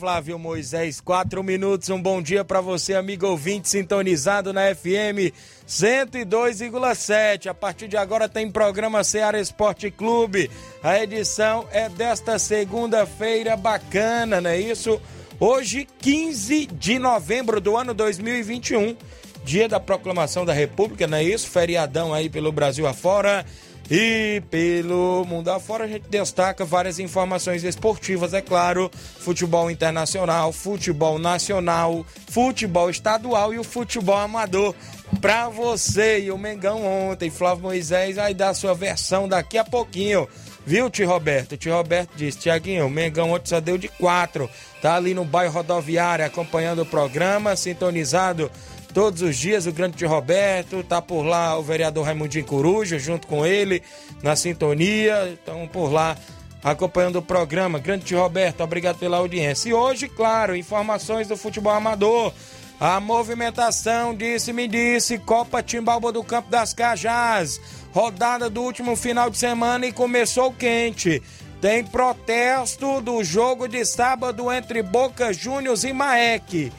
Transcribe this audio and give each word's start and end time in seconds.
Flávio 0.00 0.38
Moisés, 0.38 0.98
4 0.98 1.44
minutos. 1.44 1.90
Um 1.90 2.00
bom 2.00 2.22
dia 2.22 2.42
para 2.42 2.62
você, 2.62 2.94
amigo 2.94 3.26
ouvinte, 3.26 3.68
sintonizado 3.68 4.50
na 4.50 4.74
FM 4.74 5.28
102,7. 5.68 7.48
A 7.48 7.52
partir 7.52 7.86
de 7.86 7.98
agora 7.98 8.26
tem 8.26 8.50
programa 8.50 9.04
Ceará 9.04 9.38
Esporte 9.38 9.90
Clube. 9.90 10.50
A 10.82 10.98
edição 11.02 11.68
é 11.70 11.90
desta 11.90 12.38
segunda-feira 12.38 13.58
bacana, 13.58 14.40
não 14.40 14.48
é 14.48 14.58
isso? 14.58 14.98
Hoje, 15.38 15.86
15 15.98 16.64
de 16.64 16.98
novembro 16.98 17.60
do 17.60 17.76
ano 17.76 17.92
2021, 17.92 18.96
dia 19.44 19.68
da 19.68 19.78
proclamação 19.78 20.46
da 20.46 20.54
República, 20.54 21.06
não 21.06 21.18
é 21.18 21.24
isso? 21.24 21.46
Feriadão 21.46 22.14
aí 22.14 22.30
pelo 22.30 22.50
Brasil 22.50 22.86
afora. 22.86 23.44
E 23.90 24.40
pelo 24.48 25.24
mundo 25.24 25.50
afora 25.50 25.84
a 25.84 25.88
gente 25.88 26.08
destaca 26.08 26.64
várias 26.64 27.00
informações 27.00 27.64
esportivas, 27.64 28.32
é 28.32 28.40
claro, 28.40 28.88
futebol 29.18 29.68
internacional, 29.68 30.52
futebol 30.52 31.18
nacional, 31.18 32.06
futebol 32.28 32.88
estadual 32.88 33.52
e 33.52 33.58
o 33.58 33.64
futebol 33.64 34.16
amador. 34.16 34.76
Pra 35.20 35.48
você 35.48 36.20
e 36.20 36.30
o 36.30 36.38
Mengão 36.38 36.86
ontem, 36.86 37.30
Flávio 37.30 37.64
Moisés 37.64 38.14
vai 38.14 38.32
dar 38.32 38.54
sua 38.54 38.74
versão 38.74 39.28
daqui 39.28 39.58
a 39.58 39.64
pouquinho. 39.64 40.28
Viu, 40.64 40.88
tio 40.88 41.08
Roberto? 41.08 41.56
Tio 41.56 41.74
Roberto 41.74 42.10
disse, 42.14 42.38
Tiaguinho, 42.38 42.86
o 42.86 42.90
Mengão 42.90 43.32
ontem 43.32 43.48
só 43.48 43.58
deu 43.58 43.76
de 43.76 43.88
quatro. 43.88 44.48
Tá 44.80 44.94
ali 44.94 45.14
no 45.14 45.24
bairro 45.24 45.52
rodoviário 45.52 46.24
acompanhando 46.24 46.82
o 46.82 46.86
programa, 46.86 47.56
sintonizado 47.56 48.48
todos 48.92 49.22
os 49.22 49.36
dias 49.36 49.66
o 49.66 49.72
grande 49.72 49.96
tio 49.96 50.08
Roberto, 50.08 50.82
tá 50.82 51.00
por 51.00 51.22
lá 51.22 51.56
o 51.58 51.62
vereador 51.62 52.04
Raimundinho 52.04 52.44
Coruja, 52.44 52.98
junto 52.98 53.26
com 53.26 53.44
ele, 53.46 53.82
na 54.22 54.36
sintonia, 54.36 55.30
estão 55.32 55.66
por 55.68 55.90
lá 55.90 56.16
acompanhando 56.62 57.16
o 57.16 57.22
programa. 57.22 57.78
Grande 57.78 58.04
tio 58.04 58.18
Roberto, 58.18 58.62
obrigado 58.62 58.98
pela 58.98 59.18
audiência. 59.18 59.68
E 59.68 59.74
hoje, 59.74 60.08
claro, 60.08 60.56
informações 60.56 61.28
do 61.28 61.36
futebol 61.36 61.72
amador. 61.72 62.32
A 62.78 62.98
movimentação, 62.98 64.14
disse-me 64.14 64.66
disse, 64.66 65.18
Copa 65.18 65.62
Timbalba 65.62 66.10
do 66.10 66.24
Campo 66.24 66.50
das 66.50 66.72
Cajás. 66.72 67.60
Rodada 67.92 68.48
do 68.48 68.62
último 68.62 68.96
final 68.96 69.28
de 69.28 69.36
semana 69.36 69.86
e 69.86 69.92
começou 69.92 70.52
quente. 70.52 71.22
Tem 71.60 71.84
protesto 71.84 73.02
do 73.02 73.22
jogo 73.22 73.68
de 73.68 73.84
sábado 73.84 74.50
entre 74.50 74.82
Boca 74.82 75.30
Juniors 75.30 75.84
e 75.84 75.92
Maek. 75.92 76.72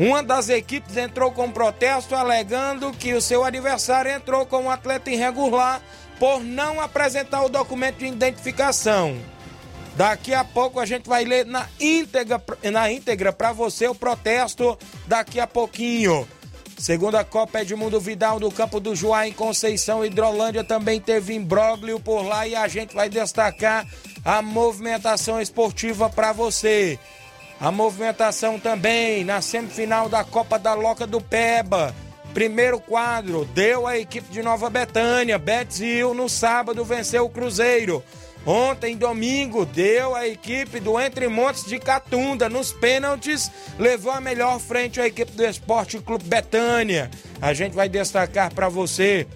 Uma 0.00 0.22
das 0.22 0.48
equipes 0.48 0.96
entrou 0.96 1.30
com 1.30 1.50
protesto 1.50 2.14
alegando 2.14 2.90
que 2.90 3.12
o 3.12 3.20
seu 3.20 3.44
adversário 3.44 4.10
entrou 4.10 4.46
com 4.46 4.62
um 4.62 4.70
atleta 4.70 5.10
irregular 5.10 5.82
por 6.18 6.42
não 6.42 6.80
apresentar 6.80 7.44
o 7.44 7.50
documento 7.50 7.98
de 7.98 8.06
identificação. 8.06 9.18
Daqui 9.96 10.32
a 10.32 10.42
pouco 10.42 10.80
a 10.80 10.86
gente 10.86 11.06
vai 11.06 11.26
ler 11.26 11.44
na 11.44 11.68
íntegra, 11.78 12.42
na 12.72 12.90
íntegra 12.90 13.30
para 13.30 13.52
você 13.52 13.88
o 13.88 13.94
protesto 13.94 14.78
daqui 15.06 15.38
a 15.38 15.46
pouquinho. 15.46 16.26
Segundo 16.78 17.16
a 17.16 17.24
Copa 17.24 17.60
Edmundo 17.60 18.00
Vidal 18.00 18.40
do 18.40 18.50
campo 18.50 18.80
do 18.80 18.96
Joá 18.96 19.28
em 19.28 19.34
Conceição, 19.34 20.02
Hidrolândia 20.02 20.64
também 20.64 20.98
teve 20.98 21.34
imbróglio 21.34 22.00
por 22.00 22.22
lá 22.22 22.48
e 22.48 22.56
a 22.56 22.66
gente 22.68 22.94
vai 22.94 23.10
destacar 23.10 23.86
a 24.24 24.40
movimentação 24.40 25.38
esportiva 25.38 26.08
para 26.08 26.32
você. 26.32 26.98
A 27.60 27.70
movimentação 27.70 28.58
também 28.58 29.22
na 29.22 29.42
semifinal 29.42 30.08
da 30.08 30.24
Copa 30.24 30.58
da 30.58 30.72
Loca 30.72 31.06
do 31.06 31.20
Peba. 31.20 31.94
Primeiro 32.32 32.80
quadro 32.80 33.44
deu 33.44 33.86
a 33.86 33.98
equipe 33.98 34.32
de 34.32 34.42
Nova 34.42 34.70
Betânia. 34.70 35.38
Betzil 35.38 36.14
no 36.14 36.26
sábado 36.26 36.82
venceu 36.86 37.26
o 37.26 37.30
Cruzeiro. 37.30 38.02
Ontem, 38.46 38.96
domingo, 38.96 39.66
deu 39.66 40.14
a 40.14 40.26
equipe 40.26 40.80
do 40.80 40.98
Entre 40.98 41.28
Montes 41.28 41.66
de 41.66 41.78
Catunda. 41.78 42.48
Nos 42.48 42.72
pênaltis, 42.72 43.50
levou 43.78 44.12
a 44.12 44.22
melhor 44.22 44.58
frente 44.58 44.98
a 44.98 45.06
equipe 45.06 45.32
do 45.32 45.44
Esporte 45.44 45.98
Clube 45.98 46.24
Betânia. 46.24 47.10
A 47.42 47.52
gente 47.52 47.74
vai 47.74 47.90
destacar 47.90 48.54
para 48.54 48.70
você 48.70 49.26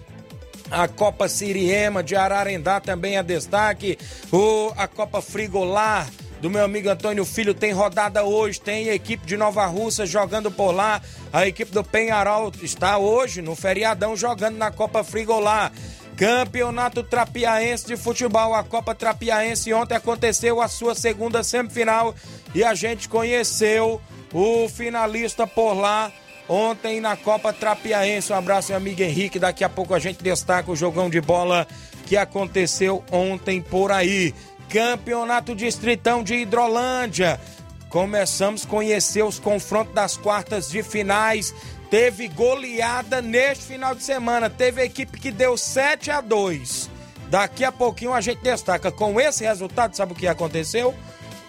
a 0.70 0.88
Copa 0.88 1.28
Siriema 1.28 2.02
de 2.02 2.16
Ararendá 2.16 2.80
também 2.80 3.18
é 3.18 3.22
destaque. 3.22 3.98
O, 4.32 4.72
a 4.76 4.88
Copa 4.88 5.20
Frigolar 5.20 6.08
do 6.44 6.50
meu 6.50 6.62
amigo 6.62 6.90
Antônio 6.90 7.24
Filho 7.24 7.54
tem 7.54 7.72
rodada 7.72 8.22
hoje, 8.22 8.60
tem 8.60 8.88
equipe 8.88 9.24
de 9.24 9.34
Nova 9.34 9.64
Russa 9.64 10.04
jogando 10.04 10.50
por 10.50 10.72
lá, 10.72 11.00
a 11.32 11.46
equipe 11.46 11.72
do 11.72 11.82
Penharol 11.82 12.52
está 12.60 12.98
hoje 12.98 13.40
no 13.40 13.56
feriadão 13.56 14.14
jogando 14.14 14.58
na 14.58 14.70
Copa 14.70 15.02
Frigolá. 15.02 15.72
Campeonato 16.18 17.02
Trapiaense 17.02 17.86
de 17.86 17.96
Futebol, 17.96 18.54
a 18.54 18.62
Copa 18.62 18.94
Trapiaense 18.94 19.72
ontem 19.72 19.94
aconteceu 19.94 20.60
a 20.60 20.68
sua 20.68 20.94
segunda 20.94 21.42
semifinal 21.42 22.14
e 22.54 22.62
a 22.62 22.74
gente 22.74 23.08
conheceu 23.08 23.98
o 24.30 24.68
finalista 24.68 25.46
por 25.46 25.72
lá 25.72 26.12
ontem 26.46 27.00
na 27.00 27.16
Copa 27.16 27.54
Trapiaense. 27.54 28.34
Um 28.34 28.36
abraço, 28.36 28.68
meu 28.68 28.76
amigo 28.76 29.02
Henrique. 29.02 29.38
Daqui 29.38 29.64
a 29.64 29.68
pouco 29.70 29.94
a 29.94 29.98
gente 29.98 30.22
destaca 30.22 30.70
o 30.70 30.76
jogão 30.76 31.08
de 31.08 31.22
bola 31.22 31.66
que 32.04 32.18
aconteceu 32.18 33.02
ontem 33.10 33.62
por 33.62 33.90
aí. 33.90 34.34
Campeonato 34.68 35.54
Distritão 35.54 36.22
de 36.22 36.34
Hidrolândia. 36.34 37.40
Começamos 37.88 38.64
a 38.64 38.68
conhecer 38.68 39.22
os 39.22 39.38
confrontos 39.38 39.94
das 39.94 40.16
quartas 40.16 40.68
de 40.68 40.82
finais. 40.82 41.54
Teve 41.90 42.26
goleada 42.28 43.22
neste 43.22 43.64
final 43.64 43.94
de 43.94 44.02
semana. 44.02 44.50
Teve 44.50 44.82
equipe 44.82 45.18
que 45.18 45.30
deu 45.30 45.56
7 45.56 46.10
a 46.10 46.20
2. 46.20 46.90
Daqui 47.30 47.64
a 47.64 47.70
pouquinho 47.70 48.12
a 48.12 48.20
gente 48.20 48.42
destaca. 48.42 48.90
Com 48.90 49.20
esse 49.20 49.44
resultado, 49.44 49.96
sabe 49.96 50.12
o 50.12 50.16
que 50.16 50.26
aconteceu? 50.26 50.94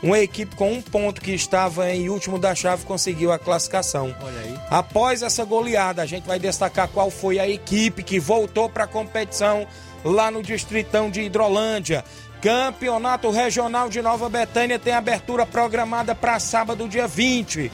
Uma 0.04 0.20
equipe 0.20 0.56
com 0.56 0.72
um 0.72 0.82
ponto 0.82 1.20
que 1.20 1.32
estava 1.32 1.90
em 1.92 2.10
último 2.10 2.38
da 2.38 2.54
chave 2.54 2.86
conseguiu 2.86 3.32
a 3.32 3.40
classificação. 3.40 4.16
Olha 4.22 4.40
aí. 4.40 4.60
Após 4.70 5.24
essa 5.24 5.44
goleada, 5.44 6.02
a 6.02 6.06
gente 6.06 6.28
vai 6.28 6.38
destacar 6.38 6.88
qual 6.90 7.10
foi 7.10 7.40
a 7.40 7.50
equipe 7.50 8.04
que 8.04 8.20
voltou 8.20 8.70
para 8.70 8.84
a 8.84 8.88
competição 8.88 9.66
lá 10.04 10.30
no 10.30 10.44
Distritão 10.44 11.10
de 11.10 11.22
Hidrolândia. 11.22 12.06
Campeonato 12.46 13.32
Regional 13.32 13.90
de 13.90 14.04
Nova 14.04 14.30
Betânia 14.30 14.78
tem 14.78 14.94
abertura 14.94 15.48
programada 15.48 16.14
para 16.14 16.40
sábado, 16.40 16.88
dia 16.88 17.08
20. 17.08 17.72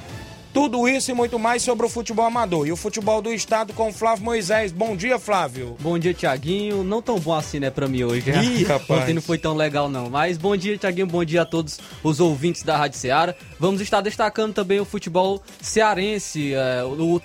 Tudo 0.54 0.88
isso 0.88 1.12
e 1.12 1.14
muito 1.14 1.38
mais 1.38 1.62
sobre 1.62 1.86
o 1.86 1.90
futebol 1.90 2.26
amador 2.26 2.66
e 2.66 2.72
o 2.72 2.78
futebol 2.78 3.22
do 3.22 3.34
estado 3.34 3.74
com 3.74 3.92
Flávio 3.92 4.24
Moisés. 4.24 4.72
Bom 4.72 4.96
dia, 4.96 5.20
Flávio. 5.20 5.76
Bom 5.78 6.00
dia, 6.00 6.14
Tiaguinho. 6.14 6.86
Não 6.86 7.02
tão 7.02 7.20
bom 7.20 7.34
assim, 7.34 7.60
né, 7.60 7.70
pra 7.70 7.86
mim 7.86 8.06
hoje. 8.06 8.32
Né? 8.32 8.46
Ih, 8.46 8.64
rapaz. 8.64 9.02
Ontem 9.02 9.14
não 9.14 9.22
foi 9.22 9.38
tão 9.38 9.58
legal, 9.58 9.90
não. 9.90 10.10
Mas 10.10 10.38
bom 10.38 10.56
dia, 10.56 10.78
Tiaguinho. 10.78 11.08
Bom 11.08 11.26
dia 11.26 11.42
a 11.42 11.46
todos 11.46 11.78
os 12.02 12.22
ouvintes 12.22 12.64
da 12.64 12.78
Rádio 12.78 12.98
Ceará. 12.98 13.36
Vamos 13.60 13.82
estar 13.82 14.00
destacando 14.00 14.54
também 14.54 14.80
o 14.80 14.86
futebol 14.86 15.44
cearense. 15.60 16.54
É, 16.54 16.82
o, 16.86 17.22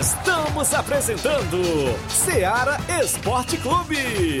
Estamos 0.00 0.72
apresentando 0.72 1.60
Seara 2.08 2.78
Esporte 3.02 3.58
Clube. 3.58 4.40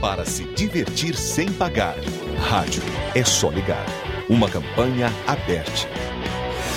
Para 0.00 0.24
se 0.24 0.44
divertir 0.54 1.16
sem 1.16 1.52
pagar. 1.52 1.96
Rádio 2.38 2.82
é 3.16 3.24
só 3.24 3.50
ligar. 3.50 3.84
Uma 4.30 4.48
campanha 4.48 5.08
aberta. 5.26 5.72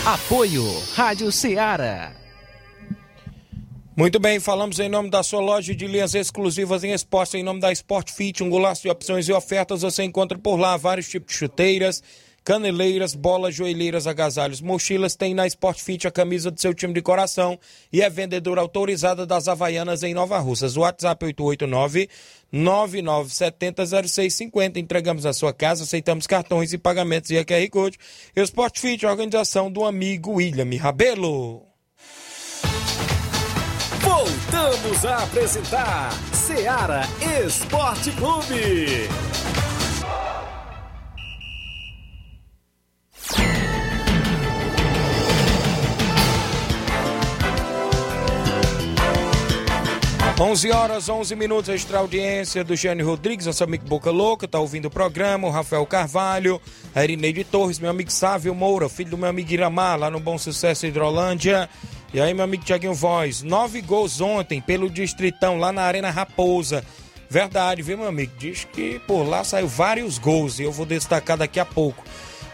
Apoio 0.03 0.63
Rádio 0.95 1.31
Ceará. 1.31 2.13
Muito 3.95 4.19
bem, 4.19 4.39
falamos 4.39 4.79
em 4.79 4.89
nome 4.89 5.11
da 5.11 5.21
sua 5.21 5.39
loja 5.39 5.75
de 5.75 5.85
linhas 5.85 6.15
exclusivas 6.15 6.83
em 6.83 6.93
esporte, 6.93 7.37
em 7.37 7.43
nome 7.43 7.59
da 7.59 7.71
Sport 7.71 8.09
Fit, 8.09 8.41
um 8.41 8.49
golaço 8.49 8.81
de 8.81 8.89
opções 8.89 9.29
e 9.29 9.33
ofertas. 9.33 9.83
Você 9.83 10.01
encontra 10.03 10.39
por 10.39 10.55
lá 10.55 10.75
vários 10.75 11.07
tipos 11.07 11.31
de 11.31 11.37
chuteiras, 11.37 12.01
caneleiras, 12.43 13.15
bolas, 13.15 13.55
joelheiras, 13.55 14.05
agasalhos, 14.07 14.59
mochilas. 14.61 15.15
Tem 15.15 15.33
na 15.33 15.47
Sport 15.47 15.79
Fit 15.79 16.05
a 16.07 16.11
camisa 16.11 16.51
do 16.51 16.59
seu 16.59 16.73
time 16.73 16.93
de 16.93 17.01
coração 17.01 17.57
e 17.91 18.01
é 18.01 18.09
vendedora 18.09 18.59
autorizada 18.61 19.25
das 19.25 19.47
Havaianas 19.47 20.03
em 20.03 20.13
Nova 20.13 20.37
Russas. 20.39 20.77
WhatsApp 20.77 21.25
889 21.25 22.09
99700650. 22.53 24.77
Entregamos 24.77 25.23
na 25.23 25.33
sua 25.33 25.51
casa, 25.53 25.83
aceitamos 25.83 26.27
cartões 26.27 26.73
e 26.73 26.77
pagamentos 26.77 27.31
e 27.31 27.37
a 27.37 27.45
QR 27.45 27.69
Code. 27.69 27.97
E 28.35 28.41
o 28.41 28.43
Sport 28.43 28.77
Fit, 28.79 29.05
organização 29.05 29.71
do 29.71 29.85
amigo 29.85 30.33
William 30.33 30.69
Rabelo. 30.77 31.65
Voltamos 34.01 35.05
a 35.05 35.23
apresentar 35.23 36.11
Seara 36.33 37.03
Esporte 37.45 38.11
Clube. 38.11 39.07
11 50.41 50.71
horas, 50.71 51.07
11 51.07 51.35
minutos, 51.35 51.69
extra 51.69 51.99
audiência 51.99 52.63
do 52.63 52.75
Jânio 52.75 53.05
Rodrigues, 53.05 53.45
nosso 53.45 53.63
amigo 53.63 53.85
Boca 53.85 54.09
Louca, 54.09 54.47
tá 54.47 54.59
ouvindo 54.59 54.85
o 54.85 54.89
programa, 54.89 55.47
o 55.47 55.51
Rafael 55.51 55.85
Carvalho, 55.85 56.59
a 56.95 57.03
Irineide 57.03 57.43
Torres, 57.43 57.77
meu 57.77 57.91
amigo 57.91 58.11
Sávio 58.11 58.55
Moura, 58.55 58.89
filho 58.89 59.11
do 59.11 59.19
meu 59.19 59.29
amigo 59.29 59.53
Iramar, 59.53 59.99
lá 59.99 60.09
no 60.09 60.19
Bom 60.19 60.39
Sucesso 60.39 60.87
Hidrolândia. 60.87 61.69
E 62.11 62.19
aí, 62.19 62.33
meu 62.33 62.43
amigo 62.43 62.63
Tiaguinho 62.63 62.95
Voz, 62.95 63.43
nove 63.43 63.81
gols 63.81 64.19
ontem 64.19 64.59
pelo 64.59 64.89
Distritão, 64.89 65.59
lá 65.59 65.71
na 65.71 65.83
Arena 65.83 66.09
Raposa. 66.09 66.83
Verdade, 67.29 67.83
viu, 67.83 67.99
meu 67.99 68.07
amigo? 68.07 68.33
Diz 68.39 68.63
que 68.65 68.97
por 69.05 69.21
lá 69.21 69.43
saiu 69.43 69.67
vários 69.67 70.17
gols 70.17 70.57
e 70.57 70.63
eu 70.63 70.71
vou 70.71 70.87
destacar 70.87 71.37
daqui 71.37 71.59
a 71.59 71.65
pouco. 71.65 72.03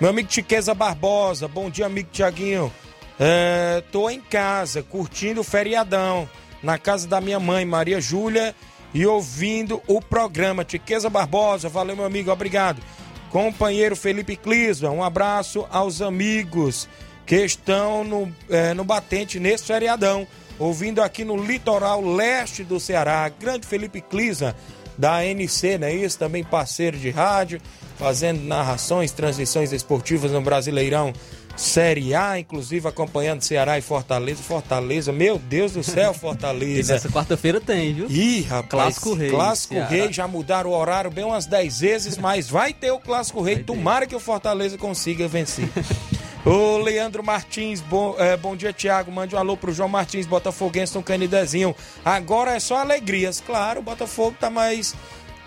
Meu 0.01 0.09
amigo 0.09 0.27
Tiqueza 0.27 0.73
Barbosa, 0.73 1.47
bom 1.47 1.69
dia, 1.69 1.85
amigo 1.85 2.09
Tiaguinho. 2.11 2.69
É, 3.17 3.81
tô 3.93 4.09
em 4.09 4.19
casa, 4.19 4.83
curtindo 4.83 5.39
o 5.39 5.43
feriadão 5.45 6.27
na 6.61 6.77
casa 6.77 7.07
da 7.07 7.21
minha 7.21 7.39
mãe, 7.39 7.65
Maria 7.65 8.01
Júlia, 8.01 8.55
e 8.93 9.05
ouvindo 9.05 9.81
o 9.87 10.01
programa. 10.01 10.63
Tiqueza 10.63 11.09
Barbosa, 11.09 11.69
valeu, 11.69 11.95
meu 11.95 12.05
amigo, 12.05 12.31
obrigado. 12.31 12.81
Companheiro 13.29 13.95
Felipe 13.95 14.35
Clisma, 14.35 14.89
um 14.89 15.03
abraço 15.03 15.67
aos 15.69 16.01
amigos 16.01 16.87
que 17.25 17.43
estão 17.43 18.03
no, 18.03 18.33
é, 18.49 18.73
no 18.73 18.85
batente 18.85 19.39
nesse 19.39 19.65
feriadão, 19.65 20.25
ouvindo 20.57 21.01
aqui 21.01 21.25
no 21.25 21.35
litoral 21.35 22.01
leste 22.01 22.63
do 22.63 22.79
Ceará. 22.79 23.27
Grande 23.29 23.67
Felipe 23.67 23.99
Clisma, 23.99 24.55
da 24.97 25.17
ANC, 25.17 25.77
não 25.79 25.87
é 25.87 25.93
isso? 25.93 26.17
Também 26.17 26.43
parceiro 26.43 26.97
de 26.97 27.09
rádio, 27.09 27.61
fazendo 27.97 28.41
narrações, 28.43 29.11
transmissões 29.11 29.71
esportivas 29.71 30.31
no 30.31 30.41
Brasileirão 30.41 31.13
Série 31.57 32.13
A, 32.13 32.37
inclusive 32.39 32.87
acompanhando 32.87 33.41
Ceará 33.41 33.79
e 33.79 33.81
Fortaleza. 33.81 34.43
Fortaleza, 34.43 35.11
meu 35.11 35.39
Deus 35.39 35.71
do 35.71 35.83
céu, 35.83 36.13
Fortaleza. 36.15 36.91
e 36.91 36.93
nessa 36.93 37.09
quarta-feira 37.09 37.59
tem, 37.59 37.95
viu? 37.95 38.05
Ih, 38.09 38.41
rapaz. 38.43 38.69
Clássico 38.69 39.13
Rei. 39.15 39.29
Clássico 39.31 39.73
Ceará. 39.73 39.89
Rei, 39.89 40.13
já 40.13 40.27
mudaram 40.27 40.69
o 40.69 40.73
horário 40.77 41.09
bem 41.09 41.25
umas 41.25 41.47
10 41.47 41.79
vezes, 41.79 42.17
mas 42.17 42.47
vai 42.47 42.73
ter 42.73 42.91
o 42.91 42.99
Clássico 42.99 43.41
Rei. 43.41 43.63
Tomara 43.63 44.05
que 44.05 44.15
o 44.15 44.19
Fortaleza 44.19 44.77
consiga 44.77 45.27
vencer. 45.27 45.67
Ô 46.47 46.77
Leandro 46.77 47.21
Martins, 47.23 47.81
bom, 47.81 48.15
é, 48.17 48.37
bom 48.37 48.55
dia, 48.55 48.71
Tiago. 48.71 49.11
Mande 49.11 49.35
um 49.35 49.37
alô 49.37 49.57
pro 49.57 49.73
João 49.73 49.89
Martins, 49.89 50.25
Botafoguense 50.25 50.95
no 50.95 51.03
Canidezinho. 51.03 51.75
Agora 52.05 52.55
é 52.55 52.59
só 52.59 52.77
alegrias. 52.77 53.41
Claro, 53.45 53.81
o 53.81 53.83
Botafogo 53.83 54.35
tá 54.39 54.49
mais 54.49 54.95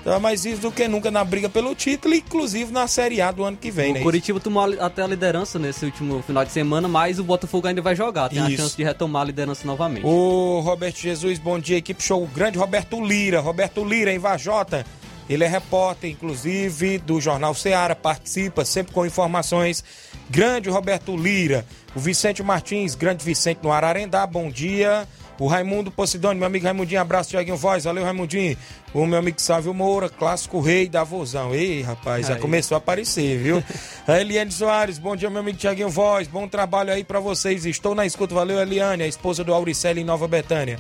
Tá 0.03 0.19
mais 0.19 0.47
isso 0.47 0.63
do 0.63 0.73
que 0.73 0.89
nunca 0.89 1.11
na 1.11 1.23
briga 1.23 1.47
pelo 1.47 1.75
título, 1.75 2.15
inclusive 2.15 2.73
na 2.73 2.89
Série 2.89 3.21
A 3.21 3.31
do 3.31 3.45
ano 3.45 3.55
que 3.59 3.71
vem, 3.71 3.91
O 3.91 3.95
né? 3.97 4.01
Curitiba 4.01 4.41
tomou 4.41 4.63
a- 4.63 4.87
até 4.87 5.03
a 5.03 5.07
liderança 5.07 5.59
nesse 5.59 5.85
último 5.85 6.23
final 6.23 6.43
de 6.43 6.51
semana, 6.51 6.89
mas 6.89 7.19
o 7.19 7.23
Botafogo 7.23 7.67
ainda 7.69 7.83
vai 7.83 7.95
jogar. 7.95 8.31
Tem 8.31 8.39
a 8.39 8.49
Isso. 8.49 8.63
chance 8.63 8.77
de 8.79 8.83
retomar 8.83 9.21
a 9.21 9.25
liderança 9.27 9.67
novamente. 9.67 10.07
O 10.07 10.61
Roberto 10.61 10.97
Jesus, 10.97 11.39
bom 11.39 11.59
dia, 11.59 11.77
equipe 11.77 12.03
show. 12.03 12.23
O 12.23 12.27
grande 12.27 12.57
Roberto 12.57 12.99
Lira, 13.05 13.41
Roberto 13.41 13.85
Lira 13.85 14.11
em 14.11 14.19
Vajota. 14.19 14.87
Ele 15.31 15.45
é 15.45 15.47
repórter, 15.47 16.11
inclusive, 16.11 16.99
do 16.99 17.21
Jornal 17.21 17.55
Ceará, 17.55 17.95
participa 17.95 18.65
sempre 18.65 18.93
com 18.93 19.07
informações. 19.07 19.85
Grande 20.29 20.69
Roberto 20.69 21.17
Lira. 21.17 21.65
O 21.95 22.01
Vicente 22.01 22.43
Martins, 22.43 22.97
grande 22.97 23.25
Vicente 23.25 23.61
no 23.63 23.71
Ararendá, 23.71 24.27
bom 24.27 24.51
dia. 24.51 25.07
O 25.41 25.47
Raimundo 25.47 25.91
Posidônio, 25.91 26.37
meu 26.37 26.47
amigo 26.47 26.67
Raimundinho, 26.67 27.01
abraço, 27.01 27.31
Tiaguinho 27.31 27.57
Voz, 27.57 27.85
valeu 27.85 28.05
Raimundinho. 28.05 28.59
O 28.93 29.07
meu 29.07 29.19
amigo 29.19 29.41
Sávio 29.41 29.73
Moura, 29.73 30.11
clássico 30.11 30.61
rei 30.61 30.87
da 30.87 31.03
Vozão. 31.03 31.55
Ei, 31.55 31.81
rapaz, 31.81 32.27
já 32.27 32.35
Aí. 32.35 32.41
começou 32.41 32.75
a 32.75 32.79
aparecer, 32.79 33.39
viu? 33.39 33.65
a 34.07 34.21
Eliane 34.21 34.53
Soares, 34.53 34.99
bom 34.99 35.17
dia, 35.17 35.31
meu 35.31 35.41
amigo 35.41 35.57
Tiaguinho 35.57 35.89
Voz, 35.89 36.29
bom 36.29 36.47
trabalho 36.47 36.93
aí 36.93 37.03
pra 37.03 37.21
vocês. 37.21 37.65
Estou 37.65 37.95
na 37.95 38.05
escuta, 38.05 38.35
valeu 38.35 38.61
Eliane, 38.61 39.03
a 39.03 39.07
esposa 39.07 39.43
do 39.43 39.55
Auricelli 39.55 40.03
em 40.03 40.05
Nova 40.05 40.29
Betânia. 40.29 40.79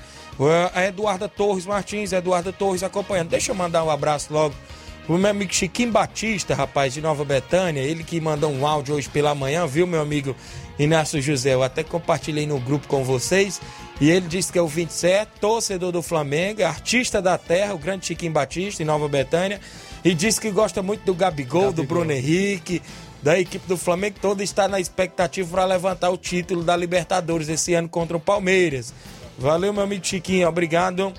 A 0.74 0.84
Eduarda 0.84 1.26
Torres 1.26 1.64
Martins, 1.64 2.12
Eduarda 2.12 2.52
Torres 2.52 2.82
acompanhando. 2.82 3.30
Deixa 3.30 3.52
eu 3.52 3.56
mandar 3.56 3.82
um 3.82 3.88
abraço 3.88 4.30
logo 4.30 4.54
o 5.08 5.18
meu 5.18 5.30
amigo 5.30 5.52
Chiquinho 5.52 5.90
Batista, 5.90 6.54
rapaz, 6.54 6.94
de 6.94 7.00
Nova 7.00 7.24
Betânia, 7.24 7.80
ele 7.80 8.04
que 8.04 8.20
mandou 8.20 8.48
um 8.48 8.64
áudio 8.64 8.94
hoje 8.94 9.08
pela 9.08 9.34
manhã, 9.34 9.66
viu, 9.66 9.84
meu 9.84 10.00
amigo 10.00 10.36
Inácio 10.78 11.20
José? 11.20 11.52
Eu 11.52 11.64
até 11.64 11.82
compartilhei 11.82 12.46
no 12.46 12.60
grupo 12.60 12.86
com 12.86 13.02
vocês. 13.02 13.60
E 14.00 14.10
ele 14.10 14.26
disse 14.26 14.50
que 14.50 14.58
é 14.58 14.62
o 14.62 14.66
27, 14.66 15.32
torcedor 15.40 15.92
do 15.92 16.00
Flamengo, 16.00 16.64
artista 16.64 17.20
da 17.20 17.36
terra, 17.36 17.74
o 17.74 17.78
grande 17.78 18.06
Chiquinho 18.06 18.32
Batista, 18.32 18.82
em 18.82 18.86
Nova 18.86 19.06
Betânia. 19.08 19.60
E 20.02 20.14
disse 20.14 20.40
que 20.40 20.50
gosta 20.50 20.82
muito 20.82 21.04
do 21.04 21.14
Gabigol, 21.14 21.70
do 21.70 21.84
Bruno 21.84 22.10
Henrique, 22.10 22.80
da 23.22 23.38
equipe 23.38 23.68
do 23.68 23.76
Flamengo 23.76 24.16
toda 24.20 24.42
está 24.42 24.66
na 24.66 24.80
expectativa 24.80 25.48
para 25.50 25.66
levantar 25.66 26.08
o 26.08 26.16
título 26.16 26.64
da 26.64 26.74
Libertadores 26.74 27.50
esse 27.50 27.74
ano 27.74 27.88
contra 27.88 28.16
o 28.16 28.20
Palmeiras. 28.20 28.94
Valeu, 29.38 29.72
meu 29.72 29.82
amigo 29.82 30.06
Chiquinho, 30.06 30.48
obrigado 30.48 31.12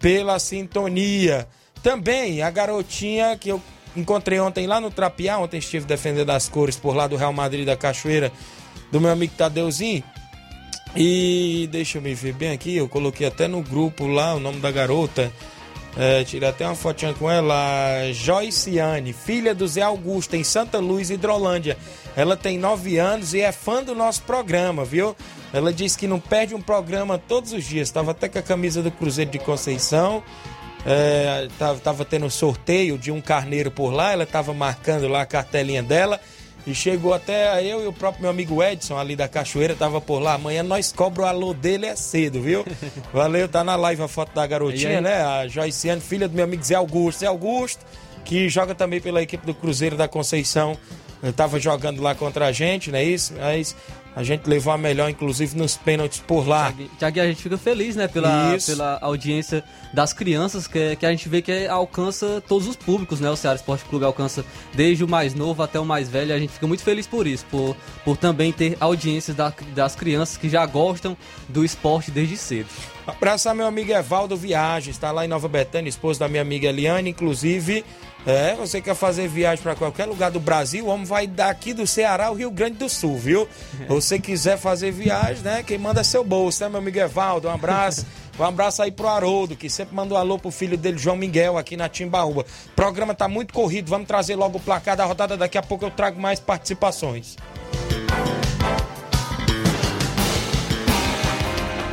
pela 0.00 0.38
sintonia. 0.38 1.46
Também 1.82 2.40
a 2.40 2.50
garotinha 2.50 3.36
que 3.36 3.50
eu 3.50 3.60
encontrei 3.94 4.40
ontem 4.40 4.66
lá 4.66 4.80
no 4.80 4.90
Trapiá, 4.90 5.38
ontem 5.38 5.58
estive 5.58 5.84
defendendo 5.84 6.30
as 6.30 6.48
cores 6.48 6.76
por 6.76 6.96
lá 6.96 7.06
do 7.06 7.16
Real 7.16 7.32
Madrid 7.32 7.66
da 7.66 7.76
Cachoeira, 7.76 8.32
do 8.90 9.00
meu 9.00 9.10
amigo 9.10 9.34
Tadeuzinho. 9.36 10.02
E 10.96 11.68
deixa 11.70 11.98
eu 11.98 12.02
me 12.02 12.14
ver 12.14 12.32
bem 12.32 12.52
aqui, 12.52 12.74
eu 12.74 12.88
coloquei 12.88 13.26
até 13.26 13.46
no 13.46 13.60
grupo 13.60 14.06
lá 14.06 14.34
o 14.34 14.40
nome 14.40 14.60
da 14.60 14.70
garota. 14.70 15.30
É, 15.94 16.24
tirei 16.24 16.48
até 16.48 16.66
uma 16.66 16.74
fotinha 16.74 17.12
com 17.14 17.30
ela, 17.30 18.10
Joyciane, 18.12 19.12
filha 19.12 19.54
do 19.54 19.66
Zé 19.66 19.82
Augusto, 19.82 20.36
em 20.36 20.44
Santa 20.44 20.78
Luz, 20.78 21.10
Hidrolândia. 21.10 21.76
Ela 22.14 22.36
tem 22.36 22.58
9 22.58 22.98
anos 22.98 23.34
e 23.34 23.40
é 23.40 23.52
fã 23.52 23.82
do 23.82 23.94
nosso 23.94 24.22
programa, 24.22 24.84
viu? 24.84 25.14
Ela 25.52 25.72
disse 25.72 25.98
que 25.98 26.06
não 26.06 26.18
perde 26.18 26.54
um 26.54 26.60
programa 26.60 27.18
todos 27.18 27.52
os 27.52 27.64
dias. 27.64 27.88
Estava 27.88 28.12
até 28.12 28.28
com 28.28 28.38
a 28.38 28.42
camisa 28.42 28.82
do 28.82 28.90
Cruzeiro 28.90 29.30
de 29.30 29.38
Conceição. 29.38 30.22
É, 30.84 31.48
tava, 31.58 31.78
tava 31.78 32.04
tendo 32.04 32.26
um 32.26 32.30
sorteio 32.30 32.96
de 32.96 33.10
um 33.10 33.20
carneiro 33.20 33.70
por 33.70 33.90
lá. 33.90 34.12
Ela 34.12 34.24
estava 34.24 34.54
marcando 34.54 35.08
lá 35.08 35.22
a 35.22 35.26
cartelinha 35.26 35.82
dela. 35.82 36.20
E 36.66 36.74
chegou 36.74 37.14
até 37.14 37.62
eu 37.64 37.84
e 37.84 37.86
o 37.86 37.92
próprio 37.92 38.22
meu 38.22 38.30
amigo 38.30 38.60
Edson 38.60 38.98
ali 38.98 39.14
da 39.14 39.28
Cachoeira, 39.28 39.76
tava 39.76 40.00
por 40.00 40.18
lá. 40.18 40.34
Amanhã 40.34 40.64
nós 40.64 40.90
cobra 40.90 41.22
o 41.22 41.26
alô 41.26 41.54
dele 41.54 41.86
é 41.86 41.94
cedo, 41.94 42.42
viu? 42.42 42.64
Valeu, 43.14 43.48
tá 43.48 43.62
na 43.62 43.76
live 43.76 44.02
a 44.02 44.08
foto 44.08 44.34
da 44.34 44.44
garotinha, 44.46 45.00
né? 45.00 45.22
A 45.22 45.46
Joiciane, 45.46 46.00
filha 46.00 46.26
do 46.26 46.34
meu 46.34 46.44
amigo 46.44 46.64
Zé 46.64 46.74
Augusto. 46.74 47.20
Zé 47.20 47.26
Augusto, 47.26 47.84
que 48.24 48.48
joga 48.48 48.74
também 48.74 49.00
pela 49.00 49.22
equipe 49.22 49.46
do 49.46 49.54
Cruzeiro 49.54 49.96
da 49.96 50.08
Conceição. 50.08 50.76
Tava 51.36 51.58
jogando 51.58 52.02
lá 52.02 52.14
contra 52.14 52.46
a 52.46 52.52
gente, 52.52 52.90
não 52.90 52.98
é 52.98 53.04
isso? 53.04 53.32
Mas 53.38 53.74
a 54.16 54.22
gente 54.24 54.48
levou 54.48 54.72
a 54.72 54.78
melhor, 54.78 55.10
inclusive, 55.10 55.54
nos 55.56 55.76
pênaltis 55.76 56.18
por 56.26 56.48
lá. 56.48 56.72
Tiaguinho, 56.98 57.24
a 57.26 57.28
gente 57.28 57.42
fica 57.42 57.58
feliz, 57.58 57.94
né, 57.94 58.08
pela, 58.08 58.56
Isso. 58.56 58.70
pela 58.72 58.98
audiência 59.02 59.62
das 59.92 60.14
crianças, 60.14 60.66
que, 60.66 60.96
que 60.96 61.04
a 61.04 61.10
gente 61.10 61.28
vê 61.28 61.42
que 61.42 61.66
alcança 61.66 62.42
todos 62.48 62.66
os 62.66 62.76
públicos, 62.76 63.20
né? 63.20 63.30
O 63.30 63.36
Ceará 63.36 63.56
Esporte 63.56 63.84
Clube 63.84 64.06
alcança 64.06 64.42
desde 64.74 65.04
o 65.04 65.08
mais 65.08 65.34
novo 65.34 65.62
até 65.62 65.78
o 65.78 65.84
mais 65.84 66.08
velho. 66.08 66.34
A 66.34 66.38
gente 66.38 66.54
fica 66.54 66.66
muito 66.66 66.82
feliz 66.82 67.06
por 67.06 67.26
isso, 67.26 67.44
por, 67.50 67.76
por 68.06 68.16
também 68.16 68.50
ter 68.52 68.74
audiências 68.80 69.36
da- 69.36 69.52
das 69.74 69.94
crianças 69.94 70.38
que 70.38 70.48
já 70.48 70.64
gostam 70.64 71.14
do 71.46 71.62
esporte 71.62 72.10
desde 72.10 72.38
cedo. 72.38 72.68
Abraçar 73.06 73.54
meu 73.54 73.66
amigo 73.66 73.92
Evaldo 73.92 74.34
Viagens, 74.36 74.96
está 74.96 75.12
lá 75.12 75.24
em 75.24 75.28
Nova 75.28 75.46
Betânia, 75.46 75.88
esposo 75.88 76.18
da 76.18 76.26
minha 76.26 76.42
amiga 76.42 76.68
Eliane, 76.68 77.10
inclusive. 77.10 77.84
É, 78.26 78.56
você 78.56 78.80
quer 78.80 78.96
fazer 78.96 79.28
viagem 79.28 79.62
para 79.62 79.76
qualquer 79.76 80.04
lugar 80.04 80.32
do 80.32 80.40
Brasil, 80.40 80.86
o 80.86 80.88
homem 80.88 81.06
vai 81.06 81.28
daqui 81.28 81.72
do 81.72 81.86
Ceará 81.86 82.26
ao 82.26 82.34
Rio 82.34 82.50
Grande 82.50 82.76
do 82.76 82.88
Sul, 82.88 83.16
viu? 83.16 83.48
Você 83.86 84.18
quiser 84.18 84.58
fazer 84.58 84.90
viagem, 84.90 85.44
né? 85.44 85.62
Quem 85.62 85.78
manda 85.78 86.00
é 86.00 86.04
seu 86.04 86.24
bolso, 86.24 86.64
né, 86.64 86.68
meu 86.68 86.78
amigo 86.78 86.98
Evaldo? 86.98 87.46
Um 87.46 87.52
abraço. 87.52 88.04
Um 88.38 88.44
abraço 88.44 88.82
aí 88.82 88.92
pro 88.92 89.08
Haroldo, 89.08 89.56
que 89.56 89.70
sempre 89.70 89.94
mandou 89.94 90.18
alô 90.18 90.38
pro 90.38 90.50
filho 90.50 90.76
dele, 90.76 90.98
João 90.98 91.16
Miguel, 91.16 91.56
aqui 91.56 91.74
na 91.74 91.88
Timbaúba. 91.88 92.42
O 92.42 92.74
programa 92.76 93.14
tá 93.14 93.26
muito 93.26 93.54
corrido, 93.54 93.88
vamos 93.88 94.06
trazer 94.06 94.36
logo 94.36 94.58
o 94.58 94.60
placar 94.60 94.94
da 94.94 95.06
rodada, 95.06 95.38
daqui 95.38 95.56
a 95.56 95.62
pouco 95.62 95.86
eu 95.86 95.90
trago 95.90 96.20
mais 96.20 96.38
participações. 96.38 97.34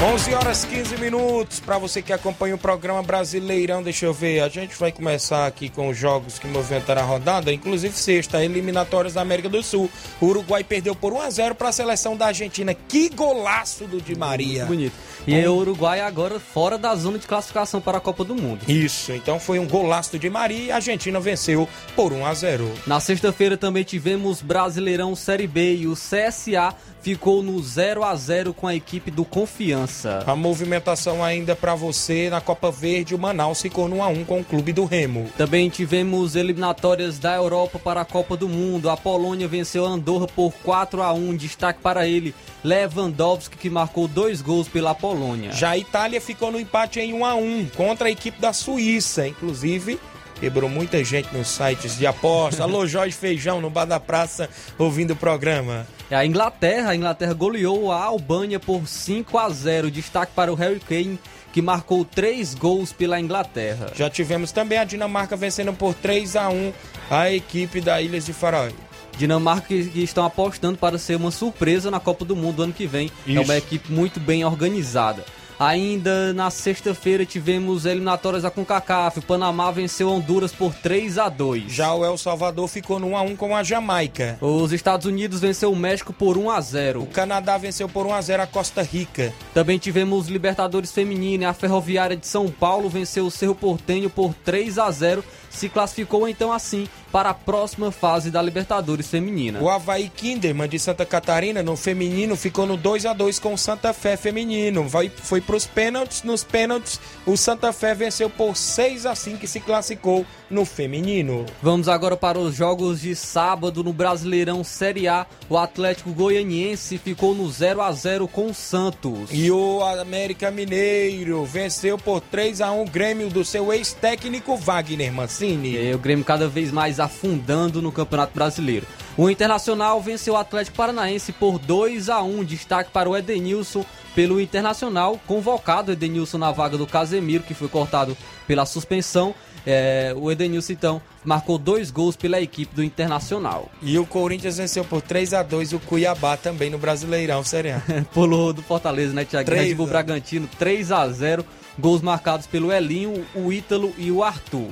11 0.00 0.32
horas 0.32 0.64
15 0.64 0.96
minutos. 0.98 1.58
Para 1.58 1.76
você 1.76 2.00
que 2.00 2.12
acompanha 2.12 2.54
o 2.54 2.58
programa 2.58 3.02
Brasileirão, 3.02 3.82
deixa 3.82 4.06
eu 4.06 4.14
ver. 4.14 4.40
A 4.40 4.48
gente 4.48 4.78
vai 4.78 4.92
começar 4.92 5.44
aqui 5.44 5.68
com 5.68 5.88
os 5.88 5.98
jogos 5.98 6.38
que 6.38 6.46
movimentaram 6.46 7.02
a 7.02 7.04
rodada, 7.04 7.52
inclusive 7.52 7.92
sexta, 7.96 8.44
eliminatórias 8.44 9.14
da 9.14 9.22
América 9.22 9.48
do 9.48 9.60
Sul. 9.60 9.90
O 10.20 10.26
Uruguai 10.26 10.62
perdeu 10.62 10.94
por 10.94 11.12
1 11.12 11.20
a 11.20 11.30
0 11.30 11.54
para 11.56 11.70
a 11.70 11.72
seleção 11.72 12.16
da 12.16 12.26
Argentina. 12.26 12.74
Que 12.74 13.08
golaço 13.08 13.88
do 13.88 14.00
Di 14.00 14.16
Maria. 14.16 14.66
Bonito. 14.66 14.94
E 15.26 15.34
aí, 15.34 15.48
o 15.48 15.56
Uruguai 15.56 16.00
agora 16.00 16.38
fora 16.38 16.78
da 16.78 16.94
zona 16.94 17.18
de 17.18 17.26
classificação 17.26 17.80
para 17.80 17.98
a 17.98 18.00
Copa 18.00 18.22
do 18.22 18.36
Mundo. 18.36 18.60
Isso, 18.68 19.12
então 19.12 19.40
foi 19.40 19.58
um 19.58 19.66
golaço 19.66 20.12
do 20.12 20.18
Di 20.20 20.30
Maria 20.30 20.64
e 20.64 20.70
a 20.70 20.76
Argentina 20.76 21.18
venceu 21.18 21.68
por 21.96 22.12
1 22.12 22.24
a 22.24 22.34
0. 22.34 22.72
Na 22.86 23.00
sexta-feira 23.00 23.56
também 23.56 23.82
tivemos 23.82 24.42
Brasileirão 24.42 25.16
Série 25.16 25.48
B 25.48 25.74
e 25.74 25.86
o 25.88 25.94
CSA 25.94 26.72
ficou 27.00 27.42
no 27.42 27.62
0 27.62 28.04
a 28.04 28.14
0 28.14 28.52
com 28.52 28.66
a 28.66 28.74
equipe 28.74 29.10
do 29.10 29.24
Confiança. 29.24 30.22
A 30.26 30.36
movimentação 30.36 31.22
ainda 31.22 31.54
para 31.54 31.74
você 31.74 32.28
na 32.30 32.40
Copa 32.40 32.70
Verde, 32.70 33.14
o 33.14 33.18
Manaus 33.18 33.60
ficou 33.60 33.88
no 33.88 33.96
1 33.96 34.02
a 34.02 34.08
1 34.08 34.24
com 34.24 34.40
o 34.40 34.44
Clube 34.44 34.72
do 34.72 34.84
Remo. 34.84 35.30
Também 35.36 35.68
tivemos 35.68 36.36
eliminatórias 36.36 37.18
da 37.18 37.34
Europa 37.34 37.78
para 37.78 38.00
a 38.00 38.04
Copa 38.04 38.36
do 38.36 38.48
Mundo. 38.48 38.90
A 38.90 38.96
Polônia 38.96 39.48
venceu 39.48 39.86
a 39.86 39.90
Andorra 39.90 40.26
por 40.26 40.52
4 40.64 41.02
a 41.02 41.12
1 41.12 41.36
Destaque 41.36 41.80
para 41.80 42.06
ele, 42.06 42.34
Lewandowski, 42.64 43.56
que 43.56 43.70
marcou 43.70 44.08
dois 44.08 44.42
gols 44.42 44.68
pela 44.68 44.94
Polônia. 44.94 45.52
Já 45.52 45.70
a 45.70 45.78
Itália 45.78 46.20
ficou 46.20 46.50
no 46.50 46.60
empate 46.60 47.00
em 47.00 47.12
1 47.12 47.24
a 47.24 47.34
1 47.34 47.68
contra 47.76 48.08
a 48.08 48.10
equipe 48.10 48.40
da 48.40 48.52
Suíça, 48.52 49.26
inclusive 49.26 49.98
quebrou 50.40 50.68
muita 50.68 51.02
gente 51.04 51.32
nos 51.36 51.48
sites 51.48 51.96
de 51.96 52.06
aposta. 52.06 52.62
Alô 52.62 52.86
Jorge 52.88 53.16
Feijão 53.16 53.60
no 53.60 53.70
bar 53.70 53.84
da 53.84 54.00
praça 54.00 54.48
ouvindo 54.78 55.12
o 55.12 55.16
programa. 55.16 55.86
A 56.10 56.24
Inglaterra, 56.24 56.90
a 56.90 56.96
Inglaterra 56.96 57.34
goleou 57.34 57.92
a 57.92 58.02
Albânia 58.02 58.58
por 58.58 58.86
5 58.86 59.38
a 59.38 59.50
0 59.50 59.90
Destaque 59.90 60.32
para 60.34 60.50
o 60.50 60.54
Harry 60.54 60.80
Kane, 60.80 61.18
que 61.52 61.60
marcou 61.60 62.04
três 62.04 62.54
gols 62.54 62.92
pela 62.92 63.20
Inglaterra. 63.20 63.92
Já 63.94 64.08
tivemos 64.08 64.50
também 64.52 64.78
a 64.78 64.84
Dinamarca 64.84 65.36
vencendo 65.36 65.72
por 65.72 65.94
3 65.94 66.36
a 66.36 66.48
1 66.48 66.72
a 67.10 67.30
equipe 67.30 67.80
da 67.80 68.00
Ilhas 68.00 68.24
de 68.24 68.32
Faroe. 68.32 68.74
Dinamarca 69.18 69.66
que 69.66 70.02
estão 70.02 70.24
apostando 70.24 70.78
para 70.78 70.96
ser 70.96 71.16
uma 71.16 71.32
surpresa 71.32 71.90
na 71.90 71.98
Copa 71.98 72.24
do 72.24 72.36
Mundo 72.36 72.62
ano 72.62 72.72
que 72.72 72.86
vem. 72.86 73.10
É 73.26 73.32
Isso. 73.32 73.42
uma 73.42 73.56
equipe 73.56 73.92
muito 73.92 74.20
bem 74.20 74.44
organizada. 74.44 75.24
Ainda 75.58 76.32
na 76.32 76.50
sexta-feira 76.50 77.26
tivemos 77.26 77.84
eliminatórias 77.84 78.44
da 78.44 78.50
CONCACAF. 78.50 79.18
O 79.18 79.22
Panamá 79.22 79.72
venceu 79.72 80.08
Honduras 80.08 80.52
por 80.52 80.72
3 80.72 81.18
a 81.18 81.28
2. 81.28 81.72
Já 81.72 81.92
o 81.92 82.04
El 82.04 82.16
Salvador 82.16 82.68
ficou 82.68 83.00
no 83.00 83.08
1 83.08 83.16
a 83.16 83.22
1 83.22 83.36
com 83.36 83.56
a 83.56 83.64
Jamaica. 83.64 84.38
Os 84.40 84.72
Estados 84.72 85.04
Unidos 85.04 85.40
venceu 85.40 85.72
o 85.72 85.76
México 85.76 86.12
por 86.12 86.38
1 86.38 86.50
a 86.50 86.60
0. 86.60 87.02
O 87.02 87.06
Canadá 87.06 87.58
venceu 87.58 87.88
por 87.88 88.06
1 88.06 88.14
a 88.14 88.20
0 88.20 88.42
a 88.44 88.46
Costa 88.46 88.82
Rica. 88.82 89.32
Também 89.52 89.78
tivemos 89.78 90.28
Libertadores 90.28 90.92
Feminina. 90.92 91.48
A 91.48 91.54
Ferroviária 91.54 92.16
de 92.16 92.26
São 92.28 92.48
Paulo 92.48 92.88
venceu 92.88 93.26
o 93.26 93.30
Cerro 93.30 93.56
Portenho 93.56 94.08
por 94.08 94.32
3 94.44 94.78
a 94.78 94.88
0. 94.92 95.24
Se 95.50 95.68
classificou 95.68 96.28
então 96.28 96.52
assim 96.52 96.88
para 97.10 97.30
a 97.30 97.34
próxima 97.34 97.90
fase 97.90 98.30
da 98.30 98.40
Libertadores 98.42 99.08
Feminina. 99.08 99.60
O 99.60 99.68
Havaí 99.68 100.08
Kinderman 100.08 100.68
de 100.68 100.78
Santa 100.78 101.06
Catarina 101.06 101.62
no 101.62 101.76
feminino 101.76 102.36
ficou 102.36 102.66
no 102.66 102.76
2 102.76 103.06
a 103.06 103.12
2 103.12 103.38
com 103.38 103.54
o 103.54 103.58
Santa 103.58 103.92
Fé 103.92 104.16
feminino. 104.16 104.86
Vai, 104.88 105.08
foi 105.08 105.40
para 105.40 105.56
os 105.56 105.66
pênaltis. 105.66 106.22
Nos 106.22 106.44
pênaltis, 106.44 107.00
o 107.26 107.36
Santa 107.36 107.72
Fé 107.72 107.94
venceu 107.94 108.28
por 108.28 108.56
6 108.56 109.06
a 109.06 109.14
5 109.14 109.44
e 109.44 109.48
se 109.48 109.60
classificou 109.60 110.26
no 110.50 110.64
feminino. 110.64 111.44
Vamos 111.62 111.88
agora 111.88 112.16
para 112.16 112.38
os 112.38 112.54
jogos 112.54 113.00
de 113.00 113.14
sábado 113.14 113.82
no 113.84 113.92
Brasileirão 113.92 114.64
Série 114.64 115.08
A. 115.08 115.26
O 115.48 115.56
Atlético 115.56 116.12
Goianiense 116.12 116.98
ficou 116.98 117.34
no 117.34 117.50
0 117.50 117.82
a 117.82 117.92
0 117.92 118.28
com 118.28 118.46
o 118.46 118.54
Santos. 118.54 119.30
E 119.32 119.50
o 119.50 119.82
América 119.82 120.50
Mineiro 120.50 121.44
venceu 121.44 121.98
por 121.98 122.20
3 122.20 122.60
a 122.60 122.72
1 122.72 122.82
o 122.82 122.84
Grêmio 122.86 123.28
do 123.28 123.44
seu 123.44 123.72
ex-técnico 123.72 124.56
Wagner 124.56 125.12
Mancini. 125.12 125.76
E 125.76 125.94
o 125.94 125.98
Grêmio 125.98 126.24
cada 126.24 126.48
vez 126.48 126.70
mais 126.70 127.00
afundando 127.00 127.82
no 127.82 127.92
Campeonato 127.92 128.34
Brasileiro. 128.34 128.86
O 129.16 129.28
Internacional 129.28 130.00
venceu 130.00 130.34
o 130.34 130.36
Atlético 130.36 130.76
Paranaense 130.76 131.32
por 131.32 131.58
2 131.58 132.08
a 132.08 132.22
1 132.22 132.44
Destaque 132.44 132.90
para 132.92 133.08
o 133.08 133.16
Edenilson 133.16 133.84
pelo 134.14 134.40
Internacional, 134.40 135.20
convocado 135.26 135.92
Edenilson 135.92 136.38
na 136.38 136.50
vaga 136.50 136.76
do 136.76 136.86
Casemiro, 136.86 137.44
que 137.44 137.54
foi 137.54 137.68
cortado 137.68 138.16
pela 138.48 138.66
suspensão. 138.66 139.34
É, 139.66 140.14
o 140.16 140.30
Edenilson, 140.30 140.72
então, 140.72 141.02
marcou 141.24 141.58
dois 141.58 141.90
gols 141.90 142.16
pela 142.16 142.40
equipe 142.40 142.74
do 142.74 142.82
Internacional. 142.82 143.70
E 143.82 143.98
o 143.98 144.06
Corinthians 144.06 144.56
venceu 144.56 144.84
por 144.84 145.02
3 145.02 145.34
a 145.34 145.42
2 145.42 145.72
o 145.74 145.80
Cuiabá 145.80 146.36
também 146.36 146.70
no 146.70 146.78
Brasileirão 146.78 147.42
Série 147.44 147.72
A. 147.72 147.82
Pulou 148.12 148.52
do 148.52 148.62
Fortaleza, 148.62 149.12
né, 149.12 149.24
Thiago? 149.24 149.50
Red 149.50 149.74
Bull 149.74 149.86
Bragantino, 149.86 150.48
3 150.58 150.92
a 150.92 151.08
0 151.08 151.44
Gols 151.78 152.02
marcados 152.02 152.46
pelo 152.46 152.72
Elinho, 152.72 153.24
o 153.36 153.52
Ítalo 153.52 153.94
e 153.96 154.10
o 154.10 154.24
Arthur. 154.24 154.70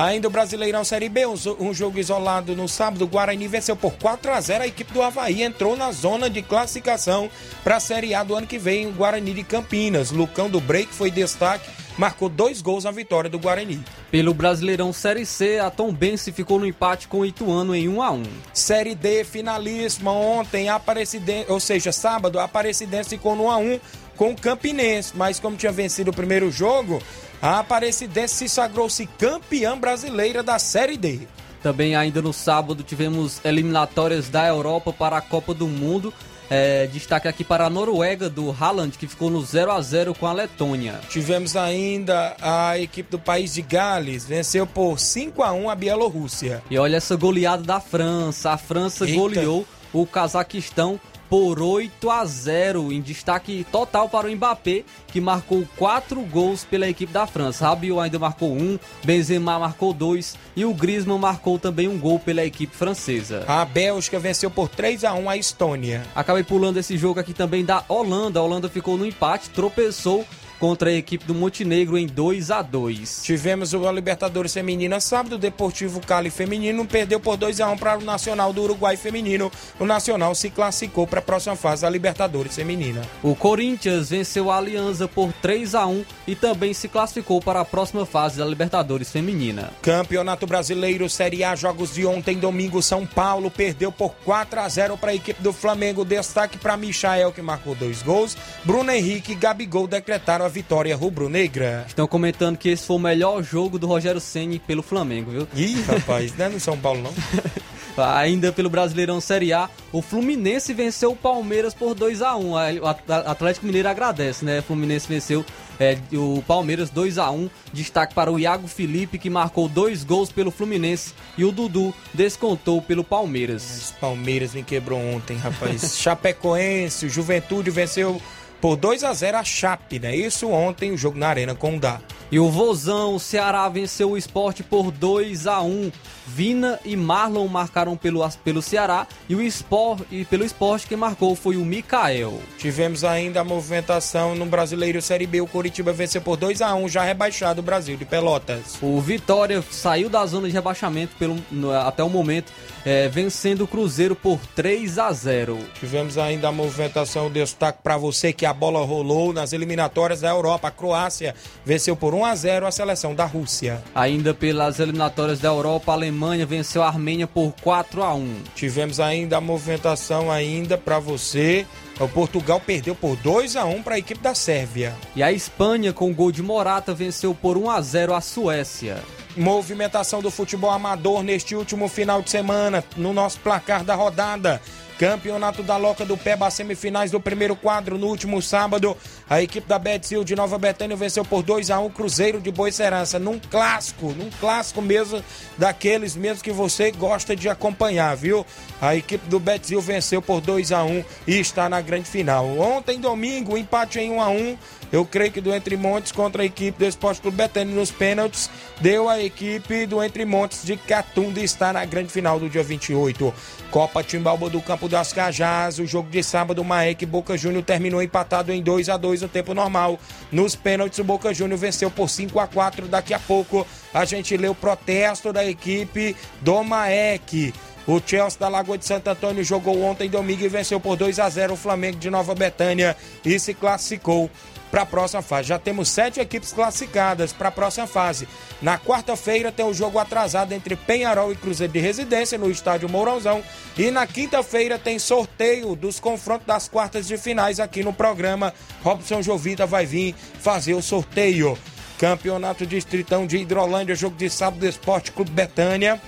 Ainda 0.00 0.28
o 0.28 0.30
Brasileirão 0.30 0.82
Série 0.82 1.10
B, 1.10 1.26
um 1.26 1.74
jogo 1.74 1.98
isolado 1.98 2.56
no 2.56 2.66
sábado, 2.66 3.04
o 3.04 3.06
Guarani 3.06 3.46
venceu 3.46 3.76
por 3.76 3.92
4 3.92 4.32
a 4.32 4.40
0 4.40 4.64
a 4.64 4.66
equipe 4.66 4.94
do 4.94 5.02
Havaí 5.02 5.42
entrou 5.42 5.76
na 5.76 5.92
zona 5.92 6.30
de 6.30 6.40
classificação 6.40 7.28
para 7.62 7.76
a 7.76 7.80
Série 7.80 8.14
A 8.14 8.24
do 8.24 8.34
ano 8.34 8.46
que 8.46 8.58
vem, 8.58 8.86
o 8.86 8.92
Guarani 8.92 9.34
de 9.34 9.44
Campinas. 9.44 10.10
Lucão 10.10 10.48
do 10.48 10.58
Break 10.58 10.94
foi 10.94 11.10
destaque, 11.10 11.68
marcou 11.98 12.30
dois 12.30 12.62
gols 12.62 12.84
na 12.84 12.90
vitória 12.90 13.28
do 13.28 13.38
Guarani. 13.38 13.84
Pelo 14.10 14.32
Brasileirão 14.32 14.90
Série 14.90 15.26
C, 15.26 15.58
a 15.58 15.68
Tom 15.70 15.92
Bense 15.92 16.32
ficou 16.32 16.58
no 16.58 16.66
empate 16.66 17.06
com 17.06 17.18
o 17.18 17.26
Ituano 17.26 17.74
em 17.74 17.86
1 17.86 18.02
a 18.02 18.10
1. 18.10 18.22
Série 18.54 18.94
D, 18.94 19.22
finalíssima 19.22 20.12
ontem, 20.12 20.70
Aparecidense, 20.70 21.52
ou 21.52 21.60
seja, 21.60 21.92
sábado, 21.92 22.40
Aparecidense 22.40 23.10
ficou 23.10 23.36
no 23.36 23.44
1 23.44 23.50
a 23.50 23.56
1 23.58 23.80
com 24.20 24.32
o 24.32 24.36
Campinense, 24.36 25.12
mas 25.16 25.40
como 25.40 25.56
tinha 25.56 25.72
vencido 25.72 26.10
o 26.10 26.14
primeiro 26.14 26.52
jogo, 26.52 27.02
a 27.40 27.60
Aparecidense 27.60 28.34
se 28.34 28.48
sagrou-se 28.50 29.06
campeã 29.06 29.78
brasileira 29.78 30.42
da 30.42 30.58
Série 30.58 30.98
D. 30.98 31.20
Também 31.62 31.96
ainda 31.96 32.20
no 32.20 32.30
sábado 32.30 32.82
tivemos 32.82 33.42
eliminatórias 33.42 34.28
da 34.28 34.46
Europa 34.46 34.92
para 34.92 35.16
a 35.16 35.22
Copa 35.22 35.54
do 35.54 35.66
Mundo. 35.66 36.12
É, 36.50 36.86
destaque 36.88 37.28
aqui 37.28 37.42
para 37.42 37.64
a 37.64 37.70
Noruega 37.70 38.28
do 38.28 38.50
Haaland, 38.50 38.98
que 38.98 39.06
ficou 39.06 39.30
no 39.30 39.40
0 39.40 39.72
a 39.72 39.80
0 39.80 40.14
com 40.14 40.26
a 40.26 40.34
Letônia. 40.34 41.00
Tivemos 41.08 41.56
ainda 41.56 42.36
a 42.42 42.78
equipe 42.78 43.10
do 43.10 43.18
país 43.18 43.54
de 43.54 43.62
Gales, 43.62 44.26
venceu 44.26 44.66
por 44.66 45.00
5 45.00 45.42
a 45.42 45.52
1 45.52 45.70
a 45.70 45.74
Bielorrússia. 45.74 46.62
E 46.70 46.78
olha 46.78 46.98
essa 46.98 47.16
goleada 47.16 47.62
da 47.62 47.80
França. 47.80 48.50
A 48.50 48.58
França 48.58 49.06
Eita. 49.06 49.18
goleou 49.18 49.66
o 49.94 50.04
Cazaquistão 50.04 51.00
por 51.30 51.62
8 51.62 52.10
a 52.10 52.24
0 52.24 52.92
em 52.92 53.00
destaque 53.00 53.64
total 53.70 54.08
para 54.08 54.26
o 54.26 54.34
Mbappé, 54.34 54.82
que 55.06 55.20
marcou 55.20 55.64
4 55.76 56.20
gols 56.22 56.64
pela 56.64 56.88
equipe 56.88 57.12
da 57.12 57.26
França. 57.26 57.68
Rabiot 57.68 58.00
ainda 58.00 58.18
marcou 58.18 58.52
um, 58.52 58.76
Benzema 59.04 59.58
marcou 59.58 59.92
dois 59.92 60.36
e 60.56 60.64
o 60.64 60.74
Griezmann 60.74 61.18
marcou 61.18 61.58
também 61.58 61.86
um 61.86 61.98
gol 61.98 62.18
pela 62.18 62.44
equipe 62.44 62.76
francesa. 62.76 63.44
A 63.46 63.64
Bélgica 63.64 64.18
venceu 64.18 64.50
por 64.50 64.68
3 64.68 65.04
a 65.04 65.14
1 65.14 65.30
a 65.30 65.36
Estônia. 65.36 66.02
Acabei 66.14 66.42
pulando 66.42 66.78
esse 66.78 66.98
jogo 66.98 67.20
aqui 67.20 67.32
também 67.32 67.64
da 67.64 67.84
Holanda. 67.88 68.40
A 68.40 68.42
Holanda 68.42 68.68
ficou 68.68 68.98
no 68.98 69.06
empate, 69.06 69.50
tropeçou 69.50 70.26
contra 70.60 70.90
a 70.90 70.92
equipe 70.92 71.24
do 71.24 71.34
Montenegro 71.34 71.96
em 71.96 72.06
2 72.06 72.50
a 72.50 72.60
2 72.60 73.22
Tivemos 73.22 73.72
o 73.72 73.90
Libertadores 73.90 74.52
Feminina 74.52 75.00
sábado, 75.00 75.36
o 75.36 75.38
Deportivo 75.38 76.00
Cali 76.00 76.28
Feminino 76.28 76.84
perdeu 76.86 77.18
por 77.18 77.36
2 77.36 77.60
a 77.60 77.70
1 77.70 77.78
para 77.78 77.98
o 77.98 78.02
Nacional 78.02 78.52
do 78.52 78.62
Uruguai 78.62 78.96
Feminino. 78.96 79.50
O 79.78 79.86
Nacional 79.86 80.34
se 80.34 80.50
classificou 80.50 81.06
para 81.06 81.20
a 81.20 81.22
próxima 81.22 81.56
fase 81.56 81.82
da 81.82 81.90
Libertadores 81.90 82.54
Feminina. 82.54 83.02
O 83.22 83.34
Corinthians 83.34 84.10
venceu 84.10 84.50
a 84.50 84.58
Aliança 84.58 85.08
por 85.08 85.32
3 85.40 85.74
a 85.74 85.86
1 85.86 86.04
e 86.26 86.36
também 86.36 86.74
se 86.74 86.88
classificou 86.88 87.40
para 87.40 87.60
a 87.60 87.64
próxima 87.64 88.04
fase 88.04 88.38
da 88.38 88.44
Libertadores 88.44 89.10
Feminina. 89.10 89.70
Campeonato 89.80 90.46
Brasileiro 90.46 91.08
Série 91.08 91.42
A, 91.42 91.56
jogos 91.56 91.94
de 91.94 92.04
ontem, 92.04 92.38
domingo, 92.38 92.82
São 92.82 93.06
Paulo 93.06 93.50
perdeu 93.50 93.90
por 93.90 94.14
4 94.24 94.60
a 94.60 94.68
0 94.68 94.98
para 94.98 95.12
a 95.12 95.14
equipe 95.14 95.42
do 95.42 95.52
Flamengo. 95.52 96.04
Destaque 96.04 96.58
para 96.58 96.76
Michael, 96.76 97.32
que 97.32 97.40
marcou 97.40 97.74
dois 97.74 98.02
gols. 98.02 98.36
Bruno 98.64 98.90
Henrique 98.90 99.32
e 99.32 99.36
Gabigol 99.36 99.86
decretaram 99.86 100.44
a 100.44 100.49
vitória 100.50 100.94
rubro-negra. 100.94 101.84
Estão 101.86 102.06
comentando 102.06 102.58
que 102.58 102.68
esse 102.68 102.86
foi 102.86 102.96
o 102.96 103.00
melhor 103.00 103.42
jogo 103.42 103.78
do 103.78 103.86
Rogério 103.86 104.20
Ceni 104.20 104.58
pelo 104.58 104.82
Flamengo, 104.82 105.30
viu? 105.30 105.48
Ih, 105.54 105.80
rapaz, 105.88 106.36
não 106.36 106.46
é 106.46 106.48
no 106.50 106.60
São 106.60 106.76
Paulo 106.76 107.02
não. 107.02 107.14
Ainda 107.96 108.52
pelo 108.52 108.70
Brasileirão 108.70 109.20
Série 109.20 109.52
A, 109.52 109.68
o 109.92 110.00
Fluminense 110.00 110.72
venceu 110.72 111.12
o 111.12 111.16
Palmeiras 111.16 111.74
por 111.74 111.94
2 111.94 112.22
a 112.22 112.36
1 112.36 112.50
O 112.80 112.86
Atlético 112.86 113.66
Mineiro 113.66 113.88
agradece, 113.88 114.44
né? 114.44 114.60
O 114.60 114.62
Fluminense 114.62 115.08
venceu 115.08 115.44
é, 115.78 115.98
o 116.12 116.42
Palmeiras 116.46 116.90
2 116.90 117.18
a 117.18 117.30
1 117.30 117.50
Destaque 117.72 118.14
para 118.14 118.30
o 118.30 118.38
Iago 118.38 118.68
Felipe, 118.68 119.18
que 119.18 119.30
marcou 119.30 119.68
dois 119.68 120.04
gols 120.04 120.30
pelo 120.30 120.50
Fluminense. 120.50 121.14
E 121.36 121.44
o 121.44 121.52
Dudu 121.52 121.94
descontou 122.12 122.80
pelo 122.80 123.02
Palmeiras. 123.02 123.94
Palmeiras 124.00 124.54
me 124.54 124.62
quebrou 124.62 124.98
ontem, 124.98 125.36
rapaz. 125.36 125.96
Chapecoense, 125.98 127.08
Juventude 127.08 127.70
venceu 127.70 128.20
por 128.60 128.76
2 128.76 129.04
a 129.04 129.12
0 129.12 129.38
a 129.38 129.44
Chape, 129.44 129.98
né? 129.98 130.14
Isso 130.14 130.48
ontem, 130.48 130.92
o 130.92 130.96
jogo 130.96 131.18
na 131.18 131.28
Arena 131.28 131.54
Condá. 131.54 132.00
E 132.30 132.38
o 132.38 132.48
Vozão, 132.48 133.16
o 133.16 133.20
Ceará 133.20 133.68
venceu 133.68 134.12
o 134.12 134.16
esporte 134.16 134.62
por 134.62 134.92
2 134.92 135.48
a 135.48 135.60
1 135.62 135.90
Vina 136.30 136.78
e 136.84 136.96
Marlon 136.96 137.48
marcaram 137.48 137.96
pelo, 137.96 138.26
pelo 138.44 138.62
Ceará 138.62 139.06
e 139.28 139.34
o 139.34 139.42
Sport, 139.42 140.02
e 140.12 140.24
pelo 140.24 140.44
esporte 140.44 140.86
quem 140.86 140.96
marcou 140.96 141.34
foi 141.34 141.56
o 141.56 141.64
Mikael. 141.64 142.40
Tivemos 142.56 143.02
ainda 143.02 143.40
a 143.40 143.44
movimentação 143.44 144.36
no 144.36 144.46
Brasileiro 144.46 145.02
Série 145.02 145.26
B. 145.26 145.40
O 145.40 145.46
Coritiba 145.46 145.92
venceu 145.92 146.20
por 146.20 146.36
2 146.36 146.62
a 146.62 146.74
1 146.74 146.88
já 146.88 147.02
rebaixado 147.02 147.60
o 147.60 147.64
Brasil 147.64 147.96
de 147.96 148.04
Pelotas. 148.04 148.78
O 148.80 149.00
Vitória 149.00 149.62
saiu 149.70 150.08
da 150.08 150.24
zona 150.24 150.46
de 150.46 150.54
rebaixamento 150.54 151.16
pelo, 151.16 151.36
no, 151.50 151.72
até 151.72 152.04
o 152.04 152.08
momento, 152.08 152.52
é, 152.84 153.08
vencendo 153.08 153.62
o 153.62 153.66
Cruzeiro 153.66 154.14
por 154.14 154.38
3 154.54 154.98
a 154.98 155.12
0 155.12 155.58
Tivemos 155.80 156.16
ainda 156.16 156.48
a 156.48 156.52
movimentação, 156.52 157.30
destaque 157.30 157.80
para 157.82 157.96
você 157.96 158.32
que 158.32 158.46
a 158.50 158.52
bola 158.52 158.84
rolou 158.84 159.32
nas 159.32 159.52
eliminatórias 159.52 160.20
da 160.20 160.28
Europa. 160.28 160.68
A 160.68 160.70
Croácia 160.70 161.34
venceu 161.64 161.94
por 161.94 162.14
1 162.14 162.24
a 162.24 162.34
0 162.34 162.66
a 162.66 162.70
seleção 162.70 163.14
da 163.14 163.24
Rússia. 163.24 163.82
Ainda 163.94 164.34
pelas 164.34 164.80
eliminatórias 164.80 165.38
da 165.38 165.48
Europa, 165.48 165.92
a 165.92 165.94
Alemanha 165.94 166.44
venceu 166.44 166.82
a 166.82 166.88
Armênia 166.88 167.26
por 167.26 167.54
4 167.62 168.02
a 168.02 168.12
1. 168.12 168.42
Tivemos 168.54 168.98
ainda 168.98 169.36
a 169.36 169.40
movimentação 169.40 170.30
ainda 170.30 170.76
para 170.76 170.98
você. 170.98 171.64
O 172.00 172.08
Portugal 172.08 172.60
perdeu 172.60 172.94
por 172.94 173.14
2 173.16 173.56
a 173.56 173.64
1 173.64 173.82
para 173.82 173.94
a 173.94 173.98
equipe 173.98 174.20
da 174.20 174.34
Sérvia. 174.34 174.94
E 175.14 175.22
a 175.22 175.30
Espanha, 175.30 175.92
com 175.92 176.10
o 176.10 176.14
gol 176.14 176.32
de 176.32 176.42
Morata, 176.42 176.92
venceu 176.92 177.34
por 177.34 177.56
1 177.56 177.70
a 177.70 177.80
0 177.80 178.14
a 178.14 178.20
Suécia. 178.20 179.02
Movimentação 179.36 180.20
do 180.20 180.30
futebol 180.30 180.70
amador 180.70 181.22
neste 181.22 181.54
último 181.54 181.88
final 181.88 182.20
de 182.20 182.30
semana, 182.30 182.82
no 182.96 183.12
nosso 183.12 183.38
placar 183.40 183.84
da 183.84 183.94
rodada. 183.94 184.60
Campeonato 185.00 185.62
da 185.62 185.78
Loca 185.78 186.04
do 186.04 186.14
Peba, 186.14 186.50
semifinais 186.50 187.10
do 187.10 187.18
primeiro 187.18 187.56
quadro 187.56 187.96
no 187.96 188.06
último 188.06 188.42
sábado. 188.42 188.94
A 189.30 189.40
equipe 189.40 189.66
da 189.66 189.78
Betzil 189.78 190.22
de 190.22 190.36
Nova 190.36 190.58
Betânia 190.58 190.94
venceu 190.94 191.24
por 191.24 191.42
2 191.42 191.70
a 191.70 191.80
1 191.80 191.88
Cruzeiro 191.88 192.38
de 192.38 192.52
Boicerança, 192.52 193.18
num 193.18 193.38
clássico, 193.38 194.12
num 194.12 194.28
clássico 194.38 194.82
mesmo 194.82 195.24
daqueles 195.56 196.14
mesmo 196.14 196.44
que 196.44 196.52
você 196.52 196.90
gosta 196.90 197.34
de 197.34 197.48
acompanhar, 197.48 198.14
viu? 198.14 198.44
A 198.78 198.94
equipe 198.94 199.26
do 199.26 199.40
Betzil 199.40 199.80
venceu 199.80 200.20
por 200.20 200.42
2 200.42 200.70
a 200.70 200.84
1 200.84 201.02
e 201.26 201.40
está 201.40 201.66
na 201.66 201.80
grande 201.80 202.10
final. 202.10 202.46
Ontem 202.58 203.00
domingo, 203.00 203.56
empate 203.56 203.98
em 204.00 204.10
1 204.10 204.20
a 204.20 204.28
1 204.28 204.58
eu 204.92 205.04
creio 205.04 205.30
que 205.30 205.40
do 205.40 205.54
Entre 205.54 205.76
Montes 205.76 206.10
contra 206.10 206.42
a 206.42 206.44
equipe 206.44 206.78
do 206.78 206.84
Esporte 206.84 207.20
Clube 207.20 207.36
Betânia 207.36 207.74
nos 207.74 207.92
pênaltis, 207.92 208.50
deu 208.80 209.08
a 209.08 209.22
equipe 209.22 209.86
do 209.86 210.02
Entre 210.02 210.24
Montes 210.24 210.64
de 210.64 210.76
Catunda 210.76 211.40
está 211.40 211.72
na 211.72 211.84
grande 211.84 212.10
final 212.10 212.40
do 212.40 212.48
dia 212.48 212.62
28. 212.62 213.32
Copa 213.70 214.02
Timbalba 214.02 214.50
do 214.50 214.60
Campo 214.60 214.88
das 214.90 215.12
Cajás, 215.12 215.78
o 215.78 215.86
jogo 215.86 216.10
de 216.10 216.22
sábado, 216.22 216.62
Maek 216.64 217.02
e 217.02 217.06
Boca 217.06 217.36
Júnior 217.36 217.62
terminou 217.62 218.02
empatado 218.02 218.52
em 218.52 218.62
2 218.62 218.88
a 218.88 218.96
2 218.96 219.22
no 219.22 219.28
tempo 219.28 219.54
normal. 219.54 219.98
Nos 220.30 220.56
pênaltis, 220.56 220.98
o 220.98 221.04
Boca 221.04 221.32
Júnior 221.32 221.58
venceu 221.58 221.90
por 221.90 222.10
5 222.10 222.38
a 222.38 222.46
4 222.46 222.88
Daqui 222.88 223.14
a 223.14 223.18
pouco 223.18 223.66
a 223.94 224.04
gente 224.04 224.36
lê 224.36 224.48
o 224.48 224.54
protesto 224.54 225.32
da 225.32 225.44
equipe 225.44 226.14
do 226.40 226.62
Maek. 226.62 227.54
O 227.86 228.00
Chelsea 228.04 228.38
da 228.38 228.48
Lagoa 228.48 228.76
de 228.76 228.84
Santo 228.84 229.08
Antônio 229.08 229.42
jogou 229.42 229.82
ontem 229.82 230.08
domingo 230.08 230.44
e 230.44 230.48
venceu 230.48 230.78
por 230.78 230.96
2 230.96 231.18
a 231.18 231.28
0 231.28 231.54
o 231.54 231.56
Flamengo 231.56 231.96
de 231.96 232.10
Nova 232.10 232.34
Betânia 232.34 232.96
e 233.24 233.38
se 233.38 233.54
classificou 233.54 234.30
para 234.70 234.82
a 234.82 234.86
próxima 234.86 235.22
fase. 235.22 235.48
Já 235.48 235.58
temos 235.58 235.88
sete 235.88 236.20
equipes 236.20 236.52
classificadas 236.52 237.32
para 237.32 237.48
a 237.48 237.52
próxima 237.52 237.86
fase. 237.86 238.28
Na 238.62 238.78
quarta-feira 238.78 239.50
tem 239.50 239.66
o 239.66 239.74
jogo 239.74 239.98
atrasado 239.98 240.52
entre 240.52 240.76
Penharol 240.76 241.32
e 241.32 241.36
Cruzeiro 241.36 241.72
de 241.72 241.80
Residência 241.80 242.38
no 242.38 242.50
estádio 242.50 242.88
Mourãozão. 242.88 243.42
E 243.76 243.90
na 243.90 244.06
quinta-feira 244.06 244.78
tem 244.78 244.98
sorteio 244.98 245.74
dos 245.74 245.98
confrontos 245.98 246.46
das 246.46 246.68
quartas 246.68 247.06
de 247.06 247.16
finais 247.18 247.58
aqui 247.58 247.82
no 247.82 247.92
programa. 247.92 248.54
Robson 248.82 249.22
Jovita 249.22 249.66
vai 249.66 249.84
vir 249.84 250.14
fazer 250.40 250.74
o 250.74 250.82
sorteio. 250.82 251.58
Campeonato 251.98 252.64
Distritão 252.64 253.26
de 253.26 253.36
Hidrolândia, 253.36 253.94
jogo 253.94 254.16
de 254.16 254.30
sábado, 254.30 254.66
Esporte 254.66 255.12
Clube 255.12 255.30
Betânia. 255.30 256.00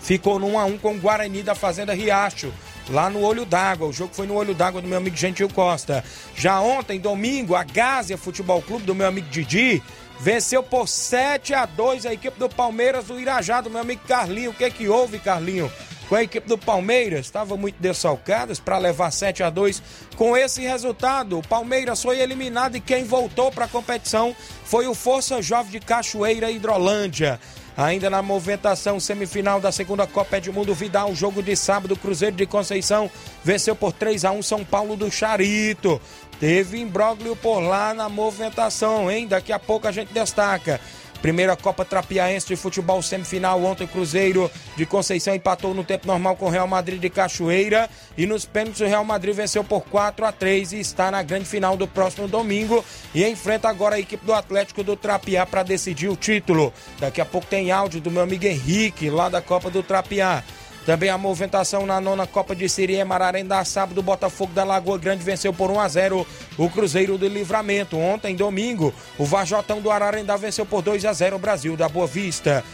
Ficou 0.00 0.38
no 0.40 0.48
1x1 0.48 0.80
com 0.80 0.94
o 0.94 0.98
Guarani 0.98 1.44
da 1.44 1.54
Fazenda 1.54 1.94
Riacho 1.94 2.52
lá 2.88 3.08
no 3.08 3.22
Olho 3.22 3.44
d'Água. 3.44 3.86
O 3.86 3.92
jogo 3.92 4.14
foi 4.14 4.26
no 4.26 4.34
Olho 4.34 4.54
d'Água 4.54 4.80
do 4.80 4.88
meu 4.88 4.98
amigo 4.98 5.16
Gentil 5.16 5.48
Costa. 5.48 6.04
Já 6.34 6.60
ontem, 6.60 7.00
domingo, 7.00 7.54
a 7.54 7.64
Gásia 7.64 8.18
Futebol 8.18 8.62
Clube 8.62 8.84
do 8.84 8.94
meu 8.94 9.06
amigo 9.06 9.28
Didi 9.28 9.82
venceu 10.20 10.62
por 10.62 10.88
7 10.88 11.52
a 11.52 11.66
2 11.66 12.06
a 12.06 12.12
equipe 12.12 12.38
do 12.38 12.48
Palmeiras 12.48 13.06
do 13.06 13.18
Irajá, 13.18 13.60
do 13.60 13.70
meu 13.70 13.80
amigo 13.80 14.02
Carlinho. 14.06 14.50
O 14.50 14.54
que 14.54 14.64
é 14.64 14.70
que 14.70 14.88
houve, 14.88 15.18
Carlinho? 15.18 15.70
Com 16.08 16.16
a 16.16 16.22
equipe 16.22 16.46
do 16.46 16.58
Palmeiras, 16.58 17.26
estava 17.26 17.56
muito 17.56 17.80
desfalcadas 17.80 18.60
para 18.60 18.76
levar 18.76 19.10
7 19.10 19.42
a 19.42 19.48
2 19.48 19.82
Com 20.14 20.36
esse 20.36 20.60
resultado, 20.60 21.38
o 21.38 21.42
Palmeiras 21.42 22.02
foi 22.02 22.20
eliminado 22.20 22.76
e 22.76 22.80
quem 22.80 23.04
voltou 23.04 23.50
para 23.50 23.64
a 23.64 23.68
competição 23.68 24.36
foi 24.64 24.86
o 24.86 24.94
Força 24.94 25.40
Jovem 25.40 25.72
de 25.72 25.80
Cachoeira 25.80 26.50
Hidrolândia. 26.50 27.40
Ainda 27.76 28.10
na 28.10 28.20
movimentação 28.20 29.00
semifinal 29.00 29.60
da 29.60 29.72
segunda 29.72 30.06
Copa 30.06 30.36
Edmundo 30.36 30.74
Vidal, 30.74 31.14
jogo 31.14 31.42
de 31.42 31.56
sábado, 31.56 31.96
Cruzeiro 31.96 32.36
de 32.36 32.46
Conceição 32.46 33.10
venceu 33.42 33.74
por 33.74 33.92
3 33.92 34.26
a 34.26 34.30
1 34.30 34.42
São 34.42 34.64
Paulo 34.64 34.94
do 34.94 35.10
Charito. 35.10 36.00
Teve 36.38 36.78
imbróglio 36.78 37.34
por 37.34 37.60
lá 37.60 37.94
na 37.94 38.08
movimentação, 38.08 39.10
hein? 39.10 39.26
Daqui 39.26 39.52
a 39.52 39.58
pouco 39.58 39.88
a 39.88 39.92
gente 39.92 40.12
destaca. 40.12 40.80
Primeira 41.22 41.56
Copa 41.56 41.84
Trapiaense 41.84 42.48
de 42.48 42.56
Futebol 42.56 43.00
semifinal. 43.00 43.62
Ontem 43.62 43.86
Cruzeiro 43.86 44.50
de 44.76 44.84
Conceição 44.84 45.32
empatou 45.32 45.72
no 45.72 45.84
tempo 45.84 46.06
normal 46.06 46.34
com 46.34 46.46
o 46.46 46.50
Real 46.50 46.66
Madrid 46.66 47.00
de 47.00 47.08
Cachoeira. 47.08 47.88
E 48.18 48.26
nos 48.26 48.44
pênaltis 48.44 48.80
o 48.80 48.86
Real 48.86 49.04
Madrid 49.04 49.34
venceu 49.34 49.62
por 49.62 49.82
4 49.82 50.26
a 50.26 50.32
3 50.32 50.72
e 50.72 50.80
está 50.80 51.12
na 51.12 51.22
grande 51.22 51.44
final 51.44 51.76
do 51.76 51.86
próximo 51.86 52.26
domingo. 52.26 52.84
E 53.14 53.24
enfrenta 53.24 53.68
agora 53.68 53.94
a 53.94 54.00
equipe 54.00 54.26
do 54.26 54.34
Atlético 54.34 54.82
do 54.82 54.96
Trapiá 54.96 55.46
para 55.46 55.62
decidir 55.62 56.08
o 56.08 56.16
título. 56.16 56.72
Daqui 56.98 57.20
a 57.20 57.24
pouco 57.24 57.46
tem 57.46 57.70
áudio 57.70 58.00
do 58.00 58.10
meu 58.10 58.22
amigo 58.22 58.44
Henrique, 58.44 59.08
lá 59.08 59.28
da 59.28 59.40
Copa 59.40 59.70
do 59.70 59.82
Trapiá. 59.82 60.42
Também 60.84 61.10
a 61.10 61.18
movimentação 61.18 61.86
na 61.86 62.00
nona 62.00 62.26
Copa 62.26 62.56
de 62.56 62.68
Siriema 62.68 63.10
Mararendá, 63.10 63.64
sábado, 63.64 63.98
o 63.98 64.02
Botafogo 64.02 64.52
da 64.52 64.64
Lagoa 64.64 64.98
Grande 64.98 65.22
venceu 65.22 65.52
por 65.52 65.70
1 65.70 65.80
a 65.80 65.88
0 65.88 66.26
o 66.58 66.68
Cruzeiro 66.68 67.16
do 67.16 67.28
Livramento. 67.28 67.96
Ontem, 67.96 68.34
domingo, 68.34 68.92
o 69.16 69.24
Vajotão 69.24 69.80
do 69.80 69.90
Ararendá 69.90 70.36
venceu 70.36 70.66
por 70.66 70.82
2 70.82 71.04
a 71.04 71.12
0 71.12 71.36
o 71.36 71.38
Brasil 71.38 71.76
da 71.76 71.88
Boa 71.88 72.06
Vista. 72.06 72.64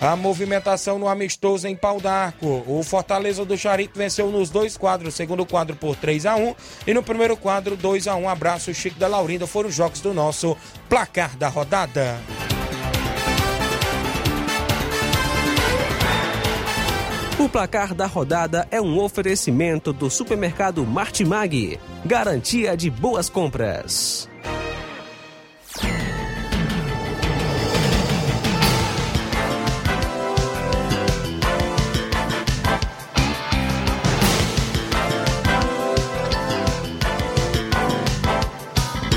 A 0.00 0.16
movimentação 0.16 0.98
no 0.98 1.08
amistoso 1.08 1.66
em 1.66 1.74
Pau 1.74 2.00
d'Arco. 2.00 2.62
O 2.66 2.82
Fortaleza 2.82 3.44
do 3.44 3.56
Charito 3.56 3.98
venceu 3.98 4.30
nos 4.30 4.50
dois 4.50 4.76
quadros, 4.76 5.14
segundo 5.14 5.46
quadro 5.46 5.76
por 5.76 5.96
3 5.96 6.26
a 6.26 6.36
1 6.36 6.54
e 6.86 6.92
no 6.92 7.02
primeiro 7.02 7.36
quadro 7.36 7.76
2 7.76 8.08
a 8.08 8.14
1. 8.14 8.28
Abraço 8.28 8.74
Chico 8.74 8.98
da 8.98 9.08
Laurinda, 9.08 9.46
foram 9.46 9.70
os 9.70 9.74
jogos 9.74 10.00
do 10.00 10.12
nosso 10.12 10.54
placar 10.88 11.36
da 11.36 11.48
rodada. 11.48 12.20
O 17.36 17.48
placar 17.48 17.94
da 17.94 18.06
rodada 18.06 18.68
é 18.70 18.80
um 18.80 18.96
oferecimento 19.00 19.92
do 19.92 20.08
supermercado 20.08 20.86
Martimag. 20.86 21.80
Garantia 22.04 22.76
de 22.76 22.88
boas 22.88 23.28
compras. 23.28 24.28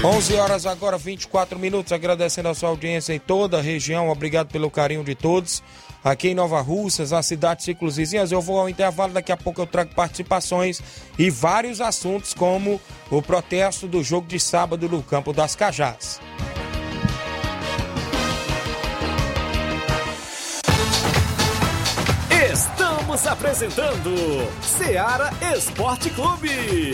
Onze 0.03 0.34
horas 0.36 0.65
agora, 0.65 0.97
24 0.97 1.60
minutos, 1.60 1.91
agradecendo 1.91 2.49
a 2.49 2.56
sua 2.56 2.69
audiência 2.69 3.13
em 3.13 3.19
toda 3.19 3.60
a 3.60 3.62
região, 3.62 4.10
obrigado 4.10 4.47
pelo 4.47 4.71
carinho 4.71 5.03
de 5.03 5.13
todos 5.13 5.62
aqui 6.12 6.30
em 6.30 6.36
Nova 6.36 6.62
Russas, 6.62 7.13
as 7.13 7.26
cidades 7.26 7.65
ciclos 7.65 7.98
vizinhas. 7.98 8.32
Eu 8.32 8.41
vou 8.41 8.60
ao 8.60 8.70
intervalo, 8.70 9.13
daqui 9.13 9.32
a 9.32 9.38
pouco 9.38 9.62
eu 9.62 9.67
trago 9.67 9.93
participações 9.93 10.82
e 11.17 11.30
vários 11.30 11.82
assuntos, 11.82 12.34
como 12.34 12.80
o 13.10 13.22
protesto 13.22 13.88
do 13.88 14.04
jogo 14.04 14.28
de 14.28 14.39
sábado 14.39 14.88
no 14.89 15.02
Campo 15.04 15.34
das 15.34 15.56
Cajás. 15.56 16.20
Estamos 22.52 23.26
apresentando 23.28 24.12
Seara 24.62 25.32
Esporte 25.56 26.10
Clube. 26.10 26.93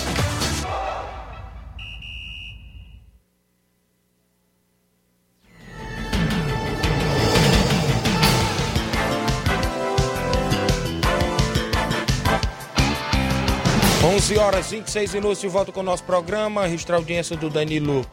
11 14.21 14.37
horas 14.37 14.69
26 14.69 15.15
minutos 15.15 15.41
de 15.41 15.47
volta 15.47 15.71
com 15.71 15.79
o 15.79 15.83
nosso 15.83 16.03
programa. 16.03 16.67
Registrar 16.67 16.97
a 16.97 16.99
audiência 16.99 17.35
do 17.35 17.49
Danilo 17.49 18.05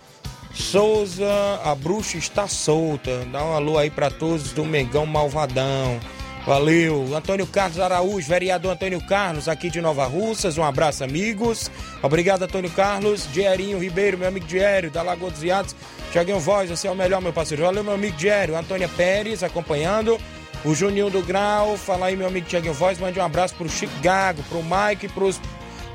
Souza. 0.55 1.29
A 1.63 1.75
bruxa 1.75 2.17
está 2.17 2.49
solta. 2.49 3.27
Dá 3.31 3.45
um 3.45 3.53
alô 3.53 3.77
aí 3.77 3.91
para 3.91 4.11
todos 4.11 4.53
do 4.53 4.65
Mengão 4.65 5.05
Malvadão. 5.05 6.01
Valeu. 6.47 7.15
Antônio 7.15 7.47
Carlos 7.47 7.79
Araújo, 7.79 8.27
vereador 8.27 8.73
Antônio 8.73 9.07
Carlos, 9.07 9.49
aqui 9.49 9.69
de 9.69 9.83
Nova 9.83 10.07
Russas. 10.07 10.57
Um 10.57 10.65
abraço, 10.65 11.05
amigos. 11.05 11.71
Obrigado, 12.03 12.43
Antônio 12.43 12.71
Carlos. 12.71 13.29
Dierinho 13.31 13.79
Ribeiro, 13.79 14.17
meu 14.17 14.29
amigo 14.29 14.47
Diério, 14.47 14.91
da 14.91 15.03
Lagoa 15.03 15.31
dos 15.31 15.41
Viados. 15.41 15.77
Tiaguinho 16.11 16.41
Voz, 16.41 16.71
você 16.71 16.89
é 16.89 16.91
o 16.91 16.97
melhor, 16.97 17.21
meu 17.21 17.35
parceiro. 17.35 17.65
Valeu, 17.65 17.85
meu 17.85 17.93
amigo 17.93 18.17
Diério. 18.17 18.57
Antônia 18.57 18.89
Pérez, 18.89 19.43
acompanhando. 19.43 20.19
O 20.65 20.75
Juninho 20.75 21.11
do 21.11 21.23
Grau, 21.23 21.77
fala 21.77 22.07
aí, 22.07 22.17
meu 22.17 22.27
amigo 22.27 22.47
Tiaguinho 22.47 22.73
Voz. 22.73 22.99
Mande 22.99 23.21
um 23.21 23.23
abraço 23.23 23.55
pro 23.57 23.69
Chico 23.69 23.93
Gago, 24.01 24.43
pro 24.45 24.63
Mike 24.63 25.05
e 25.05 25.09
pros 25.11 25.39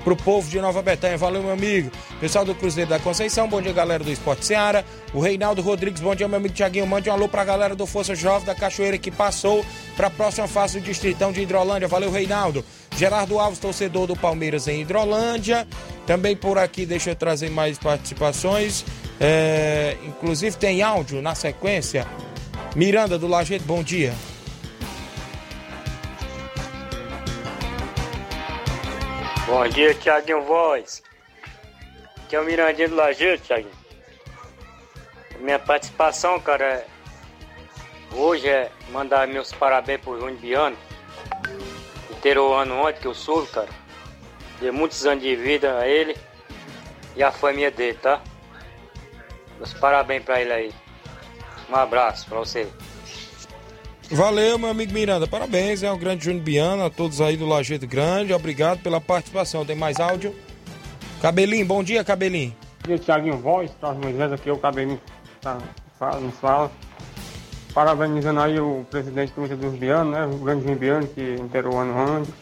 pro 0.03 0.15
povo 0.15 0.49
de 0.49 0.59
Nova 0.59 0.81
Betânia. 0.81 1.17
Valeu, 1.17 1.41
meu 1.41 1.51
amigo. 1.51 1.91
Pessoal 2.19 2.45
do 2.45 2.53
Cruzeiro 2.53 2.89
da 2.89 2.99
Conceição, 2.99 3.47
bom 3.47 3.61
dia, 3.61 3.73
galera 3.73 4.03
do 4.03 4.11
Esporte 4.11 4.45
Seara. 4.45 4.85
O 5.13 5.19
Reinaldo 5.19 5.61
Rodrigues, 5.61 6.01
bom 6.01 6.13
dia, 6.13 6.27
meu 6.27 6.37
amigo 6.37 6.53
Tiaguinho. 6.53 6.85
Mande 6.85 7.09
um 7.09 7.13
alô 7.13 7.27
pra 7.27 7.43
galera 7.43 7.75
do 7.75 7.85
Força 7.85 8.15
Jovem 8.15 8.45
da 8.45 8.55
Cachoeira 8.55 8.97
que 8.97 9.11
passou 9.11 9.65
pra 9.95 10.09
próxima 10.09 10.47
fase 10.47 10.79
do 10.79 10.85
Distritão 10.85 11.31
de 11.31 11.41
Hidrolândia. 11.41 11.87
Valeu, 11.87 12.11
Reinaldo. 12.11 12.63
Gerardo 12.95 13.39
Alves, 13.39 13.59
torcedor 13.59 14.07
do 14.07 14.15
Palmeiras 14.15 14.67
em 14.67 14.81
Hidrolândia. 14.81 15.67
Também 16.05 16.35
por 16.35 16.57
aqui, 16.57 16.85
deixa 16.85 17.11
eu 17.11 17.15
trazer 17.15 17.49
mais 17.49 17.77
participações. 17.77 18.85
É, 19.19 19.97
inclusive 20.05 20.57
tem 20.57 20.81
áudio 20.81 21.21
na 21.21 21.33
sequência. 21.33 22.05
Miranda 22.75 23.17
do 23.17 23.27
Lajeito, 23.27 23.65
bom 23.65 23.83
dia. 23.83 24.13
Bom 29.45 29.67
dia, 29.67 29.93
Tiaguinho 29.93 30.41
Voz. 30.43 31.03
Aqui 32.17 32.35
é 32.35 32.39
o 32.39 32.45
Mirandinho 32.45 32.89
do 32.89 32.95
Lajeito, 32.95 33.43
Tiaguinho. 33.43 33.73
Minha 35.39 35.59
participação, 35.59 36.39
cara, 36.39 36.63
é- 36.65 36.87
hoje 38.13 38.47
é 38.47 38.71
mandar 38.89 39.27
meus 39.27 39.51
parabéns 39.51 39.99
pro 40.01 40.17
Júnior 40.19 40.39
Biano. 40.39 40.77
Inteiro 42.11 42.53
ano 42.53 42.79
ontem 42.87 43.01
que 43.01 43.07
eu 43.07 43.13
sou, 43.13 43.45
cara. 43.47 43.69
Dei 44.59 44.71
muitos 44.71 45.05
anos 45.05 45.21
de 45.23 45.35
vida 45.35 45.77
a 45.77 45.87
ele 45.87 46.17
e 47.15 47.23
a 47.23 47.31
família 47.31 47.69
dele, 47.69 47.97
tá? 47.97 48.21
Meus 49.57 49.73
parabéns 49.73 50.23
pra 50.23 50.39
ele 50.41 50.53
aí. 50.53 50.73
Um 51.69 51.75
abraço 51.75 52.25
pra 52.27 52.39
você. 52.39 52.71
Valeu, 54.11 54.59
meu 54.59 54.69
amigo 54.69 54.93
Miranda. 54.93 55.27
Parabéns, 55.27 55.81
é 55.81 55.91
o 55.91 55.97
grande 55.97 56.25
Júnior 56.25 56.43
Biano, 56.43 56.85
a 56.85 56.89
todos 56.89 57.21
aí 57.21 57.37
do 57.37 57.45
Lajeito 57.45 57.87
Grande. 57.87 58.33
Obrigado 58.33 58.79
pela 58.79 59.01
participação. 59.01 59.65
Tem 59.65 59.75
mais 59.75 59.99
áudio? 59.99 60.35
Cabelinho, 61.21 61.65
bom 61.65 61.83
dia, 61.83 62.03
Cabelinho. 62.03 62.53
Bom 62.81 62.87
dia, 62.87 62.99
Thiaguinho 62.99 63.37
Voz, 63.37 63.71
Carlos 63.79 64.31
aqui, 64.33 64.51
o 64.51 64.57
Cabelinho 64.57 64.99
tá, 65.41 65.57
fala, 65.97 66.19
nos 66.19 66.35
fala. 66.35 66.71
Parabenizando 67.73 68.39
aí 68.39 68.59
o 68.59 68.85
presidente 68.91 69.33
do 69.33 69.45
Inter 69.45 69.57
dos 69.57 69.79
né? 69.79 70.25
O 70.25 70.37
grande 70.37 70.61
Júnior 70.61 70.79
Biano, 70.79 71.07
que 71.07 71.35
inteirou 71.39 71.73
o 71.73 71.79
ano 71.79 71.93
ontem, 71.95 72.33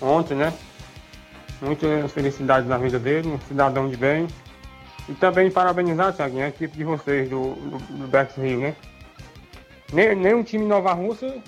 ontem, 0.00 0.34
né? 0.36 0.52
Muitas 1.60 2.12
felicidades 2.12 2.68
na 2.68 2.78
vida 2.78 2.98
dele, 2.98 3.28
um 3.28 3.40
cidadão 3.48 3.88
de 3.88 3.96
bem. 3.96 4.28
E 5.08 5.14
também 5.14 5.50
parabenizar, 5.50 6.12
Thiaguinho, 6.12 6.44
a 6.44 6.48
equipe 6.48 6.76
de 6.76 6.84
vocês 6.84 7.28
do, 7.28 7.54
do, 7.54 7.78
do 7.78 8.40
Rio, 8.40 8.60
né? 8.60 8.76
Nem, 9.92 10.14
nem 10.14 10.34
um 10.34 10.42
time 10.42 10.64
Nova 10.64 10.92
Rússia 10.92 11.42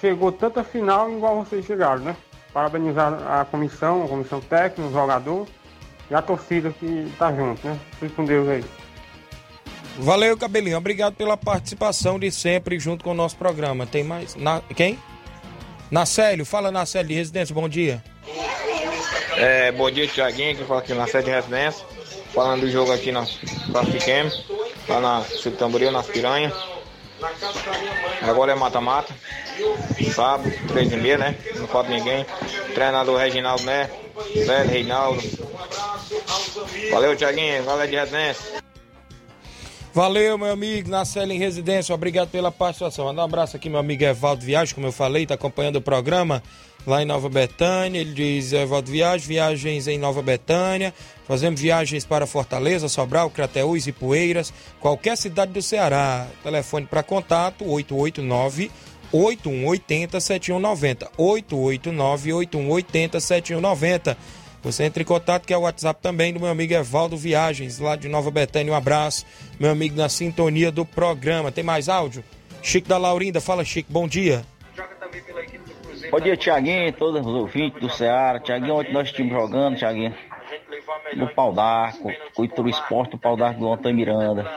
chegou 0.00 0.32
tanta 0.32 0.62
final 0.64 1.10
igual 1.10 1.44
vocês 1.44 1.64
chegaram, 1.64 2.00
né? 2.00 2.16
Parabenizar 2.52 3.12
a 3.26 3.44
comissão, 3.44 4.04
a 4.04 4.08
comissão 4.08 4.40
técnica, 4.40 4.88
o 4.88 4.92
jogador 4.92 5.46
e 6.10 6.14
a 6.14 6.22
torcida 6.22 6.70
que 6.70 7.12
tá 7.18 7.32
junto, 7.32 7.66
né? 7.66 7.78
Fique 7.98 8.14
com 8.14 8.24
Deus 8.24 8.48
aí. 8.48 8.64
Valeu, 9.98 10.36
Cabelinho. 10.36 10.76
Obrigado 10.76 11.14
pela 11.14 11.36
participação 11.36 12.18
de 12.18 12.30
sempre 12.30 12.78
junto 12.78 13.04
com 13.04 13.12
o 13.12 13.14
nosso 13.14 13.36
programa. 13.36 13.86
Tem 13.86 14.02
mais? 14.02 14.34
Na... 14.34 14.60
Quem? 14.74 14.98
Nacélio. 15.90 16.44
Fala, 16.44 16.70
Nacélio 16.70 17.08
de 17.08 17.14
Residência. 17.14 17.54
Bom 17.54 17.68
dia. 17.68 18.02
É, 19.36 19.72
bom 19.72 19.90
dia, 19.90 20.06
Tiaguinho, 20.06 20.56
que 20.56 20.64
fala 20.64 20.80
aqui 20.80 20.94
na 20.94 21.06
sede 21.06 21.26
de 21.26 21.30
residência. 21.30 21.84
Falando 22.32 22.62
do 22.62 22.70
jogo 22.70 22.92
aqui 22.92 23.12
nós 23.12 23.38
classifiquemos, 23.70 24.44
lá 24.88 25.00
na 25.00 25.24
Tamboril, 25.56 25.92
nas 25.92 26.06
Piranhas. 26.06 26.52
Agora 28.22 28.52
é 28.52 28.54
mata-mata. 28.54 29.14
Sábado, 30.14 30.50
três 30.68 30.92
e 30.92 30.96
meia, 30.96 31.18
né? 31.18 31.36
Não 31.56 31.66
falta 31.66 31.90
ninguém. 31.90 32.26
Treinador 32.74 33.18
Reginaldo, 33.18 33.62
né? 33.64 33.90
Velho 34.46 34.70
Reinaldo. 34.70 35.22
Valeu, 36.90 37.16
Tiaguinho. 37.16 37.62
Valeu 37.64 37.86
de 37.86 37.96
residência. 37.96 38.64
Valeu, 39.94 40.36
meu 40.36 40.50
amigo, 40.50 40.90
na 40.90 41.04
Cela 41.04 41.32
em 41.32 41.38
Residência, 41.38 41.94
obrigado 41.94 42.28
pela 42.28 42.50
participação. 42.50 43.04
Manda 43.04 43.20
um 43.20 43.24
abraço 43.24 43.56
aqui, 43.56 43.70
meu 43.70 43.78
amigo 43.78 44.02
Evaldo 44.02 44.44
Viagem, 44.44 44.74
como 44.74 44.88
eu 44.88 44.92
falei, 44.92 45.24
tá 45.24 45.34
acompanhando 45.34 45.76
o 45.76 45.80
programa 45.80 46.42
lá 46.84 47.00
em 47.00 47.04
Nova 47.04 47.28
Betânia. 47.28 48.00
Ele 48.00 48.12
diz: 48.12 48.52
Evaldo 48.52 48.90
Viagem, 48.90 49.28
viagens 49.28 49.86
em 49.86 49.96
Nova 49.96 50.20
Betânia. 50.20 50.92
Fazemos 51.26 51.60
viagens 51.60 52.04
para 52.04 52.26
Fortaleza, 52.26 52.88
Sobral, 52.88 53.30
Crateús 53.30 53.86
e 53.86 53.92
Poeiras, 53.92 54.52
qualquer 54.78 55.16
cidade 55.16 55.52
do 55.52 55.62
Ceará. 55.62 56.26
Telefone 56.42 56.86
para 56.86 57.02
contato: 57.02 57.64
889 57.66 58.70
8180 59.12 60.20
7190. 60.20 61.10
889 61.16 62.32
8180 62.32 63.20
7190. 63.20 64.18
Você 64.62 64.84
entra 64.84 65.02
em 65.02 65.06
contato, 65.06 65.46
que 65.46 65.52
é 65.52 65.56
o 65.56 65.60
WhatsApp 65.60 66.00
também 66.02 66.32
do 66.32 66.40
meu 66.40 66.48
amigo 66.48 66.72
Evaldo 66.72 67.16
Viagens, 67.18 67.78
lá 67.78 67.96
de 67.96 68.08
Nova 68.08 68.30
Betânia. 68.30 68.72
Um 68.72 68.76
abraço, 68.76 69.26
meu 69.60 69.70
amigo, 69.70 69.94
na 69.94 70.08
sintonia 70.08 70.72
do 70.72 70.86
programa. 70.86 71.52
Tem 71.52 71.62
mais 71.62 71.88
áudio? 71.88 72.24
Chico 72.62 72.88
da 72.88 72.96
Laurinda, 72.96 73.42
fala 73.42 73.62
Chico, 73.62 73.92
bom 73.92 74.08
dia. 74.08 74.42
Bom 76.10 76.18
dia, 76.18 76.36
Tiaguinho, 76.36 76.92
todos 76.94 77.20
os 77.20 77.34
ouvintes 77.34 77.78
do 77.78 77.90
Ceará. 77.90 78.40
Tiaguinho, 78.40 78.76
ontem 78.76 78.92
nós 78.92 79.08
estivemos 79.08 79.34
jogando, 79.34 79.76
Tiaguinho, 79.76 80.14
no 81.14 81.28
Pau 81.28 81.52
d'Arco, 81.52 82.10
com 82.34 82.42
o 82.42 82.44
Ituru 82.44 82.68
Esporte, 82.68 83.14
o 83.14 83.18
Pau 83.18 83.36
d'Arco 83.36 83.60
do 83.60 83.72
Antônio 83.72 83.96
Miranda. 83.96 84.50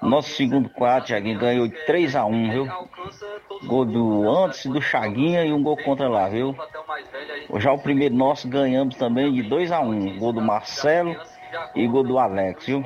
Nosso 0.00 0.30
segundo 0.30 0.68
quadro, 0.68 1.06
Tiaguinho, 1.06 1.38
ganhou 1.38 1.68
de 1.68 1.76
3x1, 1.86 2.50
viu? 2.50 2.68
Gol 3.64 3.84
do 3.84 4.30
antes 4.30 4.66
do 4.66 4.80
Chaguinha 4.80 5.44
e 5.44 5.52
um 5.52 5.62
gol 5.62 5.76
contra 5.76 6.08
lá, 6.08 6.28
viu? 6.28 6.56
Já 7.56 7.72
o 7.72 7.78
primeiro 7.78 8.14
nosso 8.14 8.48
ganhamos 8.48 8.96
também 8.96 9.32
de 9.32 9.42
2x1. 9.42 10.18
Gol 10.18 10.32
do 10.32 10.40
Marcelo 10.40 11.16
e 11.74 11.86
gol 11.86 12.02
do 12.02 12.18
Alex, 12.18 12.66
viu? 12.66 12.84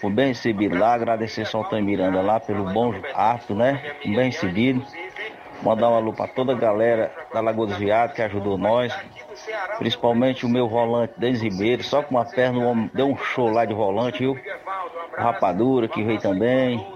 Foi 0.00 0.10
bem 0.10 0.28
recebido 0.28 0.76
lá, 0.76 0.94
agradecer 0.94 1.46
ao 1.52 1.62
Antônio 1.62 1.84
Miranda 1.84 2.20
lá 2.20 2.40
pelo 2.40 2.64
bom 2.72 2.92
ato, 3.14 3.54
né? 3.54 3.94
Bem 4.04 4.26
recebido. 4.26 4.84
Mandar 5.62 5.90
um 5.90 5.94
alô 5.94 6.12
para 6.12 6.26
toda 6.26 6.52
a 6.52 6.56
galera 6.56 7.12
da 7.32 7.40
Lagoa 7.40 7.68
dos 7.68 7.76
Viados 7.76 8.16
que 8.16 8.22
ajudou 8.22 8.58
nós. 8.58 8.92
Principalmente 9.78 10.46
o 10.46 10.48
meu 10.48 10.68
volante 10.68 11.14
Denis 11.16 11.42
Ribeiro, 11.42 11.82
só 11.82 12.02
com 12.02 12.14
uma 12.14 12.24
perna 12.24 12.58
o 12.58 12.64
homem 12.64 12.90
deu 12.94 13.06
um 13.06 13.16
show 13.16 13.50
lá 13.50 13.64
de 13.64 13.74
volante, 13.74 14.18
viu? 14.18 14.38
Rapadura 15.16 15.88
que 15.88 16.02
veio 16.02 16.20
também. 16.20 16.86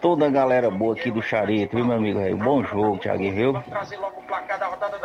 Toda 0.00 0.26
a 0.26 0.30
galera 0.30 0.70
boa 0.70 0.94
aqui 0.94 1.10
do 1.10 1.22
Charito, 1.22 1.76
viu, 1.76 1.84
meu 1.84 1.96
amigo? 1.96 2.18
Um 2.20 2.36
bom 2.36 2.62
jogo, 2.62 2.98
Thiaguinho, 2.98 3.34
viu? 3.34 3.64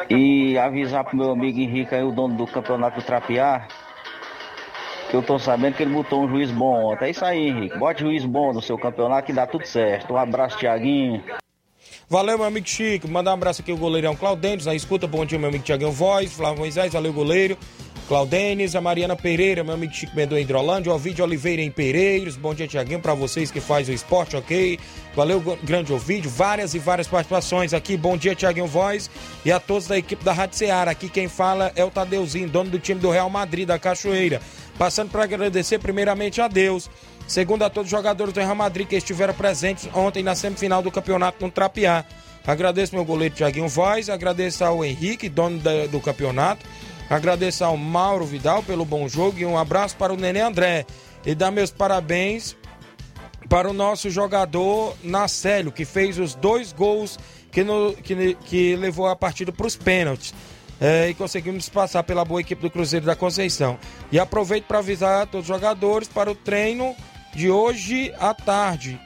E 0.10 0.58
avisar 0.58 1.04
pro 1.04 1.18
meu 1.18 1.32
amigo 1.32 1.60
Henrique 1.60 1.96
aí, 1.96 2.04
o 2.04 2.12
dono 2.12 2.36
do 2.36 2.46
campeonato 2.46 3.02
Trapear, 3.02 3.68
que 5.10 5.16
eu 5.16 5.24
tô 5.24 5.40
sabendo 5.40 5.76
que 5.76 5.84
ele 5.84 5.94
botou 5.94 6.24
um 6.24 6.30
juiz 6.30 6.52
bom 6.52 6.92
ontem. 6.92 7.06
É 7.06 7.10
isso 7.10 7.26
aí, 7.26 7.48
Henrique. 7.48 7.78
Bote 7.78 8.02
juiz 8.02 8.26
bom 8.26 8.54
no 8.54 8.62
seu 8.62 8.78
campeonato 8.78 9.26
que 9.26 9.34
dá 9.34 9.48
tudo 9.48 9.66
certo. 9.66 10.14
Um 10.14 10.18
abraço, 10.18 10.58
Thiaguinho. 10.58 11.24
Valeu, 12.10 12.40
meu 12.40 12.48
amigo 12.48 12.68
Chico. 12.68 13.08
Mandar 13.08 13.30
um 13.30 13.34
abraço 13.36 13.62
aqui 13.62 13.70
ao 13.70 13.78
goleirão 13.78 14.16
Claudênis, 14.16 14.66
na 14.66 14.74
escuta. 14.74 15.06
Bom 15.06 15.24
dia, 15.24 15.38
meu 15.38 15.50
amigo 15.50 15.64
Tiaguinho 15.64 15.92
Voz, 15.92 16.34
Flávio 16.34 16.58
Moisés, 16.58 16.92
valeu, 16.92 17.14
goleiro. 17.14 17.56
Claudênis, 18.08 18.76
a 18.76 18.82
Mariana 18.82 19.16
Pereira, 19.16 19.64
meu 19.64 19.76
amigo 19.76 19.94
Chico 19.94 20.16
Mendonça 20.16 20.42
Hidrolândia, 20.42 20.92
Ovidio 20.92 21.24
Oliveira 21.24 21.62
em 21.62 21.70
Pereiros. 21.70 22.36
Bom 22.36 22.56
dia, 22.56 22.68
Tiaguinho, 22.68 23.00
para 23.00 23.14
vocês 23.14 23.52
que 23.52 23.62
faz 23.62 23.88
o 23.88 23.92
esporte, 23.92 24.36
ok? 24.36 24.80
Valeu, 25.16 25.40
grande 25.64 25.94
Ovidio. 25.94 26.32
Várias 26.32 26.74
e 26.74 26.80
várias 26.80 27.08
participações 27.08 27.76
aqui. 27.76 27.96
Bom 27.96 28.18
dia, 28.18 28.34
Tiaguinho 28.34 28.66
Voz 28.66 29.08
e 29.46 29.52
a 29.52 29.60
todos 29.60 29.86
da 29.86 29.96
equipe 29.96 30.24
da 30.26 30.34
Rádio 30.34 30.58
Ceará. 30.58 30.90
Aqui 30.90 31.10
quem 31.10 31.28
fala 31.28 31.72
é 31.76 31.86
o 31.86 31.92
Tadeuzinho, 31.92 32.50
dono 32.50 32.72
do 32.72 32.80
time 32.80 33.00
do 33.00 33.12
Real 33.12 33.30
Madrid, 33.30 33.68
da 33.68 33.78
Cachoeira. 33.78 34.42
Passando 34.80 35.12
para 35.12 35.26
agradecer 35.26 35.78
primeiramente 35.78 36.42
a 36.42 36.48
Deus. 36.48 36.90
Segundo 37.30 37.62
a 37.62 37.70
todos 37.70 37.86
os 37.86 37.92
jogadores 37.92 38.34
do 38.34 38.40
Real 38.40 38.56
Madrid 38.56 38.88
que 38.88 38.96
estiveram 38.96 39.36
presentes 39.36 39.88
ontem 39.94 40.24
na 40.24 40.34
semifinal 40.34 40.82
do 40.82 40.90
campeonato 40.90 41.46
no 41.46 41.52
Trapiá. 41.52 42.04
Agradeço 42.46 42.96
meu 42.96 43.06
goleiro 43.06 43.36
Tiaguinho 43.36 43.68
Voz, 43.68 44.10
agradeço 44.10 44.66
ao 44.66 44.84
Henrique, 44.84 45.30
dono 45.30 45.60
da, 45.60 45.86
do 45.86 46.00
campeonato, 46.00 46.66
agradeço 47.08 47.64
ao 47.64 47.78
Mauro 47.78 48.26
Vidal 48.26 48.64
pelo 48.64 48.84
bom 48.84 49.08
jogo 49.08 49.38
e 49.38 49.46
um 49.46 49.60
abraço 49.60 49.96
para 49.96 50.12
o 50.12 50.18
Nenê 50.18 50.42
André. 50.42 50.88
E 51.24 51.36
dar 51.36 51.52
meus 51.52 51.70
parabéns 51.70 52.58
para 53.48 53.70
o 53.70 53.74
nosso 53.74 54.10
jogador 54.10 54.98
Nacélio, 55.04 55.72
que 55.72 55.86
fez 55.86 56.18
os 56.18 56.34
dois 56.34 56.74
gols 56.74 57.20
que, 57.52 57.64
no, 57.64 57.94
que, 57.94 58.34
que 58.44 58.76
levou 58.76 59.06
a 59.08 59.16
partida 59.16 59.52
para 59.52 59.68
os 59.68 59.76
pênaltis. 59.76 60.34
É, 60.82 61.10
e 61.10 61.14
conseguimos 61.14 61.70
passar 61.70 62.02
pela 62.02 62.26
boa 62.26 62.42
equipe 62.42 62.62
do 62.62 62.72
Cruzeiro 62.72 63.06
da 63.06 63.16
Conceição. 63.16 63.78
E 64.12 64.18
aproveito 64.18 64.66
para 64.66 64.80
avisar 64.80 65.28
todos 65.28 65.48
os 65.48 65.56
jogadores 65.56 66.08
para 66.08 66.32
o 66.32 66.36
treino 66.36 66.96
de 67.34 67.50
hoje 67.50 68.14
à 68.20 68.34
tarde 68.34 69.00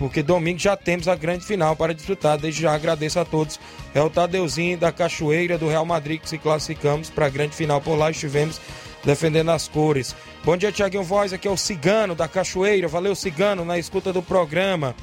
porque 0.00 0.22
domingo 0.22 0.58
já 0.58 0.74
temos 0.78 1.08
a 1.08 1.14
grande 1.14 1.44
final 1.44 1.76
para 1.76 1.92
disputar. 1.92 2.38
Desde 2.38 2.62
já 2.62 2.72
agradeço 2.72 3.20
a 3.20 3.24
todos. 3.26 3.60
É 3.94 4.00
o 4.00 4.08
Tadeuzinho 4.08 4.78
da 4.78 4.90
Cachoeira 4.90 5.58
do 5.58 5.68
Real 5.68 5.84
Madrid 5.84 6.18
que 6.18 6.26
se 6.26 6.38
classificamos 6.38 7.10
para 7.10 7.26
a 7.26 7.28
grande 7.28 7.54
final 7.54 7.82
por 7.82 7.96
lá. 7.96 8.10
Estivemos 8.10 8.58
defendendo 9.04 9.50
as 9.50 9.68
cores. 9.68 10.16
Bom 10.42 10.56
dia, 10.56 10.72
Tiaguinho 10.72 11.02
Voz. 11.02 11.34
Aqui 11.34 11.46
é 11.46 11.50
o 11.50 11.56
Cigano 11.56 12.14
da 12.14 12.26
Cachoeira. 12.26 12.88
Valeu, 12.88 13.14
Cigano, 13.14 13.62
na 13.62 13.76
escuta 13.76 14.10
do 14.10 14.22
programa. 14.22 14.94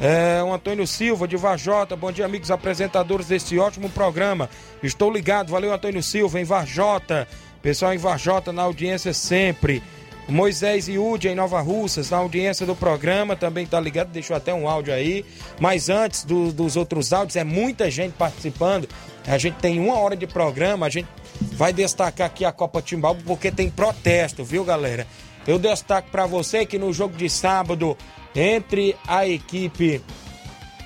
É, 0.00 0.40
o 0.44 0.54
Antônio 0.54 0.86
Silva 0.86 1.26
de 1.26 1.36
Varjota. 1.36 1.96
Bom 1.96 2.12
dia, 2.12 2.24
amigos 2.24 2.52
apresentadores 2.52 3.26
desse 3.26 3.58
ótimo 3.58 3.90
programa. 3.90 4.48
Estou 4.80 5.12
ligado. 5.12 5.50
Valeu, 5.50 5.74
Antônio 5.74 6.04
Silva, 6.04 6.38
em 6.40 6.44
Varjota. 6.44 7.26
Pessoal 7.60 7.92
em 7.92 7.98
Varjota 7.98 8.52
na 8.52 8.62
audiência 8.62 9.12
sempre. 9.12 9.82
Moisés 10.30 10.88
Iude 10.88 11.28
em 11.28 11.34
Nova 11.34 11.60
Russas, 11.60 12.10
na 12.10 12.18
audiência 12.18 12.64
do 12.64 12.74
programa, 12.76 13.34
também 13.36 13.66
tá 13.66 13.78
ligado, 13.80 14.08
deixou 14.08 14.36
até 14.36 14.54
um 14.54 14.68
áudio 14.68 14.94
aí. 14.94 15.24
Mas 15.58 15.88
antes 15.88 16.24
do- 16.24 16.52
dos 16.52 16.76
outros 16.76 17.12
áudios, 17.12 17.36
é 17.36 17.44
muita 17.44 17.90
gente 17.90 18.12
participando. 18.12 18.88
A 19.26 19.36
gente 19.38 19.56
tem 19.56 19.78
uma 19.80 19.98
hora 19.98 20.16
de 20.16 20.26
programa, 20.26 20.86
a 20.86 20.90
gente 20.90 21.08
vai 21.40 21.72
destacar 21.72 22.26
aqui 22.26 22.44
a 22.44 22.52
Copa 22.52 22.80
Timbalba 22.80 23.20
porque 23.26 23.50
tem 23.50 23.68
protesto, 23.70 24.44
viu, 24.44 24.64
galera? 24.64 25.06
Eu 25.46 25.58
destaco 25.58 26.08
para 26.10 26.26
você 26.26 26.64
que 26.64 26.78
no 26.78 26.92
jogo 26.92 27.16
de 27.16 27.28
sábado, 27.28 27.96
entre 28.34 28.96
a 29.06 29.26
equipe 29.26 30.00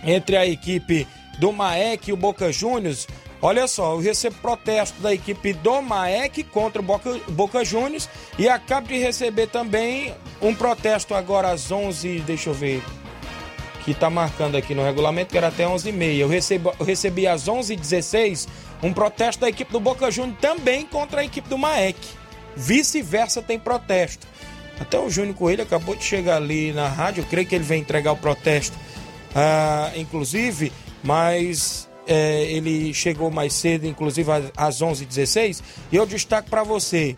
entre 0.06 0.36
a 0.36 0.46
equipe 0.46 1.06
do 1.38 1.50
Maek 1.52 2.10
e 2.10 2.12
o 2.12 2.16
Boca 2.16 2.52
Juniors. 2.52 3.06
Olha 3.44 3.66
só, 3.66 3.92
eu 3.92 3.98
recebo 3.98 4.36
protesto 4.36 5.02
da 5.02 5.12
equipe 5.12 5.52
do 5.52 5.82
Maek 5.82 6.44
contra 6.44 6.80
o 6.80 6.82
Boca, 6.82 7.20
Boca 7.28 7.62
Juniors 7.62 8.08
e 8.38 8.48
acabo 8.48 8.88
de 8.88 8.96
receber 8.96 9.48
também 9.48 10.14
um 10.40 10.54
protesto 10.54 11.14
agora 11.14 11.50
às 11.50 11.70
11, 11.70 12.20
deixa 12.20 12.48
eu 12.48 12.54
ver, 12.54 12.82
que 13.84 13.92
tá 13.92 14.08
marcando 14.08 14.56
aqui 14.56 14.74
no 14.74 14.82
regulamento 14.82 15.30
que 15.30 15.36
era 15.36 15.48
até 15.48 15.66
11h30. 15.66 16.16
Eu, 16.16 16.30
eu 16.80 16.86
recebi 16.86 17.26
às 17.26 17.44
11h16 17.44 18.48
um 18.82 18.94
protesto 18.94 19.42
da 19.42 19.48
equipe 19.50 19.70
do 19.70 19.78
Boca 19.78 20.10
Juniors 20.10 20.40
também 20.40 20.86
contra 20.86 21.20
a 21.20 21.24
equipe 21.26 21.46
do 21.46 21.58
Maek. 21.58 21.98
Vice-versa 22.56 23.42
tem 23.42 23.58
protesto. 23.58 24.26
Até 24.80 24.98
o 24.98 25.10
Júnior 25.10 25.36
Coelho 25.36 25.64
acabou 25.64 25.94
de 25.94 26.02
chegar 26.02 26.36
ali 26.36 26.72
na 26.72 26.88
rádio, 26.88 27.20
eu 27.20 27.26
creio 27.26 27.46
que 27.46 27.54
ele 27.54 27.62
vem 27.62 27.82
entregar 27.82 28.12
o 28.12 28.16
protesto 28.16 28.74
ah, 29.34 29.92
inclusive, 29.96 30.72
mas 31.02 31.90
é, 32.06 32.42
ele 32.50 32.92
chegou 32.94 33.30
mais 33.30 33.52
cedo, 33.54 33.86
inclusive 33.86 34.30
às- 34.30 34.52
às 34.56 34.82
11h16, 34.82 35.62
e 35.92 35.96
eu 35.96 36.04
destaco 36.06 36.48
para 36.50 36.62
você, 36.62 37.14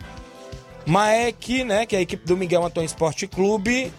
Maek, 0.85 1.63
né, 1.63 1.85
que 1.85 1.95
é 1.95 1.99
a 1.99 2.01
equipe 2.01 2.25
do 2.25 2.37
Miguel 2.37 2.63
Antônio 2.65 2.85
Esporte 2.87 3.27
Clube, 3.27 3.91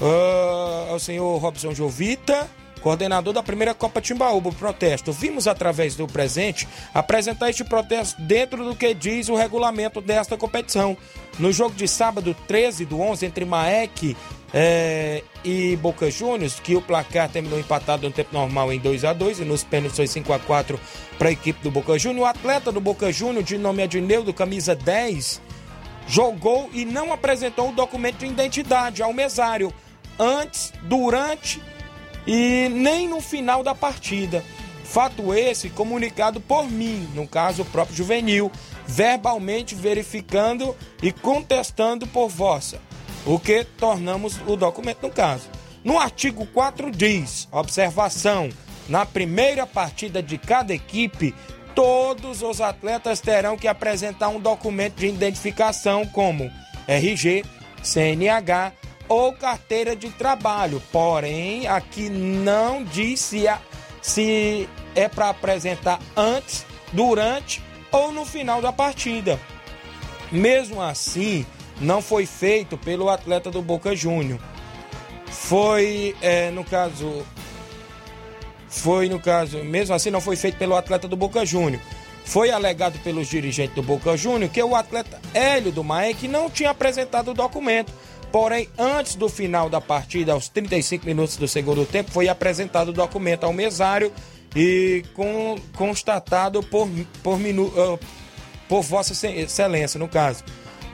ah, 0.00 0.92
o 0.94 0.98
senhor 0.98 1.36
Robson 1.38 1.74
Jovita, 1.74 2.48
coordenador 2.80 3.32
da 3.32 3.42
primeira 3.42 3.74
Copa 3.74 4.00
Timbaúba, 4.00 4.52
protesto. 4.52 5.12
Vimos 5.12 5.46
através 5.46 5.94
do 5.94 6.06
presente 6.06 6.68
apresentar 6.94 7.50
este 7.50 7.64
protesto 7.64 8.20
dentro 8.22 8.64
do 8.64 8.76
que 8.76 8.94
diz 8.94 9.28
o 9.28 9.34
regulamento 9.34 10.00
desta 10.00 10.36
competição. 10.36 10.96
No 11.38 11.52
jogo 11.52 11.74
de 11.74 11.86
sábado 11.86 12.34
13 12.46 12.84
do 12.84 13.00
11 13.00 13.26
entre 13.26 13.44
Maek 13.44 14.16
eh, 14.54 15.22
e 15.44 15.76
Boca 15.76 16.10
Juniors, 16.10 16.60
que 16.60 16.74
o 16.76 16.80
placar 16.80 17.28
terminou 17.28 17.58
empatado 17.58 18.06
no 18.06 18.12
tempo 18.12 18.30
normal 18.32 18.72
em 18.72 18.78
2 18.78 19.04
a 19.04 19.12
2 19.12 19.40
e 19.40 19.44
nos 19.44 19.64
pênaltis 19.64 19.96
foi 19.96 20.06
5 20.06 20.32
a 20.32 20.38
4 20.38 20.80
para 21.18 21.28
a 21.28 21.32
equipe 21.32 21.62
do 21.62 21.70
Boca 21.70 21.98
Juniors. 21.98 22.22
O 22.22 22.26
atleta 22.26 22.72
do 22.72 22.80
Boca 22.80 23.12
Juniors, 23.12 23.46
de 23.46 23.58
nome 23.58 23.82
Adneudo, 23.82 24.32
camisa 24.32 24.74
10, 24.74 25.40
jogou 26.06 26.70
e 26.72 26.84
não 26.84 27.12
apresentou 27.12 27.68
o 27.68 27.72
documento 27.72 28.18
de 28.18 28.26
identidade 28.26 29.02
ao 29.02 29.12
mesário 29.12 29.72
antes, 30.18 30.72
durante 30.82 31.60
e 32.26 32.68
nem 32.68 33.08
no 33.08 33.20
final 33.20 33.62
da 33.62 33.74
partida. 33.74 34.44
Fato 34.84 35.34
esse 35.34 35.68
comunicado 35.68 36.40
por 36.40 36.70
mim, 36.70 37.08
no 37.14 37.26
caso 37.26 37.62
o 37.62 37.66
próprio 37.66 37.96
Juvenil, 37.96 38.50
verbalmente 38.86 39.74
verificando 39.74 40.76
e 41.02 41.12
contestando 41.12 42.06
por 42.06 42.28
vossa, 42.28 42.80
o 43.24 43.38
que 43.38 43.64
tornamos 43.64 44.40
o 44.46 44.56
documento 44.56 45.02
no 45.02 45.10
caso. 45.10 45.48
No 45.84 45.98
artigo 45.98 46.46
4 46.46 46.90
diz: 46.90 47.48
observação, 47.50 48.48
na 48.88 49.04
primeira 49.04 49.66
partida 49.66 50.22
de 50.22 50.38
cada 50.38 50.72
equipe, 50.72 51.34
todos 51.74 52.42
os 52.42 52.60
atletas 52.60 53.20
terão 53.20 53.56
que 53.56 53.68
apresentar 53.68 54.28
um 54.28 54.40
documento 54.40 54.96
de 54.96 55.08
identificação 55.08 56.06
como 56.06 56.50
RG, 56.88 57.44
CNH 57.82 58.72
ou 59.08 59.32
carteira 59.32 59.94
de 59.94 60.10
trabalho. 60.10 60.82
Porém, 60.92 61.66
aqui 61.66 62.08
não 62.08 62.84
diz 62.84 63.20
se, 63.20 63.44
se 64.02 64.68
é 64.94 65.08
para 65.08 65.28
apresentar 65.30 66.00
antes, 66.16 66.64
durante 66.92 67.62
ou 67.90 68.12
no 68.12 68.24
final 68.24 68.60
da 68.60 68.72
partida. 68.72 69.38
Mesmo 70.30 70.82
assim, 70.82 71.46
não 71.80 72.00
foi 72.02 72.26
feito 72.26 72.76
pelo 72.76 73.08
atleta 73.08 73.50
do 73.50 73.62
Boca 73.62 73.94
Júnior. 73.94 74.40
Foi, 75.26 76.16
é, 76.20 76.50
no 76.50 76.64
caso, 76.64 77.24
foi 78.68 79.08
no 79.08 79.20
caso, 79.20 79.62
mesmo 79.64 79.94
assim 79.94 80.10
não 80.10 80.20
foi 80.20 80.36
feito 80.36 80.58
pelo 80.58 80.76
atleta 80.76 81.06
do 81.06 81.16
Boca 81.16 81.44
Júnior. 81.44 81.80
Foi 82.24 82.50
alegado 82.50 82.98
pelos 83.04 83.28
dirigentes 83.28 83.74
do 83.74 83.82
Boca 83.82 84.16
Júnior 84.16 84.50
que 84.50 84.60
o 84.60 84.74
atleta 84.74 85.20
Hélio 85.32 85.70
do 85.70 85.84
Maek 85.84 86.26
não 86.26 86.50
tinha 86.50 86.70
apresentado 86.70 87.30
o 87.30 87.34
documento. 87.34 87.92
Porém, 88.36 88.68
antes 88.76 89.14
do 89.14 89.30
final 89.30 89.70
da 89.70 89.80
partida, 89.80 90.34
aos 90.34 90.46
35 90.50 91.06
minutos 91.06 91.38
do 91.38 91.48
segundo 91.48 91.86
tempo, 91.86 92.10
foi 92.10 92.28
apresentado 92.28 92.88
o 92.90 92.92
documento 92.92 93.44
ao 93.44 93.52
mesário 93.54 94.12
e 94.54 95.02
com- 95.14 95.56
constatado 95.74 96.62
por, 96.62 96.86
por, 97.22 97.38
minu, 97.38 97.72
ah, 97.74 97.98
por 98.68 98.82
Vossa 98.82 99.14
Excelência, 99.26 99.98
no 99.98 100.06
caso, 100.06 100.44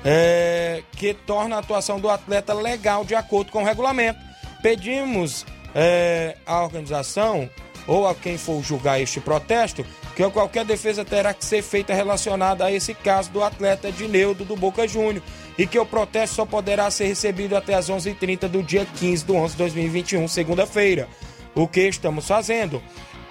é, 0.05 0.85
que 0.93 1.15
torna 1.15 1.57
a 1.57 1.59
atuação 1.59 1.99
do 1.99 2.09
atleta 2.09 2.55
legal 2.55 3.05
de 3.05 3.17
acordo 3.17 3.51
com 3.51 3.63
o 3.63 3.65
regulamento. 3.65 4.21
Pedimos 4.63 5.45
é, 5.75 6.37
à 6.47 6.63
organização 6.63 7.51
ou 7.89 8.07
a 8.07 8.15
quem 8.15 8.39
for 8.39 8.63
julgar 8.63 9.01
este 9.01 9.19
protesto 9.19 9.85
que 10.15 10.31
qualquer 10.31 10.65
defesa 10.65 11.05
terá 11.05 11.35
que 11.35 11.45
ser 11.45 11.63
feita 11.63 11.93
relacionada 11.93 12.67
a 12.67 12.71
esse 12.71 12.95
caso 12.95 13.31
do 13.31 13.43
atleta 13.43 13.89
Edneudo 13.89 14.45
do 14.45 14.55
Boca 14.55 14.87
Júnior 14.87 15.25
e 15.59 15.67
que 15.67 15.79
o 15.79 15.87
protesto 15.87 16.37
só 16.37 16.47
poderá 16.47 16.91
ser 16.91 17.07
recebido 17.07 17.57
até 17.57 17.75
as 17.75 17.91
11h30 17.91 18.49
do 18.49 18.62
dia 18.62 18.87
15 18.99 19.25
de 19.25 19.33
11 19.33 19.53
de 19.53 19.59
2021, 19.59 20.29
segunda-feira. 20.29 21.09
O 21.55 21.69
que 21.69 21.81
estamos 21.83 22.27
fazendo? 22.27 22.83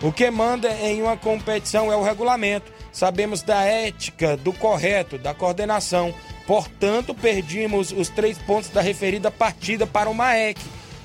O 0.02 0.12
que 0.12 0.30
manda 0.32 0.72
em 0.82 1.02
uma 1.02 1.16
competição 1.16 1.92
é 1.92 1.96
o 1.96 2.04
regulamento. 2.04 2.72
Sabemos 2.92 3.42
da 3.42 3.64
ética, 3.64 4.36
do 4.36 4.52
correto, 4.52 5.18
da 5.18 5.34
coordenação. 5.34 6.14
Portanto, 6.48 7.14
perdimos 7.14 7.92
os 7.92 8.10
três 8.10 8.38
pontos 8.40 8.70
da 8.70 8.82
referida 8.82 9.30
partida 9.30 9.86
para 9.86 10.10
o 10.10 10.14
MAEC. 10.14 10.60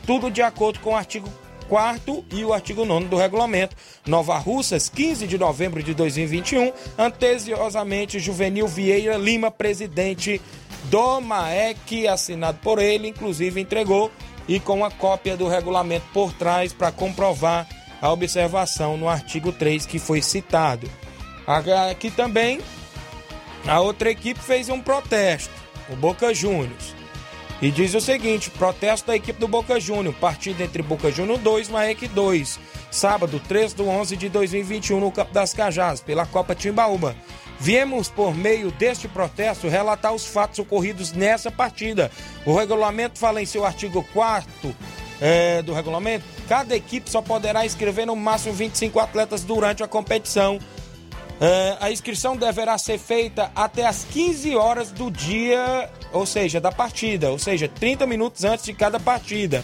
Tudo 0.06 0.30
de 0.30 0.40
acordo 0.40 0.80
com 0.80 0.90
o 0.90 0.96
artigo 0.96 1.30
4 1.68 2.24
e 2.32 2.44
o 2.44 2.52
artigo 2.52 2.84
9 2.84 3.06
do 3.06 3.16
regulamento. 3.16 3.76
Nova 4.06 4.38
Russas, 4.38 4.88
15 4.88 5.26
de 5.26 5.36
novembro 5.36 5.82
de 5.82 5.92
2021. 5.94 6.72
Antesiosamente, 6.96 8.18
Juvenil 8.18 8.66
Vieira 8.66 9.16
Lima, 9.16 9.50
presidente 9.50 10.40
do 10.90 11.20
MAEC, 11.20 12.08
assinado 12.08 12.58
por 12.62 12.78
ele, 12.78 13.08
inclusive 13.08 13.60
entregou 13.60 14.10
e 14.48 14.60
com 14.60 14.84
a 14.84 14.90
cópia 14.90 15.36
do 15.36 15.48
regulamento 15.48 16.06
por 16.12 16.32
trás 16.32 16.72
para 16.72 16.92
comprovar 16.92 17.66
a 18.00 18.12
observação 18.12 18.96
no 18.96 19.08
artigo 19.08 19.52
3 19.52 19.86
que 19.86 19.98
foi 19.98 20.22
citado. 20.22 20.88
Aqui 21.90 22.10
também 22.10 22.60
a 23.66 23.80
outra 23.80 24.10
equipe 24.10 24.40
fez 24.40 24.68
um 24.68 24.80
protesto, 24.80 25.52
o 25.90 25.96
Boca 25.96 26.32
Juniors. 26.32 26.94
E 27.60 27.70
diz 27.70 27.94
o 27.94 28.00
seguinte: 28.00 28.50
protesto 28.50 29.06
da 29.06 29.16
equipe 29.16 29.40
do 29.40 29.48
Boca 29.48 29.80
Júnior, 29.80 30.14
partida 30.14 30.62
entre 30.62 30.82
Boca 30.82 31.10
Júnior 31.10 31.38
2 31.38 31.68
e 31.68 31.72
Maek 31.72 32.08
2, 32.08 32.60
sábado 32.90 33.40
3 33.48 33.72
do 33.72 33.88
11 33.88 34.16
de 34.16 34.28
2021 34.28 35.00
no 35.00 35.10
Campo 35.10 35.32
das 35.32 35.54
Cajás, 35.54 36.00
pela 36.00 36.26
Copa 36.26 36.54
Timbaúba. 36.54 37.16
Viemos, 37.58 38.08
por 38.08 38.34
meio 38.34 38.70
deste 38.70 39.08
protesto, 39.08 39.68
relatar 39.68 40.12
os 40.12 40.26
fatos 40.26 40.58
ocorridos 40.58 41.12
nessa 41.12 41.50
partida. 41.50 42.10
O 42.44 42.54
regulamento 42.54 43.18
fala 43.18 43.40
em 43.40 43.46
seu 43.46 43.64
artigo 43.64 44.06
4 44.12 44.74
é, 45.20 45.62
do 45.62 45.72
regulamento: 45.72 46.24
cada 46.48 46.76
equipe 46.76 47.10
só 47.10 47.22
poderá 47.22 47.64
inscrever 47.64 48.06
no 48.06 48.14
máximo 48.14 48.54
25 48.54 49.00
atletas 49.00 49.42
durante 49.42 49.82
a 49.82 49.88
competição. 49.88 50.58
É, 51.38 51.76
a 51.80 51.90
inscrição 51.90 52.34
deverá 52.34 52.78
ser 52.78 52.98
feita 52.98 53.50
até 53.54 53.86
as 53.86 54.04
15 54.04 54.56
horas 54.56 54.90
do 54.90 55.10
dia, 55.10 55.90
ou 56.12 56.24
seja, 56.24 56.60
da 56.60 56.72
partida, 56.72 57.30
ou 57.30 57.38
seja, 57.38 57.68
30 57.68 58.06
minutos 58.06 58.44
antes 58.44 58.64
de 58.64 58.72
cada 58.72 58.98
partida. 58.98 59.62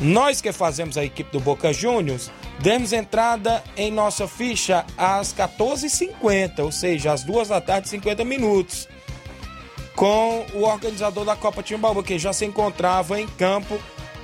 Nós 0.00 0.40
que 0.40 0.52
fazemos 0.52 0.96
a 0.96 1.04
equipe 1.04 1.32
do 1.32 1.40
Boca 1.40 1.72
Juniors, 1.72 2.30
demos 2.60 2.92
entrada 2.92 3.64
em 3.76 3.90
nossa 3.90 4.28
ficha 4.28 4.86
às 4.96 5.34
14h50, 5.34 6.60
ou 6.60 6.70
seja, 6.70 7.12
às 7.12 7.24
2 7.24 7.48
da 7.48 7.60
tarde, 7.60 7.88
50 7.88 8.24
minutos, 8.24 8.88
com 9.96 10.46
o 10.54 10.62
organizador 10.62 11.24
da 11.24 11.34
Copa 11.34 11.64
Timbaúba, 11.64 12.04
que 12.04 12.16
já 12.16 12.32
se 12.32 12.44
encontrava 12.44 13.20
em 13.20 13.26
campo. 13.26 13.80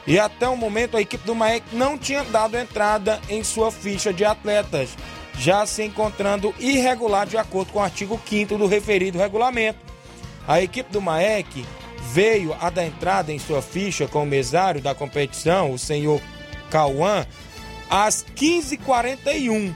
E 0.07 0.19
até 0.19 0.47
o 0.47 0.57
momento 0.57 0.97
a 0.97 1.01
equipe 1.01 1.27
do 1.27 1.35
Maek 1.35 1.75
não 1.75 1.99
tinha 1.99 2.23
dado 2.23 2.57
entrada 2.57 3.21
em 3.29 3.43
sua 3.43 3.73
ficha 3.73 4.13
de 4.13 4.25
atletas, 4.25 4.91
já 5.39 5.67
se 5.67 5.83
encontrando 5.83 6.55
irregular 6.61 7.27
de 7.27 7.37
acordo 7.37 7.73
com 7.73 7.81
o 7.81 7.83
artigo 7.83 8.21
5 8.25 8.57
do 8.57 8.67
referido 8.67 9.19
regulamento. 9.19 9.79
A 10.47 10.61
equipe 10.61 10.93
do 10.93 11.01
Maek 11.01 11.65
veio 12.13 12.55
a 12.61 12.71
dar 12.71 12.85
entrada 12.85 13.33
em 13.33 13.39
sua 13.39 13.63
ficha 13.63 14.07
com 14.07 14.23
o 14.23 14.27
mesário 14.27 14.81
da 14.81 14.95
competição, 14.95 15.73
o 15.73 15.79
senhor 15.79 16.21
Cauã, 16.71 17.27
às 17.89 18.25
15h41, 18.37 19.75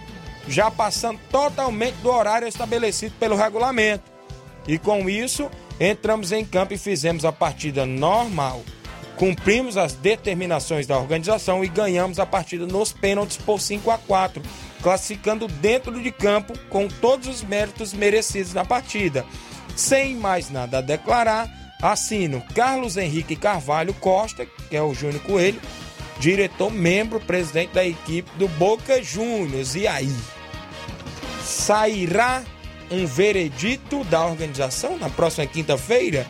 já 0.48 0.70
passando 0.70 1.18
totalmente 1.30 1.94
do 1.96 2.10
horário 2.10 2.48
estabelecido 2.48 3.14
pelo 3.18 3.36
regulamento. 3.36 4.04
E 4.66 4.78
com 4.78 5.08
isso, 5.08 5.50
entramos 5.80 6.32
em 6.32 6.44
campo 6.44 6.74
e 6.74 6.78
fizemos 6.78 7.24
a 7.24 7.32
partida 7.32 7.86
normal. 7.86 8.62
Cumprimos 9.16 9.76
as 9.76 9.94
determinações 9.94 10.86
da 10.86 10.96
organização 10.96 11.64
e 11.64 11.68
ganhamos 11.68 12.20
a 12.20 12.26
partida 12.26 12.66
nos 12.66 12.92
pênaltis 12.92 13.36
por 13.36 13.60
5 13.60 13.90
a 13.90 13.98
4, 13.98 14.40
classificando 14.80 15.48
dentro 15.48 16.00
de 16.00 16.12
campo 16.12 16.56
com 16.68 16.86
todos 16.86 17.26
os 17.26 17.42
méritos 17.42 17.92
merecidos 17.92 18.54
na 18.54 18.64
partida. 18.64 19.26
Sem 19.74 20.14
mais 20.14 20.50
nada 20.50 20.78
a 20.78 20.82
declarar, 20.82 21.48
assino 21.82 22.42
Carlos 22.54 22.96
Henrique 22.96 23.36
Carvalho 23.36 23.94
Costa, 23.94 24.46
que 24.68 24.76
é 24.76 24.82
o 24.82 24.94
Júnior 24.94 25.22
Coelho, 25.22 25.60
diretor, 26.18 26.70
membro, 26.70 27.20
presidente 27.20 27.72
da 27.72 27.84
equipe 27.86 28.30
do 28.36 28.48
Boca 28.48 29.02
Juniors. 29.02 29.74
E 29.74 29.86
aí? 29.86 30.12
Sairá 31.42 32.42
um 32.90 33.06
veredito 33.06 34.04
da 34.04 34.24
organização 34.26 34.98
na 34.98 35.08
próxima 35.08 35.46
quinta-feira? 35.46 36.26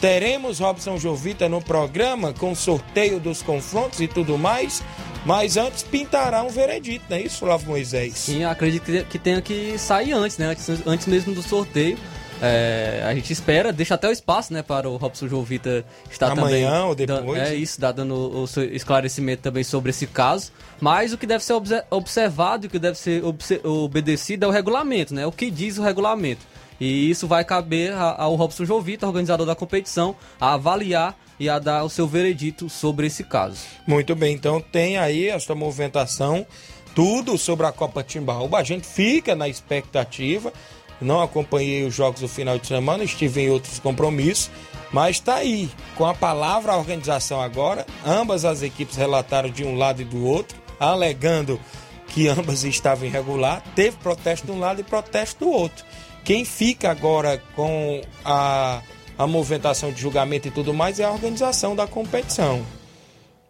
Teremos 0.00 0.58
Robson 0.58 0.98
Jovita 0.98 1.48
no 1.48 1.60
programa 1.60 2.32
com 2.32 2.54
sorteio 2.54 3.18
dos 3.18 3.42
confrontos 3.42 4.00
e 4.00 4.06
tudo 4.06 4.36
mais. 4.38 4.82
Mas 5.24 5.56
antes 5.56 5.82
pintará 5.82 6.44
um 6.44 6.48
veredito, 6.48 7.04
não 7.10 7.16
é 7.16 7.22
isso, 7.22 7.38
Flávio 7.38 7.66
Moisés? 7.66 8.14
Sim, 8.16 8.44
acredito 8.44 8.84
que 9.08 9.18
tenha 9.18 9.42
que 9.42 9.76
sair 9.76 10.12
antes, 10.12 10.38
né? 10.38 10.46
Antes, 10.46 10.68
antes 10.86 11.06
mesmo 11.08 11.34
do 11.34 11.42
sorteio. 11.42 11.98
É, 12.40 13.02
a 13.06 13.14
gente 13.14 13.32
espera, 13.32 13.72
deixa 13.72 13.94
até 13.94 14.08
o 14.08 14.12
espaço, 14.12 14.52
né, 14.52 14.62
para 14.62 14.88
o 14.88 14.96
Robson 14.96 15.26
Jovita 15.26 15.84
estar 16.10 16.32
Amanhã 16.32 16.70
também. 16.70 16.88
ou 16.88 16.94
depois. 16.94 17.42
é 17.42 17.54
isso, 17.54 17.80
dá 17.80 17.92
dando 17.92 18.14
o 18.14 18.46
seu 18.46 18.64
esclarecimento 18.64 19.42
também 19.42 19.64
sobre 19.64 19.90
esse 19.90 20.06
caso. 20.06 20.52
Mas 20.80 21.12
o 21.12 21.18
que 21.18 21.26
deve 21.26 21.42
ser 21.42 21.54
observado 21.90 22.66
e 22.66 22.68
o 22.68 22.70
que 22.70 22.78
deve 22.78 22.98
ser 22.98 23.22
obedecido 23.64 24.44
é 24.44 24.48
o 24.48 24.50
regulamento, 24.50 25.14
né? 25.14 25.26
O 25.26 25.32
que 25.32 25.50
diz 25.50 25.78
o 25.78 25.82
regulamento. 25.82 26.42
E 26.78 27.10
isso 27.10 27.26
vai 27.26 27.42
caber 27.42 27.94
ao 27.94 28.34
Robson 28.34 28.66
Jovita, 28.66 29.06
organizador 29.06 29.46
da 29.46 29.54
competição, 29.54 30.14
a 30.38 30.54
avaliar 30.54 31.16
e 31.40 31.48
a 31.48 31.58
dar 31.58 31.84
o 31.84 31.88
seu 31.88 32.06
veredito 32.06 32.68
sobre 32.68 33.06
esse 33.06 33.24
caso. 33.24 33.60
Muito 33.86 34.14
bem, 34.14 34.34
então 34.34 34.60
tem 34.60 34.98
aí 34.98 35.28
esta 35.28 35.54
movimentação, 35.54 36.46
tudo 36.94 37.38
sobre 37.38 37.66
a 37.66 37.72
Copa 37.72 38.02
Timbaúba. 38.02 38.58
A 38.58 38.62
gente 38.62 38.86
fica 38.86 39.34
na 39.34 39.48
expectativa. 39.48 40.52
Não 41.00 41.22
acompanhei 41.22 41.84
os 41.84 41.94
jogos 41.94 42.20
do 42.20 42.28
final 42.28 42.58
de 42.58 42.66
semana, 42.66 43.04
estive 43.04 43.42
em 43.42 43.50
outros 43.50 43.78
compromissos, 43.78 44.50
mas 44.92 45.16
está 45.16 45.36
aí, 45.36 45.68
com 45.94 46.06
a 46.06 46.14
palavra 46.14 46.72
a 46.72 46.76
organização 46.76 47.40
agora. 47.40 47.86
Ambas 48.04 48.44
as 48.44 48.62
equipes 48.62 48.96
relataram 48.96 49.50
de 49.50 49.64
um 49.64 49.76
lado 49.76 50.00
e 50.00 50.04
do 50.04 50.24
outro, 50.24 50.56
alegando 50.80 51.60
que 52.08 52.28
ambas 52.28 52.64
estavam 52.64 53.06
irregular. 53.06 53.62
Teve 53.74 53.96
protesto 53.98 54.46
de 54.46 54.52
um 54.52 54.58
lado 54.58 54.80
e 54.80 54.84
protesto 54.84 55.44
do 55.44 55.50
outro. 55.50 55.84
Quem 56.24 56.44
fica 56.44 56.90
agora 56.90 57.42
com 57.54 58.00
a, 58.24 58.82
a 59.18 59.26
movimentação 59.26 59.92
de 59.92 60.00
julgamento 60.00 60.48
e 60.48 60.50
tudo 60.50 60.74
mais 60.74 60.98
é 60.98 61.04
a 61.04 61.10
organização 61.10 61.76
da 61.76 61.86
competição. 61.86 62.64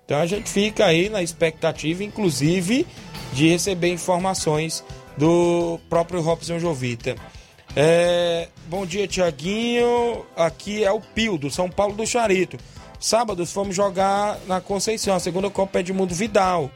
Então 0.04 0.18
a 0.18 0.26
gente 0.26 0.48
fica 0.48 0.84
aí 0.86 1.08
na 1.08 1.22
expectativa, 1.22 2.04
inclusive, 2.04 2.86
de 3.32 3.48
receber 3.48 3.88
informações 3.92 4.84
do 5.16 5.80
próprio 5.88 6.20
Robson 6.20 6.58
Jovita. 6.58 7.16
É, 7.78 8.48
bom 8.68 8.86
dia, 8.86 9.06
Tiaguinho. 9.06 10.24
Aqui 10.34 10.82
é 10.82 10.90
o 10.90 10.98
Pio, 10.98 11.36
do 11.36 11.50
São 11.50 11.68
Paulo 11.68 11.94
do 11.94 12.06
Charito. 12.06 12.56
Sábados 12.98 13.52
fomos 13.52 13.76
jogar 13.76 14.38
na 14.46 14.62
Conceição, 14.62 15.14
a 15.14 15.20
segunda 15.20 15.50
Copa 15.50 15.80
Edmundo 15.80 16.14
Vidal. 16.14 16.70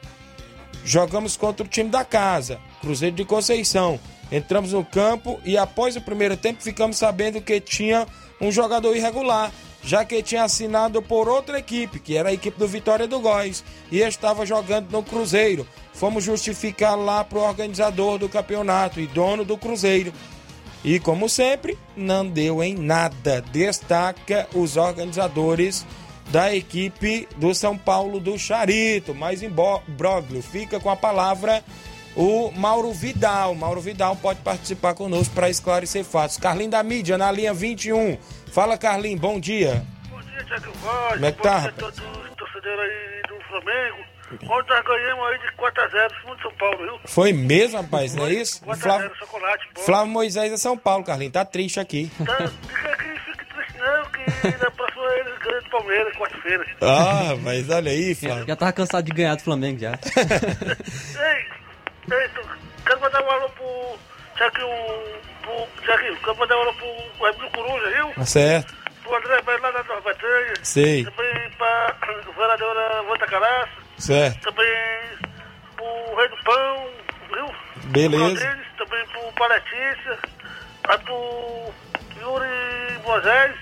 Jogamos 0.84 1.38
contra 1.38 1.64
o 1.64 1.68
time 1.68 1.88
da 1.88 2.04
casa, 2.04 2.60
Cruzeiro 2.82 3.16
de 3.16 3.24
Conceição. 3.24 3.98
Entramos 4.30 4.74
no 4.74 4.84
campo 4.84 5.40
e 5.42 5.56
após 5.56 5.96
o 5.96 6.02
primeiro 6.02 6.36
tempo 6.36 6.62
ficamos 6.62 6.98
sabendo 6.98 7.40
que 7.40 7.58
tinha 7.62 8.06
um 8.38 8.52
jogador 8.52 8.94
irregular, 8.94 9.50
já 9.82 10.04
que 10.04 10.22
tinha 10.22 10.44
assinado 10.44 11.00
por 11.00 11.30
outra 11.30 11.58
equipe, 11.58 11.98
que 11.98 12.14
era 12.14 12.28
a 12.28 12.32
equipe 12.34 12.58
do 12.58 12.68
Vitória 12.68 13.08
do 13.08 13.20
Góis, 13.20 13.64
e 13.90 14.00
estava 14.00 14.44
jogando 14.44 14.90
no 14.90 15.02
Cruzeiro. 15.02 15.66
Fomos 15.94 16.24
justificar 16.24 16.94
lá 16.94 17.24
para 17.24 17.38
o 17.38 17.42
organizador 17.42 18.18
do 18.18 18.28
campeonato 18.28 19.00
e 19.00 19.06
dono 19.06 19.46
do 19.46 19.56
Cruzeiro. 19.56 20.12
E 20.84 20.98
como 20.98 21.28
sempre, 21.28 21.78
não 21.96 22.26
deu 22.26 22.62
em 22.62 22.74
nada. 22.74 23.42
Destaca 23.52 24.48
os 24.54 24.76
organizadores 24.76 25.86
da 26.30 26.54
equipe 26.54 27.28
do 27.36 27.54
São 27.54 27.76
Paulo 27.76 28.18
do 28.18 28.38
Charito. 28.38 29.14
Mas 29.14 29.42
em 29.42 29.50
Broglio 29.50 30.42
fica 30.42 30.80
com 30.80 30.90
a 30.90 30.96
palavra 30.96 31.62
o 32.16 32.50
Mauro 32.52 32.92
Vidal. 32.92 33.54
Mauro 33.54 33.80
Vidal 33.80 34.16
pode 34.16 34.40
participar 34.40 34.94
conosco 34.94 35.34
para 35.34 35.50
esclarecer 35.50 36.04
fatos. 36.04 36.36
Carlinho 36.36 36.70
da 36.70 36.82
mídia 36.82 37.18
na 37.18 37.30
linha 37.30 37.52
21. 37.52 38.16
Fala, 38.52 38.76
Carlinho, 38.76 39.18
bom 39.18 39.38
dia. 39.38 39.84
Bom 40.08 40.20
dia, 40.20 40.44
Tiago 40.44 40.72
Voz. 40.78 41.12
Como 41.14 41.26
é 41.26 41.32
que 41.32 41.42
tá, 41.42 41.54
Bom 41.54 41.60
dia 41.60 41.68
a 41.68 41.72
todos 41.72 41.98
os 41.98 42.36
torcedores 42.36 42.80
aí 42.80 43.22
do 43.28 43.44
Flamengo. 43.44 44.10
Ontem 44.34 44.70
nós 44.74 44.84
ganhamos 44.84 45.26
aí 45.26 45.38
de 45.38 45.46
4x0 45.56 46.12
em 46.12 46.20
cima 46.20 46.36
de 46.36 46.42
São 46.42 46.52
Paulo, 46.54 46.78
viu? 46.78 47.00
Foi 47.06 47.32
mesmo, 47.32 47.76
rapaz, 47.80 48.14
não 48.14 48.26
é 48.26 48.32
isso? 48.34 48.64
4x0, 48.64 48.76
Flávio, 48.78 49.16
chocolate, 49.16 49.68
bom. 49.74 49.80
Flávio 49.82 50.12
Moisés 50.12 50.52
é 50.52 50.56
São 50.56 50.76
Paulo, 50.78 51.04
Carlinho. 51.04 51.30
Tá 51.32 51.44
triste 51.44 51.80
aqui. 51.80 52.10
Tá, 52.24 52.36
fica 52.36 52.90
aqui, 52.92 53.20
fique 53.20 53.44
triste 53.44 53.78
não, 53.78 54.04
que 54.06 54.64
na 54.64 54.70
próxima 54.70 55.04
eles 55.16 55.38
ganham 55.38 55.62
do 55.62 55.70
Palmeiras, 55.70 56.16
quarta-feira. 56.16 56.66
Ah, 56.80 57.36
mas 57.42 57.68
olha 57.70 57.90
aí, 57.90 58.14
Flávio. 58.14 58.46
Já 58.46 58.56
tava 58.56 58.72
cansado 58.72 59.04
de 59.04 59.12
ganhar 59.12 59.34
do 59.36 59.42
Flamengo 59.42 59.78
já. 59.78 59.92
Ei, 62.10 62.16
ei, 62.16 62.28
tu, 62.30 62.40
quero 62.86 63.00
mandar 63.00 63.22
um 63.22 63.30
alô 63.30 63.48
pro 63.50 63.98
Tiaguinho, 64.36 64.68
pro 65.42 65.84
Tiaguinho, 65.84 66.16
quero 66.16 66.36
mandar 66.38 66.56
um 66.56 66.60
alô 66.62 66.74
pro 66.74 67.24
Raimundo 67.24 67.50
Coruja, 67.50 67.90
viu? 67.90 68.08
Tá 68.14 68.26
certo. 68.26 68.74
Pro 69.02 69.16
André 69.16 69.42
Bairro 69.42 69.62
lá 69.62 69.70
da 69.70 69.84
Nova 69.84 70.00
Batanha. 70.00 70.54
Sei. 70.62 71.04
Também 71.04 71.50
pra 71.58 71.96
vereadora 72.36 73.02
Vanta 73.02 73.26
Caraça. 73.26 73.79
Certo. 74.00 74.40
Também 74.50 74.66
pro 75.76 76.16
Rei 76.16 76.28
do 76.28 76.36
Pão, 76.44 76.90
viu? 77.32 77.54
Beleza. 77.90 78.24
Rodrigues, 78.46 78.66
também 78.78 79.06
pro 79.06 79.32
Paletícia, 79.32 80.18
a 80.84 80.96
do 80.96 81.72
Yuri 82.20 82.98
Moisés, 83.04 83.54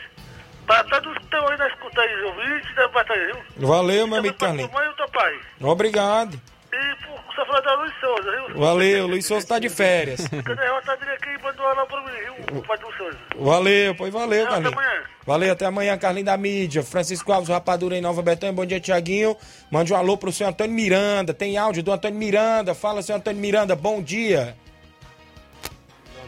pra 0.67 0.85
todos 0.85 1.17
que 1.19 1.25
estão 1.25 1.49
aí 1.49 1.57
na 1.59 1.69
escuta 1.69 2.01
aí, 2.01 2.23
ouvintes 2.23 2.75
da 2.75 2.89
batalha, 2.89 3.27
viu? 3.27 3.67
Valeu, 3.69 4.07
meu 4.07 4.19
amigo 4.19 4.37
Carlinhos. 4.37 4.71
mãe 4.73 4.89
e 4.89 4.95
teu 4.97 5.09
pai. 5.09 5.41
Obrigado. 5.61 6.41
E 6.81 6.95
pro 6.97 7.35
sofredor 7.35 7.79
Luiz 7.81 7.93
Souza, 8.01 8.31
viu? 8.31 8.59
Valeu, 8.59 9.07
Luiz 9.09 9.27
Souza 9.27 9.47
tá 9.47 9.59
de 9.59 9.69
férias. 9.69 10.27
Cadê 10.29 10.69
rotadinha 10.69 11.13
aqui 11.13 11.29
e 11.31 11.43
mandou 11.43 11.67
lá 11.67 11.85
pra 11.87 12.01
mim, 12.03 12.11
viu? 12.47 12.59
O 12.59 12.63
pai 12.63 12.79
do 12.79 12.93
Souza. 12.97 13.19
Valeu, 13.37 13.95
pois 13.97 14.13
valeu, 14.13 14.43
Até 14.45 14.51
Carlinhos. 14.53 14.73
amanhã. 14.75 15.03
Valeu, 15.27 15.53
até 15.53 15.67
amanhã, 15.67 15.99
Carlinhos 15.99 16.27
da 16.27 16.37
mídia. 16.37 16.83
Francisco 16.83 17.33
Alves 17.33 17.49
Rapadura 17.51 17.97
em 17.97 18.01
Nova 18.01 18.23
Betânia. 18.23 18.53
Bom 18.55 18.65
dia, 18.65 18.79
Tiaguinho. 18.81 19.37
Mande 19.71 19.93
um 19.93 19.97
alô 19.97 20.17
pro 20.17 20.31
senhor 20.33 20.51
Antônio 20.51 20.73
Miranda. 20.75 21.35
Tem 21.35 21.59
áudio 21.59 21.83
do 21.83 21.93
Antônio 21.93 22.19
Miranda. 22.19 22.75
Fala, 22.75 23.03
senhor 23.03 23.19
Antônio 23.19 23.41
Miranda. 23.41 23.75
Bom 23.75 24.01
dia. 24.03 24.57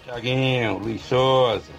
Tiaguinho, 0.04 0.78
Luiz 0.78 1.02
Souza, 1.02 1.70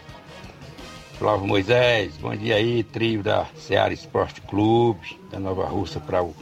Flávio 1.19 1.45
Moisés, 1.47 2.15
bom 2.17 2.34
dia 2.36 2.55
aí, 2.55 2.84
trio 2.84 3.22
da 3.22 3.45
Seara 3.55 3.93
Esporte 3.93 4.39
Clube, 4.41 5.19
da 5.30 5.38
Nova 5.39 5.65
Russa 5.65 5.99
para 5.99 6.24
o 6.24 6.34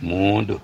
mundo. 0.00 0.60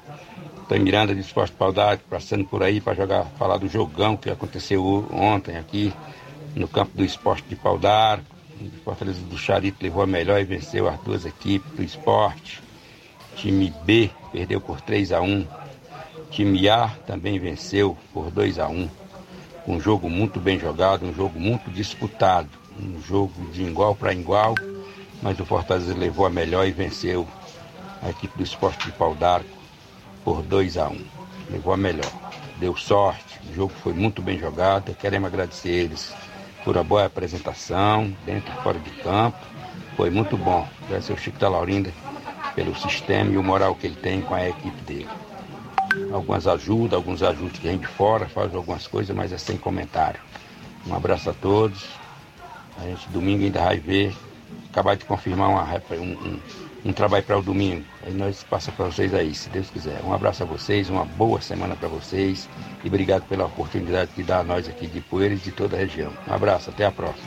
Tô 0.66 0.74
Miranda 0.76 1.14
de 1.14 1.20
Esporte 1.20 1.52
Paudade, 1.52 2.00
passando 2.08 2.46
por 2.46 2.62
aí 2.62 2.80
para 2.80 2.94
jogar, 2.94 3.26
falar 3.38 3.58
do 3.58 3.68
jogão 3.68 4.16
que 4.16 4.30
aconteceu 4.30 5.06
ontem 5.12 5.58
aqui 5.58 5.92
no 6.56 6.66
campo 6.66 6.96
do 6.96 7.04
esporte 7.04 7.44
de 7.46 7.54
Paudar. 7.54 8.20
O 8.58 8.82
Fortaleza 8.82 9.20
do 9.20 9.36
Charito 9.36 9.84
levou 9.84 10.02
a 10.02 10.06
melhor 10.06 10.40
e 10.40 10.44
venceu 10.44 10.88
as 10.88 10.98
duas 11.00 11.26
equipes 11.26 11.70
do 11.72 11.82
esporte. 11.82 12.62
Time 13.36 13.74
B 13.84 14.10
perdeu 14.32 14.58
por 14.58 14.80
3 14.80 15.12
a 15.12 15.20
1 15.20 15.46
Time 16.30 16.66
A 16.70 16.88
também 17.06 17.38
venceu 17.38 17.94
por 18.14 18.30
2 18.30 18.58
a 18.58 18.66
1 18.66 18.88
Um 19.68 19.78
jogo 19.78 20.08
muito 20.08 20.40
bem 20.40 20.58
jogado, 20.58 21.04
um 21.04 21.12
jogo 21.12 21.38
muito 21.38 21.70
disputado. 21.70 22.48
Um 22.80 23.02
jogo 23.02 23.50
de 23.52 23.62
igual 23.62 23.94
para 23.94 24.14
igual, 24.14 24.54
mas 25.20 25.38
o 25.38 25.44
Fortaleza 25.44 25.94
levou 25.94 26.24
a 26.24 26.30
melhor 26.30 26.66
e 26.66 26.72
venceu 26.72 27.28
a 28.00 28.08
equipe 28.08 28.38
do 28.38 28.42
esporte 28.42 28.86
de 28.86 28.92
Pau 28.92 29.14
d'Arco 29.14 29.63
por 30.24 30.42
2 30.42 30.76
a 30.78 30.88
1 30.88 31.04
Levou 31.50 31.74
a 31.74 31.76
melhor. 31.76 32.10
Deu 32.58 32.74
sorte, 32.76 33.40
o 33.50 33.54
jogo 33.54 33.72
foi 33.82 33.92
muito 33.92 34.22
bem 34.22 34.38
jogado. 34.38 34.94
Queremos 34.94 35.28
agradecer 35.28 35.68
eles 35.68 36.14
por 36.64 36.78
a 36.78 36.82
boa 36.82 37.04
apresentação, 37.04 38.16
dentro 38.24 38.50
e 38.52 38.62
fora 38.62 38.78
de 38.78 38.90
campo. 39.02 39.36
Foi 39.96 40.08
muito 40.08 40.36
bom. 40.36 40.66
Agradecer 40.84 41.12
ao 41.12 41.18
Chico 41.18 41.38
da 41.38 41.48
Laurinda 41.48 41.92
pelo 42.54 42.74
sistema 42.74 43.30
e 43.30 43.36
o 43.36 43.42
moral 43.42 43.74
que 43.74 43.86
ele 43.86 43.96
tem 43.96 44.22
com 44.22 44.34
a 44.34 44.48
equipe 44.48 44.80
dele. 44.82 45.08
Algumas 46.12 46.46
ajudas, 46.46 46.94
alguns 46.94 47.22
ajustes 47.22 47.60
que 47.60 47.68
vem 47.68 47.78
de 47.78 47.86
fora, 47.86 48.26
faz 48.26 48.54
algumas 48.54 48.86
coisas, 48.86 49.14
mas 49.14 49.32
é 49.32 49.38
sem 49.38 49.56
comentário. 49.56 50.20
Um 50.86 50.94
abraço 50.94 51.30
a 51.30 51.34
todos. 51.34 51.86
A 52.78 52.84
gente 52.84 53.08
domingo 53.10 53.44
ainda 53.44 53.60
vai 53.60 53.78
ver. 53.78 54.16
Acabar 54.70 54.96
de 54.96 55.04
confirmar 55.04 55.50
uma, 55.50 55.64
um, 55.92 56.02
um, 56.02 56.40
um 56.84 56.92
trabalho 56.92 57.24
para 57.24 57.38
o 57.38 57.42
domingo. 57.42 57.84
Aí 58.06 58.12
nós 58.12 58.44
passamos 58.44 58.76
para 58.76 58.86
vocês 58.86 59.14
aí, 59.14 59.34
se 59.34 59.48
Deus 59.48 59.70
quiser. 59.70 60.00
Um 60.04 60.12
abraço 60.12 60.42
a 60.42 60.46
vocês, 60.46 60.90
uma 60.90 61.04
boa 61.04 61.40
semana 61.40 61.74
para 61.74 61.88
vocês 61.88 62.48
e 62.82 62.88
obrigado 62.88 63.26
pela 63.26 63.46
oportunidade 63.46 64.10
que 64.14 64.22
dá 64.22 64.40
a 64.40 64.44
nós 64.44 64.68
aqui 64.68 64.86
de 64.86 65.00
Poeiras 65.00 65.40
e 65.40 65.44
de 65.44 65.52
toda 65.52 65.76
a 65.76 65.78
região. 65.78 66.12
Um 66.28 66.32
abraço, 66.32 66.70
até 66.70 66.84
a 66.84 66.92
próxima. 66.92 67.26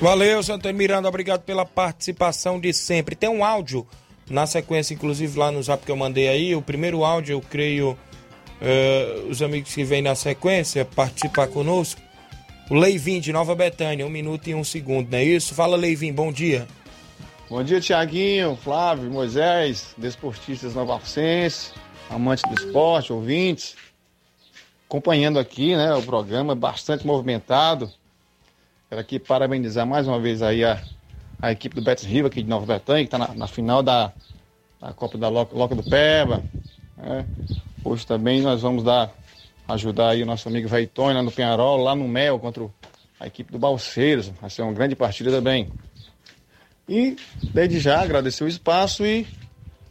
Valeu, 0.00 0.42
Santana 0.42 0.76
Miranda, 0.76 1.08
obrigado 1.08 1.42
pela 1.42 1.66
participação 1.66 2.58
de 2.58 2.72
sempre. 2.72 3.14
Tem 3.14 3.28
um 3.28 3.44
áudio 3.44 3.86
na 4.30 4.46
sequência, 4.46 4.94
inclusive 4.94 5.38
lá 5.38 5.50
no 5.50 5.62
zap 5.62 5.84
que 5.84 5.92
eu 5.92 5.96
mandei 5.96 6.28
aí. 6.28 6.54
O 6.54 6.62
primeiro 6.62 7.04
áudio, 7.04 7.34
eu 7.34 7.40
creio, 7.42 7.90
uh, 7.90 9.28
os 9.28 9.42
amigos 9.42 9.74
que 9.74 9.84
vêm 9.84 10.00
na 10.00 10.14
sequência 10.14 10.86
participar 10.86 11.48
conosco. 11.48 12.00
O 12.70 12.74
Leivin 12.76 13.20
de 13.20 13.30
Nova 13.30 13.54
Betânia, 13.54 14.06
um 14.06 14.10
minuto 14.10 14.48
e 14.48 14.54
um 14.54 14.64
segundo, 14.64 15.10
não 15.10 15.18
é 15.18 15.24
isso? 15.24 15.54
Fala, 15.54 15.76
Leivin, 15.76 16.12
bom 16.12 16.32
dia. 16.32 16.66
Bom 17.50 17.64
dia, 17.64 17.80
Tiaguinho, 17.80 18.54
Flávio, 18.54 19.10
Moisés, 19.10 19.92
desportistas 19.98 20.72
novacenses, 20.72 21.74
amantes 22.08 22.44
do 22.48 22.54
esporte, 22.54 23.12
ouvintes. 23.12 23.74
Acompanhando 24.88 25.36
aqui, 25.36 25.74
né, 25.74 25.92
o 25.94 26.00
programa 26.00 26.54
bastante 26.54 27.04
movimentado. 27.04 27.90
Quero 28.88 29.00
aqui 29.00 29.18
parabenizar 29.18 29.84
mais 29.84 30.06
uma 30.06 30.20
vez 30.20 30.42
aí 30.42 30.64
a, 30.64 30.80
a 31.42 31.50
equipe 31.50 31.74
do 31.74 31.82
Betis 31.82 32.04
Riva 32.04 32.28
aqui 32.28 32.40
de 32.40 32.48
Nova 32.48 32.64
Betânia, 32.64 33.02
que 33.02 33.08
está 33.08 33.18
na, 33.18 33.34
na, 33.34 33.48
final 33.48 33.82
da, 33.82 34.12
da 34.80 34.92
Copa 34.92 35.18
da 35.18 35.28
Loca, 35.28 35.52
Loca 35.52 35.74
do 35.74 35.82
Peba. 35.82 36.44
Né? 36.96 37.26
Hoje 37.82 38.06
também 38.06 38.42
nós 38.42 38.62
vamos 38.62 38.84
dar, 38.84 39.12
ajudar 39.66 40.10
aí 40.10 40.22
o 40.22 40.26
nosso 40.26 40.48
amigo 40.48 40.68
Veitone 40.68 41.14
lá 41.14 41.22
no 41.24 41.32
Penharol, 41.32 41.82
lá 41.82 41.96
no 41.96 42.06
Mel, 42.06 42.38
contra 42.38 42.64
a 43.18 43.26
equipe 43.26 43.50
do 43.50 43.58
Balseiros. 43.58 44.28
Vai 44.40 44.50
ser 44.50 44.62
uma 44.62 44.72
grande 44.72 44.94
partida 44.94 45.32
também. 45.32 45.68
E 46.88 47.16
desde 47.52 47.78
já 47.78 48.00
agradecer 48.00 48.44
o 48.44 48.48
espaço 48.48 49.04
e 49.06 49.26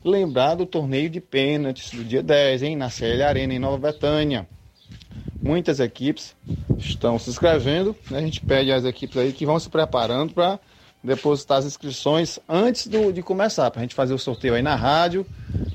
lembrar 0.03 0.55
do 0.55 0.65
torneio 0.65 1.09
de 1.09 1.19
pênaltis 1.19 1.91
do 1.91 2.03
dia 2.03 2.23
10, 2.23 2.63
hein, 2.63 2.75
na 2.75 2.89
CL 2.89 3.23
Arena 3.23 3.53
em 3.53 3.59
Nova 3.59 3.77
Betânia. 3.77 4.47
Muitas 5.41 5.79
equipes 5.79 6.35
estão 6.77 7.17
se 7.17 7.29
inscrevendo, 7.29 7.95
né? 8.09 8.19
a 8.19 8.21
gente 8.21 8.41
pede 8.41 8.71
às 8.71 8.83
equipes 8.83 9.17
aí 9.17 9.31
que 9.31 9.45
vão 9.45 9.59
se 9.59 9.69
preparando 9.69 10.33
para 10.33 10.59
depositar 11.01 11.59
as 11.59 11.65
inscrições 11.65 12.39
antes 12.47 12.87
do, 12.87 13.13
de 13.13 13.21
começar, 13.21 13.71
para 13.71 13.79
a 13.79 13.83
gente 13.83 13.95
fazer 13.95 14.13
o 14.13 14.19
sorteio 14.19 14.53
aí 14.53 14.61
na 14.61 14.75
rádio 14.75 15.25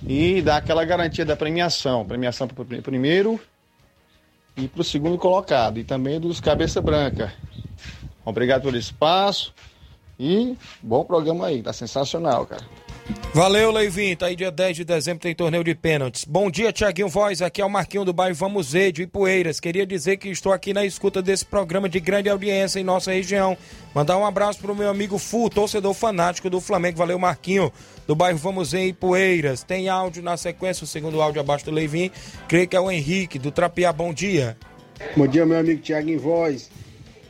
e 0.07 0.43
dar 0.43 0.59
aquela 0.59 0.85
garantia 0.85 1.25
da 1.25 1.35
premiação. 1.35 2.05
Premiação 2.05 2.47
para 2.47 2.63
o 2.63 2.83
primeiro 2.83 3.41
e 4.57 4.69
para 4.69 4.83
o 4.83 4.85
segundo 4.85 5.17
colocado, 5.17 5.79
e 5.79 5.85
também 5.85 6.21
dos 6.21 6.41
cabeça 6.41 6.81
branca. 6.81 7.33
Obrigado 8.25 8.63
pelo 8.63 8.77
espaço 8.77 9.55
e 10.19 10.57
bom 10.83 11.05
programa 11.05 11.47
aí, 11.47 11.63
tá 11.63 11.73
sensacional, 11.73 12.47
cara. 12.47 12.65
Valeu, 13.35 13.71
Leivin. 13.71 14.17
Tá 14.17 14.27
aí 14.27 14.37
dia 14.37 14.51
10 14.51 14.77
de 14.77 14.85
dezembro, 14.85 15.21
tem 15.21 15.35
torneio 15.35 15.65
de 15.65 15.75
pênaltis. 15.75 16.25
Bom 16.25 16.51
dia, 16.51 16.73
Tiaguinho 16.73 17.09
Voz. 17.09 17.43
Aqui 17.43 17.61
é 17.61 17.65
o 17.65 17.69
Marquinho 17.69 18.05
do 18.05 18.13
bairro 18.13 18.35
Vamos 18.35 18.73
Ver, 18.73 18.93
de 18.93 19.03
Ipueiras. 19.03 19.61
Queria 19.61 19.85
dizer 19.85 20.17
que 20.17 20.29
estou 20.29 20.53
aqui 20.53 20.73
na 20.73 20.87
escuta 20.87 21.21
desse 21.21 21.45
programa 21.45 21.89
de 21.89 22.01
grande 22.01 22.31
audiência 22.31 22.79
em 22.79 22.85
nossa 22.85 23.13
região. 23.13 23.59
Mandar 23.95 24.17
um 24.17 24.25
abraço 24.25 24.61
pro 24.61 24.75
meu 24.75 24.89
amigo 24.89 25.19
Fu, 25.19 25.51
torcedor 25.51 25.93
fanático 25.93 26.49
do 26.49 26.61
Flamengo. 26.61 26.97
Valeu, 26.97 27.19
Marquinho, 27.19 27.73
do 28.07 28.15
bairro 28.15 28.39
Vamos 28.39 28.73
Ver, 28.73 28.87
Ipueiras. 28.87 29.63
Tem 29.63 29.89
áudio 29.89 30.23
na 30.23 30.37
sequência, 30.37 30.85
o 30.85 30.87
segundo 30.87 31.21
áudio 31.21 31.41
abaixo 31.41 31.65
do 31.65 31.73
Leivin. 31.73 32.11
Creio 32.49 32.69
que 32.69 32.77
é 32.77 32.81
o 32.81 32.91
Henrique, 32.91 33.39
do 33.39 33.51
Trapiá. 33.51 33.93
Bom 33.93 34.15
dia. 34.15 34.57
Bom 35.17 35.27
dia, 35.27 35.45
meu 35.45 35.59
amigo 35.59 35.83
Tiaguinho 35.83 36.21
Voz. 36.21 36.71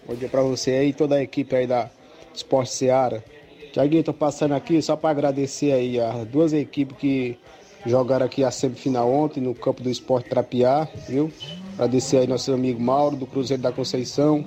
Bom 0.06 0.14
dia 0.14 0.28
pra 0.28 0.42
você 0.42 0.72
aí, 0.72 0.92
toda 0.92 1.16
a 1.16 1.22
equipe 1.22 1.56
aí 1.56 1.66
da 1.66 1.90
Esporte 2.34 2.70
Seara. 2.72 3.24
Tiaguinho, 3.72 4.04
tô 4.04 4.12
passando 4.12 4.54
aqui 4.54 4.80
só 4.80 4.96
para 4.96 5.10
agradecer 5.10 5.72
aí 5.72 5.98
as 5.98 6.26
duas 6.26 6.52
equipes 6.52 6.96
que 6.96 7.38
jogaram 7.86 8.24
aqui 8.26 8.44
a 8.44 8.50
semifinal 8.50 9.10
ontem 9.10 9.40
no 9.40 9.54
campo 9.54 9.82
do 9.82 9.90
Esporte 9.90 10.28
Trapiá, 10.28 10.88
viu? 11.08 11.32
Agradecer 11.74 12.18
aí 12.18 12.26
nosso 12.26 12.52
amigo 12.52 12.80
Mauro 12.80 13.16
do 13.16 13.26
Cruzeiro 13.26 13.62
da 13.62 13.72
Conceição 13.72 14.44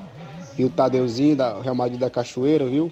e 0.57 0.63
o 0.63 0.69
Tadeuzinho 0.69 1.35
da 1.35 1.61
Real 1.61 1.75
Madrid 1.75 1.99
da 1.99 2.09
Cachoeira, 2.09 2.65
viu? 2.65 2.91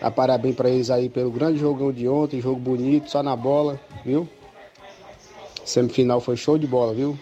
Dá 0.00 0.10
parabéns 0.10 0.54
para 0.54 0.68
eles 0.68 0.90
aí 0.90 1.08
pelo 1.08 1.30
grande 1.30 1.58
jogão 1.58 1.92
de 1.92 2.08
ontem, 2.08 2.40
jogo 2.40 2.60
bonito, 2.60 3.10
só 3.10 3.22
na 3.22 3.34
bola, 3.34 3.80
viu? 4.04 4.28
Semifinal 5.64 6.20
foi 6.20 6.36
show 6.36 6.58
de 6.58 6.66
bola, 6.66 6.92
viu? 6.92 7.16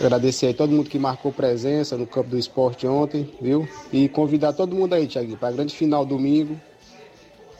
Agradecer 0.00 0.46
aí 0.46 0.54
todo 0.54 0.72
mundo 0.72 0.88
que 0.88 0.98
marcou 0.98 1.32
presença 1.32 1.96
no 1.96 2.06
campo 2.06 2.30
do 2.30 2.38
esporte 2.38 2.86
ontem, 2.86 3.32
viu? 3.40 3.68
E 3.92 4.08
convidar 4.08 4.52
todo 4.52 4.74
mundo 4.74 4.94
aí, 4.94 5.06
Thiago, 5.06 5.36
para 5.36 5.48
a 5.48 5.52
grande 5.52 5.74
final 5.74 6.04
domingo 6.04 6.58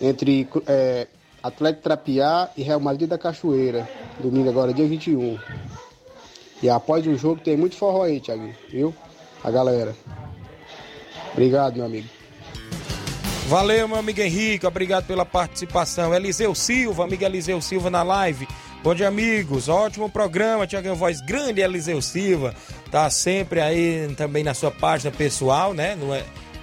entre 0.01 0.49
é, 0.67 1.07
Atlético 1.43 1.83
Trapiá 1.83 2.51
e 2.57 2.63
Real 2.63 2.81
Madrid 2.81 3.09
da 3.09 3.19
Cachoeira. 3.19 3.89
Domingo 4.19 4.49
agora, 4.49 4.73
dia 4.73 4.87
21. 4.87 5.39
E 6.63 6.69
após 6.69 7.07
o 7.07 7.17
jogo 7.17 7.41
tem 7.41 7.57
muito 7.57 7.77
forró 7.77 8.05
aí, 8.05 8.21
Thiago, 8.21 8.51
viu? 8.71 8.95
A 9.43 9.51
galera. 9.51 9.95
Obrigado, 11.33 11.77
meu 11.77 11.85
amigo. 11.85 12.09
Valeu, 13.49 13.89
meu 13.89 13.99
amigo 13.99 14.21
Henrique, 14.21 14.67
obrigado 14.67 15.07
pela 15.07 15.27
participação. 15.27 16.15
Eliseu 16.15 16.55
Silva, 16.55 17.05
amigo 17.05 17.25
Eliseu 17.25 17.61
Silva 17.61 17.91
na 17.91 18.03
live. 18.03 18.47
Bom 18.83 18.97
dia, 18.97 19.07
amigos. 19.07 19.69
Ótimo 19.69 20.11
programa, 20.11 20.67
Tiago 20.67 20.97
Voz. 20.97 21.21
Grande 21.21 21.61
Eliseu 21.61 22.03
Silva. 22.03 22.53
Tá 22.91 23.09
sempre 23.09 23.61
aí 23.61 24.13
também 24.17 24.43
na 24.43 24.55
sua 24.55 24.73
página 24.73 25.13
pessoal, 25.13 25.73
né? 25.73 25.97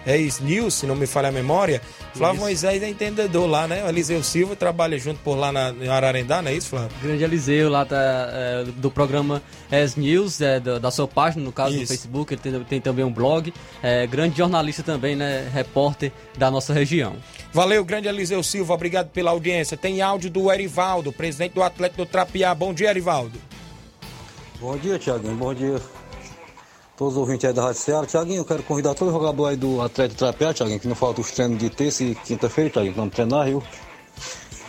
É 0.05 0.17
News, 0.41 0.75
se 0.75 0.85
não 0.85 0.95
me 0.95 1.05
falha 1.05 1.29
a 1.29 1.31
memória. 1.31 1.81
Flávio 2.13 2.41
Moisés 2.41 2.81
é 2.81 2.89
entendedor 2.89 3.47
lá, 3.47 3.67
né? 3.67 3.83
O 3.83 3.89
Eliseu 3.89 4.23
Silva 4.23 4.55
trabalha 4.55 4.97
junto 4.97 5.19
por 5.21 5.35
lá 5.35 5.51
na, 5.51 5.69
em 5.71 5.87
Ararendá, 5.87 6.41
não 6.41 6.49
é 6.49 6.53
isso, 6.53 6.69
Flávio? 6.69 6.89
Grande 7.01 7.23
Eliseu 7.23 7.69
lá 7.69 7.85
tá, 7.85 7.97
é, 7.97 8.63
do 8.77 8.89
programa 8.89 9.41
Es 9.71 9.95
News, 9.95 10.41
é, 10.41 10.59
da, 10.59 10.79
da, 10.79 10.91
sua 10.91 11.07
página, 11.07 11.43
no 11.43 11.51
caso, 11.51 11.71
isso. 11.71 11.81
no 11.81 11.87
Facebook. 11.87 12.33
Ele 12.33 12.41
tem, 12.41 12.63
tem, 12.63 12.81
também 12.81 13.05
um 13.05 13.11
blog. 13.11 13.53
É, 13.81 14.05
grande 14.07 14.37
jornalista 14.37 14.83
também, 14.83 15.15
né? 15.15 15.49
Repórter 15.53 16.11
da 16.37 16.49
nossa 16.49 16.73
região. 16.73 17.15
Valeu, 17.53 17.83
grande 17.83 18.07
Eliseu 18.07 18.41
Silva, 18.43 18.73
obrigado 18.73 19.09
pela 19.09 19.31
audiência. 19.31 19.77
Tem 19.77 20.01
áudio 20.01 20.29
do 20.29 20.51
Erivaldo, 20.51 21.11
presidente 21.11 21.53
do 21.53 21.63
Atlético 21.63 22.05
do 22.05 22.09
Trapiá. 22.09 22.53
Bom 22.53 22.73
dia, 22.73 22.89
Erivaldo. 22.89 23.39
Bom 24.59 24.77
dia, 24.77 24.99
Tiaguinho. 24.99 25.35
Bom 25.35 25.53
dia. 25.53 25.79
Todos 26.99 27.13
os 27.13 27.19
ouvintes 27.21 27.45
aí 27.45 27.53
da 27.53 27.61
Rádio 27.61 27.79
Ceará. 27.79 28.05
Tiaguinho, 28.05 28.41
eu 28.41 28.45
quero 28.45 28.61
convidar 28.61 28.93
todo 28.93 29.09
jogador 29.09 29.45
aí 29.45 29.55
do 29.55 29.81
Atlético 29.81 30.19
Trapiá, 30.19 30.53
Tiaguinho, 30.53 30.81
que 30.81 30.87
não 30.89 30.95
falta 30.95 31.21
os 31.21 31.31
treinos 31.31 31.57
de 31.57 31.69
terça 31.69 32.03
e 32.03 32.13
quinta-feira, 32.13 32.69
Tiaguinho, 32.69 32.93
vamos 32.93 33.15
treinar, 33.15 33.45
viu? 33.45 33.63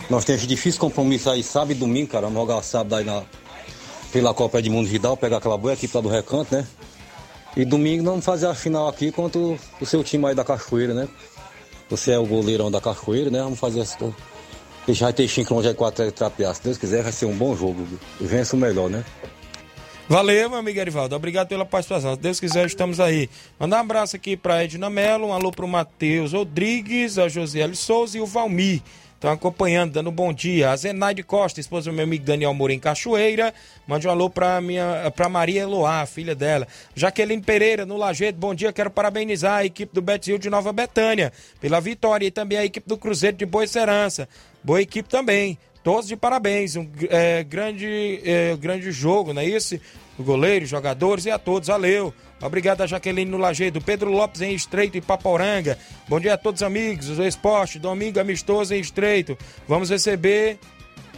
Nós 0.09 0.25
temos 0.25 0.47
difícil 0.47 0.81
compromisso 0.81 1.29
aí 1.29 1.43
sábado 1.43 1.73
e 1.73 1.75
domingo, 1.75 2.07
cara. 2.07 2.29
Vamos 2.29 2.41
jogar 2.41 2.63
sábado 2.63 2.95
aí 2.95 3.05
na, 3.05 3.25
pela 4.13 4.33
Copa 4.33 4.61
Edmundo 4.61 4.89
Vidal, 4.89 5.17
pegar 5.17 5.39
aquela 5.39 5.59
boa 5.59 5.75
equipe 5.75 5.93
lá 5.93 6.01
do 6.01 6.09
Recanto, 6.09 6.55
né? 6.55 6.65
E 7.57 7.65
domingo 7.65 8.05
nós 8.05 8.13
vamos 8.13 8.25
fazer 8.25 8.47
a 8.47 8.55
final 8.55 8.87
aqui 8.87 9.11
contra 9.11 9.41
o, 9.41 9.59
o 9.81 9.85
seu 9.85 10.05
time 10.05 10.25
aí 10.27 10.35
da 10.37 10.45
Cachoeira, 10.45 10.95
né? 10.95 11.09
Você 11.89 12.13
é 12.13 12.19
o 12.21 12.25
goleirão 12.25 12.71
da 12.71 12.81
Cachoeira, 12.81 13.29
né? 13.29 13.43
Vamos 13.43 13.59
fazer 13.59 13.81
essa. 13.81 13.99
Deixar 14.87 15.13
ter 15.13 15.27
cinco 15.27 15.53
longe 15.53 15.67
aí 15.67 15.75
com 15.75 15.83
o 15.83 15.87
Atlético 15.89 16.19
Trapear. 16.19 16.55
Se 16.55 16.63
Deus 16.63 16.79
quiser, 16.79 17.03
vai 17.03 17.11
ser 17.11 17.27
um 17.27 17.37
bom 17.37 17.57
jogo. 17.57 17.85
Vence 18.21 18.55
o 18.55 18.57
melhor, 18.57 18.89
né? 18.89 19.05
Valeu, 20.11 20.51
meu 20.51 20.59
amigo 20.59 20.81
Erivaldo. 20.81 21.15
Obrigado 21.15 21.47
pela 21.47 21.65
participação. 21.65 22.17
Se 22.17 22.21
Deus 22.21 22.41
quiser, 22.41 22.67
estamos 22.67 22.99
aí. 22.99 23.31
Mandar 23.61 23.77
um 23.77 23.81
abraço 23.83 24.17
aqui 24.17 24.37
para 24.37 24.65
Edna 24.65 24.91
Mello, 24.91 25.29
um 25.29 25.33
alô 25.33 25.53
para 25.53 25.65
o 25.65 25.69
Matheus 25.69 26.33
Rodrigues, 26.33 27.17
a 27.17 27.29
Josiele 27.29 27.77
Souza 27.77 28.19
e 28.19 28.21
o 28.21 28.27
Valmir. 28.27 28.83
Estão 29.15 29.31
acompanhando, 29.31 29.93
dando 29.93 30.11
um 30.11 30.13
bom 30.13 30.33
dia. 30.33 30.73
A 30.73 30.77
Zenaide 30.77 31.23
Costa, 31.23 31.61
esposa 31.61 31.93
do 31.93 31.95
meu 31.95 32.03
amigo 32.03 32.25
Daniel 32.25 32.53
Moura 32.53 32.73
em 32.73 32.81
Cachoeira. 32.81 33.55
Mande 33.87 34.09
um 34.09 34.11
alô 34.11 34.29
para 34.29 34.61
minha 34.61 35.13
para 35.15 35.29
Maria 35.29 35.63
Eloá, 35.63 36.05
filha 36.07 36.35
dela. 36.35 36.67
Jaqueline 36.93 37.41
Pereira, 37.41 37.87
no 37.87 37.97
Lajeito, 37.97 38.37
bom 38.37 38.53
dia. 38.53 38.73
Quero 38.73 38.91
parabenizar 38.91 39.59
a 39.59 39.65
equipe 39.65 39.95
do 39.95 40.03
Betzil 40.03 40.39
de 40.39 40.51
Nova 40.51 40.73
Betânia 40.73 41.33
pela 41.61 41.81
vitória 41.81 42.27
e 42.27 42.33
também 42.33 42.59
a 42.59 42.65
equipe 42.65 42.89
do 42.89 42.99
Cruzeiro 42.99 43.37
de 43.37 43.47
Boa 43.47 43.65
Serança. 43.65 44.29
Boa 44.65 44.83
equipe 44.83 45.09
também. 45.09 45.57
Todos 45.83 46.07
de 46.07 46.17
parabéns. 46.17 46.77
Um 46.77 46.89
é, 47.09 47.43
grande, 47.43 48.21
é, 48.25 48.57
grande 48.57 48.93
jogo, 48.93 49.33
não 49.33 49.43
é 49.43 49.47
isso? 49.47 49.79
O 50.19 50.23
goleiro, 50.23 50.67
jogadores 50.67 51.25
e 51.25 51.31
a 51.31 51.39
todos. 51.39 51.69
Valeu. 51.69 52.13
Obrigado 52.43 52.83
a 52.83 52.87
Jaqueline 52.87 53.31
no 53.31 53.37
Lajeado, 53.37 53.81
Pedro 53.81 54.11
Lopes 54.11 54.41
em 54.41 54.55
Estreito 54.55 54.97
e 54.97 55.01
Paporanga. 55.01 55.79
Bom 56.09 56.19
dia 56.19 56.35
a 56.35 56.39
todos 56.39 56.63
amigos 56.63 57.07
do 57.09 57.25
esporte, 57.27 57.79
domingo 57.79 58.19
amistoso 58.19 58.75
em 58.75 58.81
Estreito. 58.81 59.37
Vamos 59.69 59.91
receber 59.91 60.59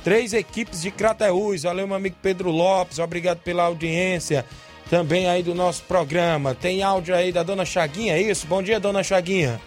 três 0.02 0.32
equipes 0.32 0.82
de 0.82 0.90
Crateús. 0.90 1.62
Valeu, 1.62 1.86
meu 1.86 1.96
amigo 1.96 2.16
Pedro 2.20 2.50
Lopes, 2.50 2.98
obrigado 2.98 3.38
pela 3.38 3.64
audiência 3.64 4.44
também 4.90 5.28
aí 5.28 5.42
do 5.42 5.54
nosso 5.54 5.84
programa. 5.84 6.54
Tem 6.54 6.82
áudio 6.82 7.14
aí 7.14 7.32
da 7.32 7.42
dona 7.42 7.64
Chaguinha, 7.64 8.14
é 8.14 8.20
isso? 8.20 8.46
Bom 8.46 8.62
dia, 8.62 8.80
dona 8.80 9.02
Chaguinha. 9.02 9.60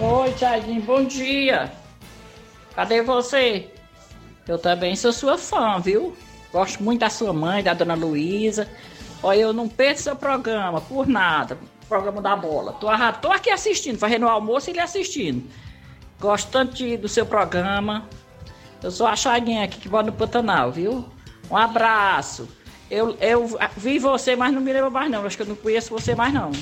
Oi, 0.00 0.32
Tiaguinho, 0.34 0.80
bom 0.82 1.02
dia. 1.02 1.72
Cadê 2.76 3.02
você? 3.02 3.68
Eu 4.46 4.56
também 4.56 4.94
sou 4.94 5.12
sua 5.12 5.36
fã, 5.36 5.80
viu? 5.80 6.16
Gosto 6.52 6.80
muito 6.84 7.00
da 7.00 7.10
sua 7.10 7.32
mãe, 7.32 7.64
da 7.64 7.74
dona 7.74 7.94
Luísa. 7.94 8.68
Olha, 9.20 9.40
eu 9.40 9.52
não 9.52 9.68
perco 9.68 10.00
seu 10.00 10.14
programa 10.14 10.80
por 10.80 11.08
nada. 11.08 11.58
Programa 11.88 12.22
da 12.22 12.36
bola. 12.36 12.74
Tô, 12.74 12.86
tô 13.20 13.32
aqui 13.32 13.50
assistindo, 13.50 13.98
fazendo 13.98 14.26
o 14.26 14.28
almoço 14.28 14.70
e 14.70 14.72
ele 14.72 14.78
assistindo. 14.78 15.50
Gosto 16.20 16.48
tanto 16.48 16.74
de, 16.74 16.96
do 16.96 17.08
seu 17.08 17.26
programa. 17.26 18.08
Eu 18.80 18.92
sou 18.92 19.04
a 19.04 19.16
Chaguinha 19.16 19.64
aqui 19.64 19.80
que 19.80 19.88
mora 19.88 20.06
no 20.06 20.12
Pantanal, 20.12 20.70
viu? 20.70 21.04
Um 21.50 21.56
abraço. 21.56 22.48
Eu, 22.88 23.16
eu 23.20 23.58
vi 23.76 23.98
você, 23.98 24.36
mas 24.36 24.54
não 24.54 24.60
me 24.60 24.72
lembro 24.72 24.92
mais 24.92 25.10
não. 25.10 25.26
Acho 25.26 25.36
que 25.36 25.42
eu 25.42 25.48
não 25.48 25.56
conheço 25.56 25.90
você 25.90 26.14
mais 26.14 26.32
não. 26.32 26.52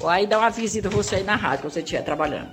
Ou 0.00 0.08
aí 0.08 0.26
dá 0.26 0.38
uma 0.38 0.50
visita 0.50 0.88
você 0.88 1.16
aí 1.16 1.22
na 1.22 1.36
rádio, 1.36 1.62
quando 1.62 1.72
você 1.72 1.80
estiver 1.80 2.02
trabalhando. 2.02 2.50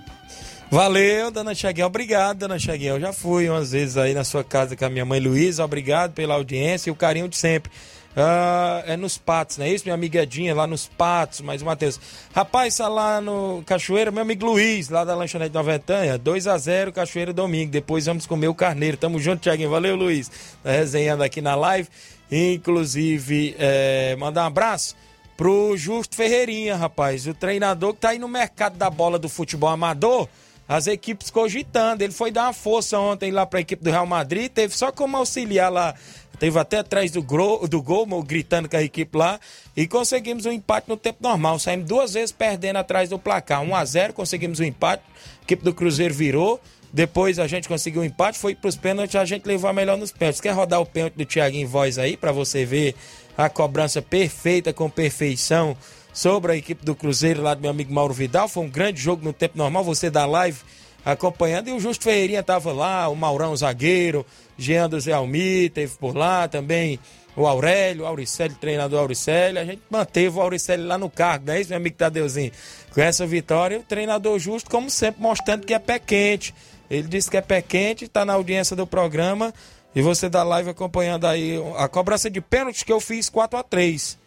Valeu, 0.73 1.29
dona 1.29 1.53
Chaguel. 1.53 1.85
Obrigado, 1.85 2.39
dona 2.39 2.57
Chaguel. 2.57 2.99
Já 2.99 3.13
fui 3.13 3.47
umas 3.47 3.71
vezes 3.73 3.95
aí 3.95 4.13
na 4.13 4.23
sua 4.23 4.43
casa 4.43 4.75
com 4.75 4.83
a 4.83 4.89
minha 4.89 5.05
mãe 5.05 5.19
Luísa. 5.19 5.63
Obrigado 5.63 6.13
pela 6.13 6.33
audiência 6.33 6.89
e 6.89 6.91
o 6.91 6.95
carinho 6.95 7.27
de 7.27 7.37
sempre. 7.37 7.71
Ah, 8.15 8.83
é 8.85 8.95
nos 8.95 9.17
Patos, 9.17 9.57
não 9.57 9.65
é 9.65 9.69
isso? 9.69 9.85
Minha 9.85 9.95
amiga 9.95 10.21
Edinha, 10.21 10.53
lá 10.53 10.67
nos 10.67 10.87
Patos, 10.87 11.41
mais 11.41 11.61
uma 11.61 11.75
vez. 11.75 11.99
Rapaz, 12.33 12.77
tá 12.77 12.87
lá 12.87 13.19
no 13.19 13.63
Cachoeira, 13.65 14.11
meu 14.11 14.21
amigo 14.21 14.45
Luiz, 14.45 14.89
lá 14.89 15.03
da 15.03 15.15
Lanchonete 15.15 15.53
Noventanha, 15.53 16.17
2 16.17 16.47
a 16.47 16.57
0 16.57 16.93
Cachoeira 16.93 17.33
domingo. 17.33 17.71
Depois 17.71 18.05
vamos 18.05 18.25
comer 18.25 18.47
o 18.47 18.55
carneiro. 18.55 18.97
Tamo 18.97 19.19
junto, 19.19 19.41
Tiaguinho. 19.41 19.69
Valeu, 19.69 19.95
Luiz. 19.95 20.31
Tá 20.63 20.71
resenhando 20.71 21.23
aqui 21.23 21.41
na 21.41 21.55
live. 21.55 21.87
Inclusive, 22.31 23.55
é, 23.59 24.15
mandar 24.15 24.43
um 24.43 24.47
abraço 24.47 24.95
pro 25.35 25.75
Justo 25.77 26.15
Ferreirinha, 26.15 26.75
rapaz. 26.75 27.27
O 27.27 27.33
treinador 27.33 27.93
que 27.93 27.99
tá 27.99 28.09
aí 28.09 28.19
no 28.19 28.27
mercado 28.27 28.77
da 28.77 28.89
bola 28.89 29.17
do 29.19 29.29
futebol 29.29 29.69
amador 29.69 30.27
as 30.67 30.87
equipes 30.87 31.29
cogitando. 31.29 32.03
Ele 32.03 32.13
foi 32.13 32.31
dar 32.31 32.43
uma 32.43 32.53
força 32.53 32.99
ontem 32.99 33.31
lá 33.31 33.45
para 33.45 33.59
a 33.59 33.61
equipe 33.61 33.83
do 33.83 33.91
Real 33.91 34.05
Madrid, 34.05 34.49
teve 34.49 34.75
só 34.75 34.91
como 34.91 35.17
auxiliar 35.17 35.71
lá. 35.71 35.93
Teve 36.39 36.59
até 36.59 36.79
atrás 36.79 37.11
do, 37.11 37.21
gro, 37.21 37.67
do 37.67 37.81
gol, 37.81 38.05
gritando 38.23 38.67
com 38.67 38.75
a 38.75 38.81
equipe 38.81 39.17
lá. 39.17 39.39
E 39.77 39.87
conseguimos 39.87 40.45
um 40.45 40.51
empate 40.51 40.89
no 40.89 40.97
tempo 40.97 41.19
normal. 41.21 41.59
Saímos 41.59 41.87
duas 41.87 42.13
vezes 42.15 42.31
perdendo 42.31 42.77
atrás 42.77 43.09
do 43.09 43.19
placar. 43.19 43.61
1 43.61 43.75
a 43.75 43.85
0 43.85 44.13
conseguimos 44.13 44.59
o 44.59 44.63
um 44.63 44.65
empate. 44.65 45.03
A 45.39 45.43
equipe 45.43 45.63
do 45.63 45.73
Cruzeiro 45.73 46.13
virou. 46.13 46.59
Depois 46.91 47.39
a 47.39 47.47
gente 47.47 47.67
conseguiu 47.67 48.01
um 48.01 48.05
empate. 48.05 48.37
Foi 48.37 48.55
para 48.55 48.67
os 48.67 48.75
pênaltis. 48.75 49.15
A 49.15 49.23
gente 49.25 49.45
levou 49.45 49.69
a 49.69 49.73
melhor 49.73 49.95
nos 49.95 50.11
pênaltis. 50.11 50.41
Quer 50.41 50.51
rodar 50.51 50.81
o 50.81 50.85
pênalti 50.85 51.13
do 51.13 51.25
Thiaguinho 51.25 51.67
Voz 51.67 51.97
aí 51.97 52.17
para 52.17 52.31
você 52.31 52.65
ver 52.65 52.95
a 53.37 53.49
cobrança 53.49 54.01
perfeita, 54.01 54.73
com 54.73 54.89
perfeição 54.89 55.75
sobre 56.13 56.51
a 56.51 56.55
equipe 56.55 56.85
do 56.85 56.95
Cruzeiro 56.95 57.41
lá 57.41 57.53
do 57.53 57.61
meu 57.61 57.71
amigo 57.71 57.93
Mauro 57.93 58.13
Vidal. 58.13 58.47
Foi 58.47 58.63
um 58.63 58.69
grande 58.69 59.01
jogo 59.01 59.23
no 59.23 59.33
tempo 59.33 59.57
normal, 59.57 59.83
você 59.83 60.09
da 60.09 60.25
live 60.25 60.59
acompanhando. 61.03 61.67
E 61.67 61.71
o 61.71 61.79
Justo 61.79 62.03
Ferreirinha 62.03 62.39
estava 62.39 62.71
lá, 62.71 63.09
o 63.09 63.15
Maurão 63.15 63.55
zagueiro, 63.55 64.25
Jean 64.57 64.89
do 64.89 64.99
Zé 64.99 65.13
Almi 65.13 65.69
teve 65.69 65.95
por 65.97 66.15
lá 66.15 66.47
também. 66.47 66.99
O 67.35 67.47
Aurélio, 67.47 68.03
o 68.03 68.05
Auricélio, 68.05 68.55
treinador 68.61 68.99
Auricélio, 68.99 69.59
a 69.59 69.65
gente 69.65 69.81
manteve 69.89 70.37
o 70.37 70.41
Auricélio 70.41 70.85
lá 70.85 70.99
no 70.99 71.09
cargo, 71.09 71.47
não 71.47 71.55
é 71.55 71.61
isso, 71.61 71.69
meu 71.71 71.77
amigo 71.77 71.95
Tadeuzinho? 71.95 72.51
Com 72.93 73.01
essa 73.01 73.25
vitória, 73.25 73.79
o 73.79 73.83
treinador 73.83 74.37
justo, 74.37 74.69
como 74.69 74.87
sempre, 74.87 75.19
mostrando 75.19 75.65
que 75.65 75.73
é 75.73 75.79
pé 75.79 75.97
quente. 75.97 76.53
Ele 76.91 77.07
disse 77.07 77.31
que 77.31 77.37
é 77.37 77.41
pé 77.41 77.59
quente, 77.59 78.05
está 78.05 78.23
na 78.23 78.33
audiência 78.33 78.75
do 78.75 78.85
programa. 78.85 79.51
E 79.95 80.01
você 80.01 80.27
da 80.27 80.43
live 80.43 80.69
acompanhando 80.69 81.25
aí 81.25 81.53
a 81.77 81.87
cobrança 81.87 82.29
de 82.29 82.41
pênalti 82.41 82.83
que 82.83 82.91
eu 82.91 82.99
fiz 82.99 83.29
4 83.29 83.59
a 83.59 83.63
3 83.63 84.17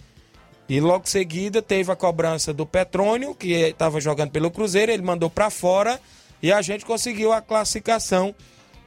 e 0.68 0.80
logo 0.80 1.08
seguida 1.08 1.62
teve 1.62 1.92
a 1.92 1.96
cobrança 1.96 2.52
do 2.52 2.66
Petrônio, 2.66 3.34
que 3.34 3.52
estava 3.52 4.00
jogando 4.00 4.30
pelo 4.30 4.50
Cruzeiro, 4.50 4.90
ele 4.90 5.02
mandou 5.02 5.30
para 5.30 5.48
fora 5.48 6.00
e 6.42 6.52
a 6.52 6.60
gente 6.60 6.84
conseguiu 6.84 7.32
a 7.32 7.40
classificação 7.40 8.34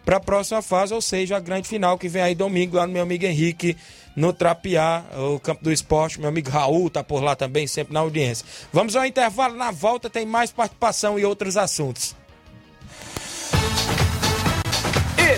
para 0.06 0.18
a 0.18 0.20
próxima 0.20 0.62
fase, 0.62 0.94
ou 0.94 1.02
seja, 1.02 1.38
a 1.38 1.40
grande 1.40 1.68
final 1.68 1.98
que 1.98 2.10
vem 2.10 2.22
aí 2.22 2.36
domingo 2.36 2.78
lá 2.78 2.86
no 2.86 2.92
meu 2.92 3.04
amigo 3.04 3.26
Henrique, 3.26 3.78
no 4.16 4.34
Trapiá, 4.34 5.04
o 5.34 5.40
campo 5.40 5.64
do 5.64 5.72
esporte. 5.72 6.20
Meu 6.20 6.30
amigo 6.30 6.50
Raul 6.50 6.90
tá 6.90 7.04
por 7.04 7.24
lá 7.24 7.36
também, 7.36 7.68
sempre 7.68 7.94
na 7.94 8.02
audiência. 8.02 8.46
Vamos 8.74 8.96
ao 8.96 9.06
intervalo, 9.06 9.56
na 9.56 9.72
volta 9.72 10.10
tem 10.10 10.26
mais 10.26 10.52
participação 10.52 11.18
e 11.18 11.24
outros 11.24 11.56
assuntos. 11.56 12.16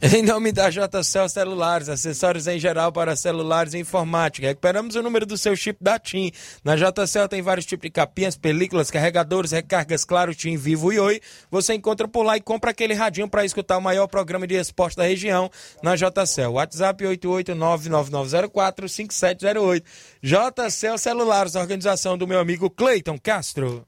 Em 0.16 0.22
nome 0.22 0.50
da 0.50 0.70
JCL 0.70 1.28
Celulares, 1.28 1.90
acessórios 1.90 2.46
em 2.46 2.58
geral 2.58 2.90
para 2.90 3.14
celulares 3.14 3.74
e 3.74 3.78
informática. 3.78 4.46
Recuperamos 4.46 4.94
o 4.94 5.02
número 5.02 5.26
do 5.26 5.36
seu 5.36 5.54
chip 5.54 5.76
da 5.78 5.98
TIM. 5.98 6.32
Na 6.64 6.74
JCL 6.74 7.28
tem 7.28 7.42
vários 7.42 7.66
tipos 7.66 7.82
de 7.82 7.90
capinhas, 7.90 8.34
películas, 8.34 8.90
carregadores, 8.90 9.50
recargas, 9.50 10.02
claro, 10.02 10.34
TIM, 10.34 10.56
Vivo 10.56 10.90
e 10.90 10.98
Oi. 10.98 11.20
Você 11.50 11.74
encontra 11.74 12.08
por 12.08 12.22
lá 12.22 12.38
e 12.38 12.40
compra 12.40 12.70
aquele 12.70 12.94
radinho 12.94 13.28
para 13.28 13.44
escutar 13.44 13.76
o 13.76 13.82
maior 13.82 14.06
programa 14.06 14.46
de 14.46 14.54
esporte 14.54 14.96
da 14.96 15.04
região 15.04 15.50
na 15.82 15.94
JCL. 15.94 16.52
WhatsApp 16.52 17.04
88999045708. 17.04 19.82
JCL 20.22 20.96
Celulares, 20.96 21.56
organização 21.56 22.16
do 22.16 22.26
meu 22.26 22.40
amigo 22.40 22.70
Cleiton 22.70 23.18
Castro. 23.18 23.86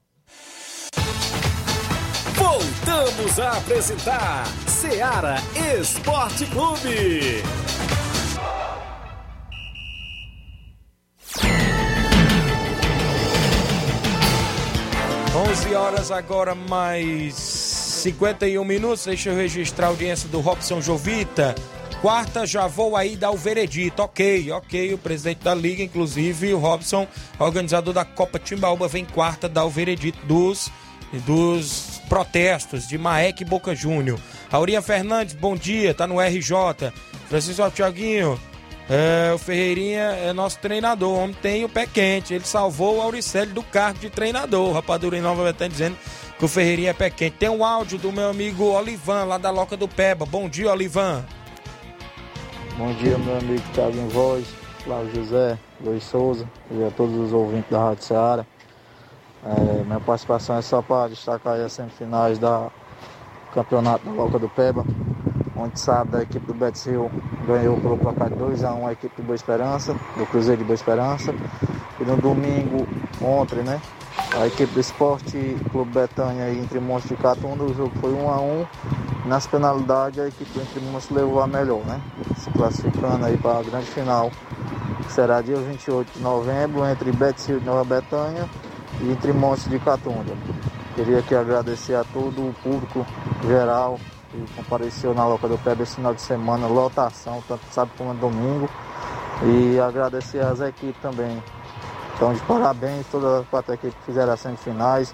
Voltamos 2.53 3.39
a 3.39 3.53
apresentar 3.57 4.45
Seara 4.67 5.37
Esporte 5.75 6.45
Clube. 6.45 7.41
11 15.35 15.73
horas 15.73 16.11
agora 16.11 16.53
mais 16.53 17.33
51 17.33 18.63
minutos. 18.63 19.05
Deixa 19.05 19.31
eu 19.31 19.35
registrar 19.35 19.87
a 19.87 19.89
audiência 19.89 20.29
do 20.29 20.39
Robson 20.39 20.79
Jovita. 20.79 21.55
Quarta, 22.03 22.45
já 22.45 22.67
vou 22.67 22.95
aí 22.95 23.15
dar 23.15 23.31
o 23.31 23.37
veredito. 23.37 24.03
Ok, 24.03 24.51
ok. 24.51 24.93
O 24.93 24.99
presidente 24.99 25.43
da 25.43 25.55
liga, 25.55 25.81
inclusive, 25.81 26.53
o 26.53 26.59
Robson, 26.59 27.07
organizador 27.39 27.95
da 27.95 28.05
Copa 28.05 28.37
Timbaúba, 28.37 28.87
vem 28.87 29.05
quarta 29.05 29.49
dar 29.49 29.65
o 29.65 29.71
veredito 29.71 30.23
dos 30.27 30.71
dos 31.21 31.92
protestos 32.13 32.87
de 32.87 32.95
Maek 32.95 33.43
Boca 33.43 33.73
Júnior. 33.73 34.19
Aurinha 34.51 34.83
Fernandes, 34.83 35.33
bom 35.33 35.55
dia, 35.55 35.95
tá 35.95 36.05
no 36.05 36.21
RJ. 36.21 36.93
Francisco 37.27 37.71
Tiaguinho, 37.71 38.39
é, 38.87 39.33
o 39.33 39.39
Ferreirinha 39.39 40.11
é 40.11 40.31
nosso 40.31 40.59
treinador. 40.59 41.09
O 41.09 41.23
homem 41.23 41.35
tem 41.41 41.65
o 41.65 41.69
pé 41.69 41.87
quente. 41.87 42.31
Ele 42.31 42.45
salvou 42.45 42.97
o 42.97 43.01
Auricélio 43.01 43.55
do 43.55 43.63
cargo 43.63 43.97
de 43.97 44.11
treinador. 44.11 44.69
O 44.69 44.73
Rapadura 44.73 45.17
em 45.17 45.21
Nova 45.21 45.43
Betânia 45.43 45.71
dizendo 45.71 45.97
que 46.37 46.45
o 46.45 46.47
Ferreirinha 46.47 46.91
é 46.91 46.93
pé 46.93 47.09
quente. 47.09 47.37
Tem 47.37 47.49
um 47.49 47.65
áudio 47.65 47.97
do 47.97 48.11
meu 48.11 48.29
amigo 48.29 48.65
Olivan, 48.65 49.23
lá 49.23 49.39
da 49.39 49.49
Loca 49.49 49.75
do 49.75 49.87
Peba. 49.87 50.23
Bom 50.23 50.47
dia, 50.47 50.71
Olivan. 50.71 51.25
Bom 52.77 52.93
dia, 52.93 53.17
meu 53.17 53.39
amigo 53.39 53.63
Thiago 53.73 53.97
em 53.97 54.07
Voz, 54.09 54.45
Flávio 54.83 55.15
José, 55.15 55.57
Luiz 55.83 56.03
Souza 56.03 56.47
e 56.69 56.83
a 56.83 56.91
todos 56.91 57.15
os 57.15 57.33
ouvintes 57.33 57.71
da 57.71 57.79
Rádio 57.79 58.03
Seara. 58.03 58.52
É, 59.45 59.83
minha 59.83 59.99
participação 59.99 60.57
é 60.57 60.61
só 60.61 60.81
para 60.81 61.09
destacar 61.09 61.59
as 61.59 61.73
semifinais 61.73 62.39
da 62.39 62.69
campeonato 63.53 64.05
da 64.05 64.11
Loca 64.11 64.39
do 64.39 64.47
Peba. 64.47 64.85
Onde 65.55 65.79
sábado 65.79 66.17
a 66.17 66.23
equipe 66.23 66.45
do 66.45 66.53
Betis 66.53 66.87
ganhou 67.45 67.77
pelo 67.77 67.97
placar 67.97 68.29
de 68.29 68.35
2x1 68.35 68.87
a 68.87 68.91
equipe 68.93 69.21
do 69.21 69.23
Boa 69.23 69.35
Esperança, 69.35 69.93
do 70.17 70.25
Cruzeiro 70.25 70.59
de 70.59 70.63
Boa 70.63 70.75
Esperança. 70.75 71.33
E 71.99 72.03
no 72.03 72.17
domingo, 72.17 72.87
ontem, 73.21 73.59
né? 73.59 73.79
A 74.39 74.47
equipe 74.47 74.73
do 74.73 74.79
Esporte 74.79 75.57
Clube 75.71 75.91
Betânia 75.91 76.49
e 76.49 76.59
Entre 76.59 76.79
Montes 76.79 77.09
de 77.09 77.15
Catunda, 77.15 77.63
o 77.63 77.73
jogo 77.73 77.91
foi 77.99 78.11
1x1. 78.13 78.67
Nas 79.25 79.45
penalidades 79.45 80.19
a 80.19 80.27
equipe 80.27 80.51
do 80.51 80.61
Entre 80.61 80.79
Montes 80.79 81.09
levou 81.09 81.41
a 81.41 81.47
melhor, 81.47 81.83
né? 81.85 82.01
Se 82.37 82.49
classificando 82.49 83.25
aí 83.25 83.37
para 83.37 83.59
a 83.59 83.63
grande 83.63 83.87
final, 83.87 84.31
que 85.05 85.11
será 85.11 85.41
dia 85.41 85.57
28 85.57 86.13
de 86.17 86.23
novembro, 86.23 86.85
entre 86.85 87.11
Betis 87.11 87.45
de 87.45 87.59
Nova 87.59 87.83
Betânia 87.83 88.47
e 89.03 89.11
Entre 89.11 89.33
Montes 89.33 89.67
de 89.69 89.77
Catunda. 89.79 90.33
Queria 90.95 91.19
aqui 91.19 91.35
agradecer 91.35 91.95
a 91.95 92.03
todo 92.03 92.49
o 92.49 92.53
público 92.63 93.05
geral 93.45 93.99
que 94.31 94.45
compareceu 94.55 95.13
na 95.13 95.27
Loca 95.27 95.47
do 95.47 95.57
Pé 95.57 95.75
esse 95.79 95.95
final 95.95 96.13
de 96.13 96.21
semana, 96.21 96.67
lotação, 96.67 97.43
tanto 97.47 97.63
sábado 97.71 97.93
como 97.97 98.13
domingo. 98.13 98.69
E 99.43 99.79
agradecer 99.79 100.39
às 100.39 100.61
equipes 100.61 101.01
também. 101.01 101.43
Então, 102.15 102.33
de 102.33 102.39
parabéns, 102.41 103.05
todas 103.11 103.41
as 103.41 103.47
quatro 103.47 103.73
equipes 103.73 103.95
que 103.99 104.05
fizeram 104.05 104.33
as 104.33 104.39
semifinais. 104.39 105.13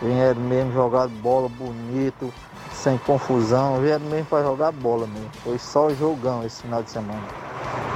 Vieram 0.00 0.40
mesmo 0.40 0.72
jogar 0.72 1.08
bola 1.08 1.48
bonito, 1.48 2.32
sem 2.72 2.96
confusão. 2.98 3.80
Vieram 3.80 4.06
mesmo 4.06 4.26
para 4.26 4.44
jogar 4.44 4.72
bola 4.72 5.06
mesmo. 5.06 5.30
Foi 5.44 5.58
só 5.58 5.90
jogão 5.90 6.44
esse 6.44 6.62
final 6.62 6.82
de 6.82 6.90
semana. 6.90 7.22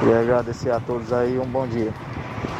E 0.04 0.12
agradecer 0.12 0.70
a 0.70 0.80
todos 0.80 1.12
aí, 1.12 1.38
um 1.38 1.46
bom 1.46 1.66
dia. 1.66 1.92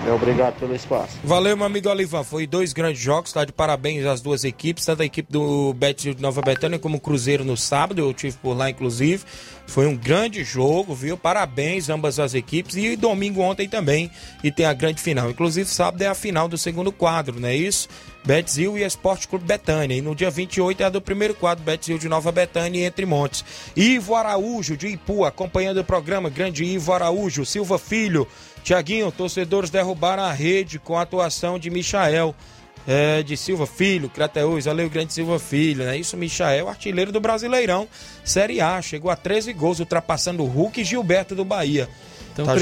E 0.05 0.11
obrigado 0.11 0.59
pelo 0.59 0.75
espaço. 0.75 1.17
Valeu, 1.23 1.57
meu 1.57 1.65
amigo 1.65 1.89
Olivan. 1.89 2.25
Foi 2.25 2.45
dois 2.47 2.73
grandes 2.73 3.01
jogos, 3.01 3.33
tá? 3.33 3.45
De 3.45 3.53
parabéns 3.53 4.05
às 4.05 4.21
duas 4.21 4.43
equipes, 4.43 4.85
tanto 4.85 5.03
a 5.03 5.05
equipe 5.05 5.31
do 5.31 5.73
Betis 5.75 6.17
de 6.17 6.21
Nova 6.21 6.43
Betânia 6.43 6.79
como 6.79 6.97
o 6.97 7.01
Cruzeiro 7.01 7.45
no 7.45 7.57
sábado. 7.57 8.01
Eu 8.01 8.13
tive 8.13 8.37
por 8.39 8.57
lá, 8.57 8.69
inclusive. 8.69 9.25
Foi 9.67 9.87
um 9.87 9.97
grande 9.97 10.43
jogo, 10.43 10.93
viu? 10.93 11.17
Parabéns 11.17 11.89
ambas 11.89 12.19
as 12.19 12.35
equipes. 12.35 12.75
E 12.75 12.97
domingo 12.97 13.41
ontem 13.41 13.69
também. 13.69 14.11
E 14.43 14.51
tem 14.51 14.67
a 14.67 14.73
grande 14.73 15.01
final. 15.01 15.31
Inclusive, 15.31 15.69
sábado 15.69 16.03
é 16.03 16.09
a 16.09 16.15
final 16.15 16.49
do 16.49 16.59
segundo 16.59 16.91
quadro, 16.91 17.39
não 17.39 17.49
é 17.49 17.55
isso? 17.55 17.89
Betzil 18.25 18.79
e 18.79 18.85
Esporte 18.85 19.27
Clube 19.27 19.45
Betânia. 19.45 19.97
E 19.97 20.03
no 20.03 20.15
dia 20.15 20.31
28 20.31 20.83
é 20.83 20.87
a 20.87 20.91
do 20.91 21.01
primeiro 21.01 21.35
quadro, 21.35 21.65
Betzil 21.65 21.99
de 21.99 22.09
Nova 22.09 22.31
Betânia 22.31 22.81
e 22.81 22.85
Entre 22.85 23.07
Montes. 23.07 23.45
Ivo 23.77 24.15
Araújo, 24.15 24.77
de 24.77 24.89
Ipu, 24.89 25.25
acompanhando 25.25 25.79
o 25.79 25.85
programa. 25.85 26.29
Grande 26.29 26.65
Ivo 26.65 26.93
Araújo, 26.93 27.47
Silva 27.47 27.79
Filho. 27.79 28.27
Tiaguinho, 28.63 29.11
torcedores 29.11 29.71
derrubaram 29.71 30.23
a 30.23 30.33
rede 30.33 30.79
com 30.79 30.97
a 30.97 31.03
atuação 31.03 31.59
de 31.59 31.71
Michael. 31.71 32.35
É, 32.85 33.23
de 33.23 33.37
Silva 33.37 33.65
Filho, 33.65 34.09
Crateus, 34.09 34.65
valeu, 34.65 34.91
grande 34.91 35.13
Silva 35.13 35.39
Filho, 35.39 35.85
né? 35.85 35.97
Isso, 35.97 36.17
Michael, 36.17 36.69
artilheiro 36.69 37.13
do 37.13 37.21
Brasileirão, 37.21 37.87
Série 38.25 38.61
A, 38.61 38.83
chegou 38.83 39.09
a 39.09 39.15
13 39.15 39.53
gols, 39.53 39.79
ultrapassando 39.79 40.43
o 40.43 40.47
Hulk 40.47 40.81
e 40.81 40.85
Gilberto 40.85 41.37
do 41.37 41.45
Bahia. 41.45 41.89
Então, 42.33 42.45
Tá 42.45 42.55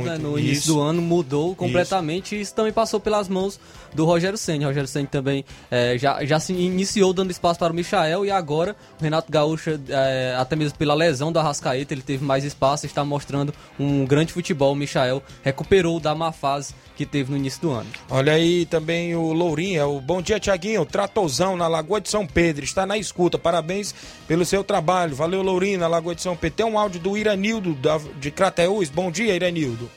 né, 0.00 0.18
no 0.18 0.38
início 0.38 0.60
Isso. 0.60 0.72
do 0.72 0.80
ano, 0.80 1.02
mudou 1.02 1.54
completamente 1.54 2.36
e 2.36 2.40
isso 2.40 2.54
também 2.54 2.72
passou 2.72 2.98
pelas 3.00 3.28
mãos 3.28 3.60
do 3.96 4.04
Rogério 4.04 4.38
Senna. 4.38 4.66
Rogério 4.66 4.86
Senna 4.88 5.06
também 5.08 5.44
eh, 5.70 5.96
já, 5.98 6.24
já 6.24 6.38
se 6.38 6.52
iniciou 6.52 7.12
dando 7.12 7.30
espaço 7.30 7.58
para 7.58 7.72
o 7.72 7.76
Michael 7.76 8.24
e 8.24 8.30
agora 8.30 8.76
o 9.00 9.02
Renato 9.02 9.32
Gaúcho, 9.32 9.80
eh, 9.88 10.36
até 10.38 10.54
mesmo 10.54 10.78
pela 10.78 10.94
lesão 10.94 11.32
do 11.32 11.38
Arrascaeta, 11.38 11.92
ele 11.94 12.02
teve 12.02 12.24
mais 12.24 12.44
espaço 12.44 12.84
e 12.84 12.88
está 12.88 13.04
mostrando 13.04 13.52
um 13.80 14.04
grande 14.04 14.32
futebol. 14.32 14.72
O 14.72 14.76
Michael 14.76 15.22
recuperou 15.42 15.98
da 15.98 16.14
má 16.14 16.30
fase 16.30 16.74
que 16.94 17.04
teve 17.04 17.30
no 17.30 17.36
início 17.36 17.60
do 17.60 17.70
ano. 17.72 17.86
Olha 18.08 18.32
aí 18.34 18.64
também 18.66 19.14
o 19.14 19.32
Lourinho, 19.32 19.80
é 19.80 19.84
o 19.84 20.00
bom 20.00 20.22
dia 20.22 20.38
Tiaguinho, 20.40 20.84
Tratozão 20.86 21.56
na 21.56 21.68
Lagoa 21.68 22.00
de 22.00 22.08
São 22.08 22.26
Pedro, 22.26 22.64
está 22.64 22.86
na 22.86 22.96
escuta, 22.96 23.38
parabéns 23.38 23.94
pelo 24.26 24.44
seu 24.46 24.62
trabalho, 24.64 25.14
valeu 25.14 25.42
Lourinho 25.42 25.78
na 25.80 25.88
Lagoa 25.88 26.14
de 26.14 26.22
São 26.22 26.36
Pedro. 26.36 26.56
Tem 26.56 26.66
um 26.66 26.78
áudio 26.78 27.00
do 27.00 27.16
Iranildo 27.16 27.74
da- 27.74 28.00
de 28.18 28.30
Crateús, 28.30 28.88
bom 28.88 29.10
dia 29.10 29.34
Iranildo. 29.34 29.90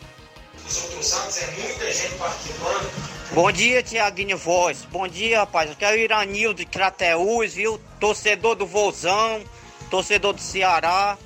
Bom 3.32 3.52
dia, 3.52 3.82
Tiaguinho 3.82 4.38
Voz. 4.38 4.86
Bom 4.92 5.08
dia, 5.08 5.40
rapaz. 5.40 5.72
Aqui 5.72 5.84
é 5.84 5.92
o 5.92 5.98
Iranil 5.98 6.54
de 6.54 6.66
Crateús, 6.66 7.56
viu? 7.56 7.80
Torcedor 8.00 8.56
do 8.56 8.68
Vozão, 8.68 9.44
torcedor 9.90 10.34
do 10.34 10.42
Ceará. 10.42 11.18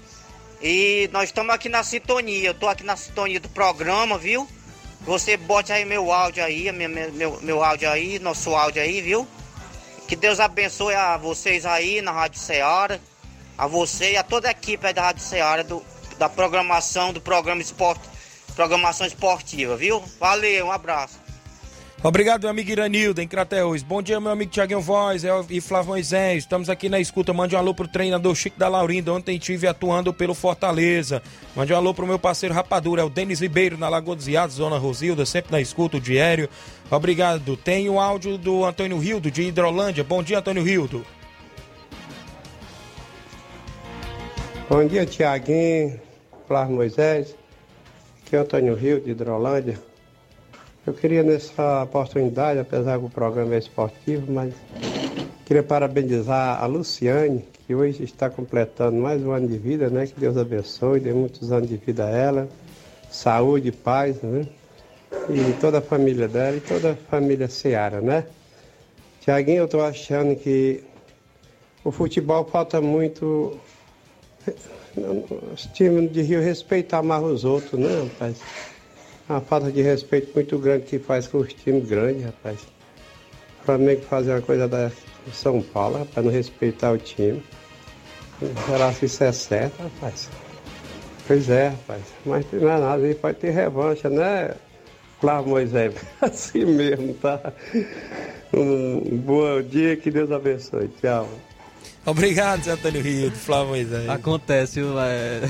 E 0.61 1.09
nós 1.11 1.25
estamos 1.25 1.53
aqui 1.53 1.67
na 1.67 1.83
sintonia. 1.83 2.49
Eu 2.49 2.53
tô 2.53 2.69
aqui 2.69 2.85
na 2.85 2.95
sintonia 2.95 3.39
do 3.39 3.49
programa, 3.49 4.17
viu? 4.17 4.47
Você 5.01 5.35
bote 5.35 5.73
aí 5.73 5.83
meu 5.83 6.13
áudio 6.13 6.41
aí, 6.41 6.71
meu, 6.71 6.89
meu, 6.89 7.41
meu 7.41 7.63
áudio 7.63 7.89
aí, 7.89 8.19
nosso 8.19 8.55
áudio 8.55 8.81
aí, 8.81 9.01
viu? 9.01 9.27
Que 10.07 10.15
Deus 10.15 10.39
abençoe 10.39 10.95
a 10.95 11.17
vocês 11.17 11.65
aí 11.65 12.01
na 12.01 12.13
Rádio 12.13 12.39
Ceará, 12.39 12.97
a 13.57 13.67
você 13.67 14.13
e 14.13 14.17
a 14.17 14.23
toda 14.23 14.47
a 14.47 14.51
equipe 14.51 14.87
aí 14.87 14.93
da 14.93 15.01
Rádio 15.01 15.21
Ceará, 15.21 15.63
do, 15.63 15.83
da 16.17 16.29
programação, 16.29 17.11
do 17.11 17.19
programa 17.19 17.61
esporte, 17.61 18.12
programação 18.53 19.05
esportiva, 19.07 19.75
viu? 19.75 20.01
Valeu, 20.19 20.67
um 20.67 20.71
abraço. 20.71 21.21
Obrigado, 22.05 22.41
meu 22.41 22.49
amigo 22.49 22.69
Iranildo, 22.69 23.21
em 23.21 23.27
Crateús. 23.29 23.81
Bom 23.81 24.01
dia, 24.01 24.19
meu 24.19 24.29
amigo 24.29 24.51
Tiaguinho 24.51 24.81
Voz 24.81 25.23
El- 25.23 25.45
e 25.49 25.61
Flávio 25.61 25.87
Moisés. 25.91 26.39
Estamos 26.43 26.69
aqui 26.69 26.89
na 26.89 26.99
escuta. 26.99 27.31
Mande 27.31 27.55
um 27.55 27.57
alô 27.57 27.73
pro 27.73 27.87
treinador 27.87 28.35
Chico 28.35 28.59
da 28.59 28.67
Laurinda. 28.67 29.13
Ontem 29.13 29.37
estive 29.37 29.67
atuando 29.67 30.13
pelo 30.13 30.33
Fortaleza. 30.33 31.23
Mande 31.55 31.71
um 31.71 31.77
alô 31.77 31.93
pro 31.93 32.05
meu 32.05 32.19
parceiro 32.19 32.53
Rapadura, 32.53 33.01
é 33.03 33.05
o 33.05 33.09
Denis 33.09 33.39
Ribeiro, 33.39 33.77
na 33.77 33.87
Lagoa 33.87 34.17
dos 34.17 34.27
Iados, 34.27 34.57
Zona 34.57 34.77
Rosilda, 34.77 35.25
sempre 35.25 35.53
na 35.53 35.61
escuta, 35.61 35.95
o 35.95 36.01
diário. 36.01 36.49
Obrigado. 36.91 37.55
Tem 37.55 37.89
o 37.89 37.97
áudio 37.97 38.37
do 38.37 38.65
Antônio 38.65 38.97
Rildo, 38.99 39.31
de 39.31 39.43
Hidrolândia. 39.43 40.03
Bom 40.03 40.21
dia, 40.21 40.39
Antônio 40.39 40.61
Rildo. 40.61 41.05
Bom 44.69 44.85
dia, 44.85 45.05
Tiaguinho, 45.05 46.01
Flávio 46.49 46.75
Moisés. 46.75 47.33
Aqui 48.33 48.37
é 48.37 48.39
Antônio 48.39 48.73
Rio, 48.73 48.99
de 48.99 49.11
Hidrolândia. 49.11 49.79
Eu 50.87 50.91
queria, 50.91 51.21
nessa 51.21 51.83
oportunidade, 51.83 52.57
apesar 52.59 52.97
que 52.97 53.05
o 53.05 53.09
programa 53.09 53.53
é 53.53 53.59
esportivo, 53.59 54.31
mas 54.31 54.55
queria 55.45 55.61
parabenizar 55.61 56.59
a 56.59 56.65
Luciane, 56.65 57.45
que 57.67 57.75
hoje 57.75 58.03
está 58.03 58.31
completando 58.31 58.97
mais 58.97 59.23
um 59.23 59.29
ano 59.29 59.47
de 59.47 59.59
vida, 59.59 59.87
né? 59.87 60.07
Que 60.07 60.19
Deus 60.19 60.35
abençoe, 60.35 60.99
dê 60.99 61.13
muitos 61.13 61.51
anos 61.51 61.69
de 61.69 61.77
vida 61.77 62.05
a 62.05 62.09
ela, 62.09 62.49
saúde, 63.11 63.71
paz, 63.71 64.19
né? 64.23 64.47
E 65.29 65.53
toda 65.61 65.77
a 65.77 65.81
família 65.81 66.27
dela 66.27 66.57
e 66.57 66.61
toda 66.61 66.93
a 66.93 66.95
família 66.95 67.47
Seara, 67.47 68.01
né? 68.01 68.25
Tiaguinho, 69.21 69.59
eu 69.59 69.65
estou 69.65 69.83
achando 69.83 70.35
que 70.35 70.83
o 71.83 71.91
futebol 71.91 72.43
falta 72.45 72.81
muito 72.81 73.59
os 74.95 75.65
times 75.67 76.11
de 76.11 76.21
Rio 76.21 76.41
respeitar 76.41 77.01
mais 77.01 77.23
os 77.23 77.45
outros, 77.45 77.79
né, 77.79 78.03
rapaz? 78.03 78.41
Uma 79.27 79.41
falta 79.41 79.71
de 79.71 79.81
respeito 79.81 80.31
muito 80.35 80.57
grande 80.59 80.85
que 80.85 80.99
faz 80.99 81.27
com 81.27 81.39
os 81.39 81.53
times 81.53 81.87
grandes, 81.87 82.23
rapaz. 82.23 82.59
O 83.61 83.65
Flamengo 83.65 84.01
fazer 84.01 84.31
uma 84.31 84.41
coisa 84.41 84.67
da 84.67 84.91
São 85.31 85.61
Paulo, 85.61 85.99
rapaz, 85.99 86.25
não 86.25 86.31
respeitar 86.31 86.91
o 86.91 86.97
time. 86.97 87.41
Será 88.65 88.91
se 88.91 89.05
isso 89.05 89.23
é 89.23 89.31
certo, 89.31 89.81
rapaz? 89.81 90.29
Pois 91.25 91.49
é, 91.49 91.69
rapaz. 91.69 92.01
Mas 92.25 92.45
não 92.51 92.69
é 92.69 92.79
nada, 92.79 93.05
aí 93.05 93.15
pode 93.15 93.37
ter 93.37 93.51
revancha, 93.51 94.09
né, 94.09 94.53
Flávio 95.21 95.51
Moisés? 95.51 95.95
Assim 96.21 96.65
mesmo, 96.65 97.13
tá? 97.15 97.53
Um 98.53 99.17
bom 99.17 99.61
dia, 99.61 99.95
que 99.95 100.11
Deus 100.11 100.29
abençoe. 100.31 100.89
Tchau. 101.01 101.29
Obrigado, 102.05 102.63
Zé 102.63 102.71
Antônio 102.71 103.01
Rildo, 103.01 103.35
Flávio 103.37 103.69
Moisés. 103.69 104.09
Acontece, 104.09 104.81
viu? 104.81 104.99
é, 104.99 105.41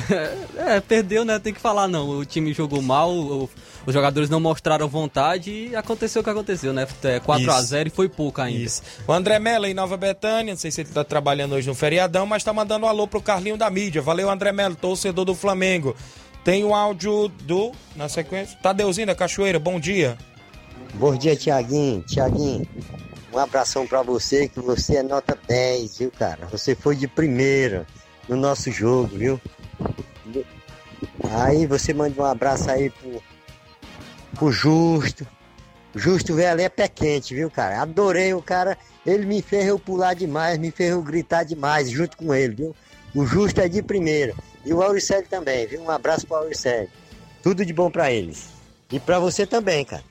é, 0.76 0.80
perdeu, 0.80 1.26
né? 1.26 1.40
Tem 1.40 1.52
que 1.54 1.60
falar, 1.60 1.88
não. 1.88 2.08
O 2.10 2.24
time 2.26 2.54
jogou 2.54 2.80
mal, 2.80 3.12
o- 3.12 3.50
os 3.88 3.94
jogadores 3.94 4.30
não 4.30 4.40
mostraram 4.40 4.88
vontade 4.88 5.70
e 5.72 5.76
aconteceu 5.76 6.22
o 6.22 6.24
que 6.24 6.30
aconteceu, 6.30 6.72
né? 6.72 6.88
É, 7.04 7.20
4x0 7.20 7.88
e 7.88 7.90
foi 7.90 8.08
pouco 8.08 8.40
ainda. 8.40 8.62
Isso. 8.62 8.84
O 9.08 9.12
André 9.12 9.40
Mello 9.40 9.66
em 9.66 9.74
Nova 9.74 9.98
Betânia, 9.98 10.54
não 10.54 10.60
sei 10.60 10.70
se 10.70 10.82
ele 10.82 10.90
tá 10.90 11.04
trabalhando 11.04 11.54
hoje 11.56 11.68
no 11.68 11.74
feriadão, 11.74 12.26
mas 12.28 12.44
tá 12.44 12.54
mandando 12.54 12.86
um 12.86 12.90
alô 12.90 13.08
pro 13.08 13.20
Carlinho 13.22 13.58
da 13.58 13.70
mídia. 13.72 14.02
Valeu, 14.02 14.30
André 14.30 14.52
Mello, 14.52 14.76
torcedor 14.76 15.26
do 15.26 15.34
Flamengo. 15.34 15.96
Tem 16.44 16.64
o 16.64 16.74
áudio 16.76 17.30
do, 17.44 17.72
na 17.96 18.08
sequência, 18.08 18.58
Tadeuzinho 18.62 19.08
da 19.08 19.16
Cachoeira, 19.16 19.58
bom 19.58 19.80
dia. 19.80 20.18
Bom 20.94 21.16
dia, 21.16 21.36
Tiaguinho. 21.36 22.04
Tiaguinho, 22.08 22.68
um 23.34 23.40
abração 23.40 23.88
pra 23.88 24.04
você, 24.04 24.48
que 24.48 24.60
você 24.60 24.98
é 24.98 25.04
nota 25.04 25.38
10, 25.48 25.98
viu, 25.98 26.12
cara? 26.12 26.46
Você 26.52 26.76
foi 26.76 26.96
de 26.96 27.08
primeira 27.08 27.88
no 28.30 28.36
nosso 28.36 28.72
jogo, 28.72 29.18
viu? 29.18 29.42
Aí 31.32 31.66
você 31.66 31.94
manda 31.94 32.22
um 32.22 32.26
abraço 32.26 32.70
aí 32.70 32.92
pro, 32.92 33.24
pro 34.36 34.52
Justo. 34.52 35.28
Justo 35.96 36.36
velho 36.36 36.62
é 36.62 36.70
pé 36.70 36.88
quente, 36.88 37.34
viu, 37.34 37.50
cara? 37.50 37.82
Adorei 37.82 38.34
o 38.34 38.42
cara. 38.42 38.78
Ele 39.06 39.26
me 39.26 39.42
fez 39.42 39.68
eu 39.68 39.78
pular 39.78 40.14
demais, 40.14 40.58
me 40.58 40.72
fez 40.72 40.92
eu 40.92 41.02
gritar 41.02 41.44
demais 41.44 41.90
junto 41.90 42.16
com 42.16 42.34
ele, 42.34 42.56
viu? 42.56 42.76
O 43.16 43.26
Justo 43.26 43.62
é 43.62 43.68
de 43.68 43.82
primeira. 43.82 44.34
E 44.66 44.74
o 44.74 44.82
Auricélio 44.82 45.28
também, 45.28 45.68
viu? 45.68 45.82
Um 45.82 45.90
abraço 45.90 46.26
pro 46.26 46.38
Auricélio. 46.38 46.90
Tudo 47.42 47.66
de 47.66 47.74
bom 47.74 47.92
pra 47.92 48.12
eles. 48.12 48.48
E 48.92 49.00
pra 49.00 49.20
você 49.20 49.46
também, 49.46 49.84
cara. 49.84 50.04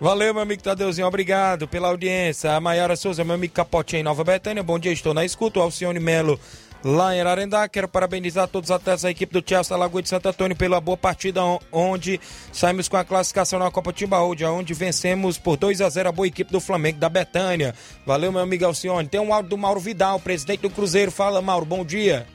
Valeu, 0.00 0.34
meu 0.34 0.42
amigo 0.42 0.62
Tadeuzinho, 0.62 1.06
obrigado 1.06 1.68
pela 1.68 1.88
audiência. 1.88 2.52
A 2.54 2.60
Maiara 2.60 2.96
Souza, 2.96 3.24
meu 3.24 3.34
amigo 3.34 3.54
Capotinha 3.54 4.00
em 4.00 4.02
Nova 4.02 4.24
Betânia, 4.24 4.62
bom 4.62 4.78
dia, 4.78 4.92
estou 4.92 5.14
na 5.14 5.24
escuta. 5.24 5.60
O 5.60 5.62
Alcione 5.62 6.00
Melo 6.00 6.38
lá 6.84 7.14
em 7.14 7.20
Ararendá. 7.20 7.66
Quero 7.68 7.88
parabenizar 7.88 8.46
todos 8.46 8.70
os 8.70 8.76
atletas 8.76 9.02
da 9.02 9.10
equipe 9.10 9.32
do 9.32 9.42
Chelsea 9.48 9.76
Lagoa 9.76 10.02
de 10.02 10.08
Santo 10.08 10.28
Antônio 10.28 10.56
pela 10.56 10.80
boa 10.80 10.96
partida 10.96 11.40
onde 11.72 12.20
saímos 12.52 12.88
com 12.88 12.96
a 12.96 13.04
classificação 13.04 13.58
na 13.58 13.70
Copa 13.70 13.92
Timbaúde, 13.92 14.44
onde 14.44 14.74
vencemos 14.74 15.38
por 15.38 15.56
2 15.56 15.80
a 15.80 15.88
0 15.88 16.10
a 16.10 16.12
boa 16.12 16.28
equipe 16.28 16.52
do 16.52 16.60
Flamengo 16.60 16.98
da 16.98 17.08
Betânia. 17.08 17.74
Valeu, 18.04 18.30
meu 18.30 18.42
amigo 18.42 18.66
Alcione. 18.66 19.08
Tem 19.08 19.20
um 19.20 19.32
áudio 19.32 19.50
do 19.50 19.58
Mauro 19.58 19.80
Vidal, 19.80 20.20
presidente 20.20 20.60
do 20.60 20.70
Cruzeiro. 20.70 21.10
Fala, 21.10 21.40
Mauro, 21.40 21.64
bom 21.64 21.84
dia. 21.84 22.26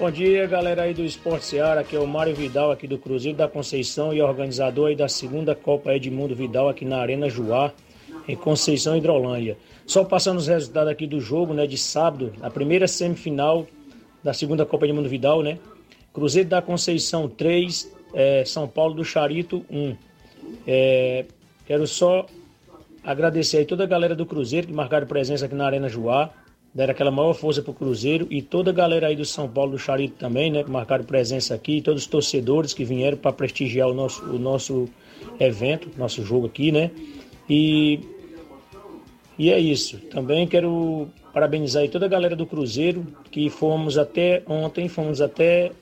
Bom 0.00 0.10
dia, 0.10 0.46
galera 0.46 0.84
aí 0.84 0.94
do 0.94 1.04
Esporte 1.04 1.44
Seara, 1.44 1.82
aqui 1.82 1.94
é 1.94 1.98
o 1.98 2.06
Mário 2.06 2.34
Vidal 2.34 2.70
aqui 2.70 2.86
do 2.86 2.96
Cruzeiro 2.96 3.36
da 3.36 3.46
Conceição 3.46 4.14
e 4.14 4.22
organizador 4.22 4.88
aí 4.88 4.96
da 4.96 5.08
segunda 5.08 5.54
Copa 5.54 5.94
Edmundo 5.94 6.34
Vidal 6.34 6.70
aqui 6.70 6.86
na 6.86 6.96
Arena 6.96 7.28
Juá, 7.28 7.70
em 8.26 8.34
Conceição 8.34 8.96
Hidrolândia. 8.96 9.58
Só 9.84 10.02
passando 10.02 10.38
os 10.38 10.46
resultados 10.46 10.90
aqui 10.90 11.06
do 11.06 11.20
jogo, 11.20 11.52
né, 11.52 11.66
de 11.66 11.76
sábado, 11.76 12.32
a 12.40 12.48
primeira 12.48 12.88
semifinal 12.88 13.66
da 14.24 14.32
segunda 14.32 14.64
Copa 14.64 14.86
Edmundo 14.86 15.06
Vidal, 15.06 15.42
né? 15.42 15.58
Cruzeiro 16.14 16.48
da 16.48 16.62
Conceição 16.62 17.28
3, 17.28 17.94
é, 18.14 18.42
São 18.46 18.66
Paulo 18.66 18.94
do 18.94 19.04
Charito 19.04 19.66
1. 19.70 19.96
É, 20.66 21.26
quero 21.66 21.86
só 21.86 22.24
agradecer 23.04 23.58
aí 23.58 23.66
toda 23.66 23.84
a 23.84 23.86
galera 23.86 24.16
do 24.16 24.24
Cruzeiro 24.24 24.66
que 24.66 24.72
marcaram 24.72 25.06
presença 25.06 25.44
aqui 25.44 25.54
na 25.54 25.66
Arena 25.66 25.90
Juá 25.90 26.32
deram 26.74 26.92
aquela 26.92 27.10
maior 27.10 27.34
força 27.34 27.62
pro 27.62 27.72
Cruzeiro 27.72 28.26
e 28.30 28.40
toda 28.40 28.70
a 28.70 28.74
galera 28.74 29.08
aí 29.08 29.16
do 29.16 29.24
São 29.24 29.48
Paulo 29.48 29.72
do 29.72 29.78
Charito 29.78 30.14
também, 30.16 30.50
né, 30.50 30.62
que 30.62 30.70
marcaram 30.70 31.04
presença 31.04 31.54
aqui, 31.54 31.82
todos 31.82 32.02
os 32.02 32.08
torcedores 32.08 32.72
que 32.72 32.84
vieram 32.84 33.16
para 33.16 33.32
prestigiar 33.32 33.88
o 33.88 33.94
nosso, 33.94 34.24
o 34.24 34.38
nosso 34.38 34.88
evento, 35.38 35.90
nosso 35.96 36.24
jogo 36.24 36.46
aqui, 36.46 36.70
né? 36.70 36.90
E 37.48 38.00
e 39.38 39.50
é 39.50 39.58
isso. 39.58 39.96
Também 40.10 40.46
quero 40.46 41.08
parabenizar 41.32 41.82
aí 41.82 41.88
toda 41.88 42.04
a 42.04 42.08
galera 42.08 42.36
do 42.36 42.44
Cruzeiro 42.44 43.06
que 43.30 43.48
fomos 43.48 43.96
até 43.96 44.42
ontem, 44.46 44.86
fomos 44.86 45.22
até 45.22 45.72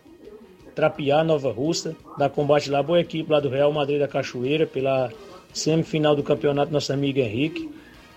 Trapiá, 0.76 1.24
Nova 1.24 1.50
Russa, 1.50 1.96
da 2.16 2.28
combate 2.28 2.70
lá, 2.70 2.80
boa 2.80 3.00
equipe 3.00 3.28
lá 3.28 3.40
do 3.40 3.48
Real 3.48 3.72
Madrid 3.72 3.98
da 3.98 4.06
Cachoeira, 4.06 4.64
pela 4.64 5.10
semifinal 5.52 6.14
do 6.14 6.22
campeonato 6.22 6.72
nosso 6.72 6.92
amigo 6.92 7.18
Henrique. 7.18 7.68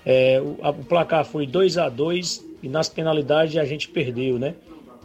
É, 0.05 0.41
o, 0.41 0.57
a, 0.61 0.69
o 0.69 0.83
placar 0.85 1.25
foi 1.25 1.45
2 1.45 1.77
a 1.77 1.89
2 1.89 2.45
e 2.63 2.69
nas 2.69 2.89
penalidades 2.89 3.57
a 3.57 3.65
gente 3.65 3.87
perdeu, 3.87 4.39
né? 4.39 4.55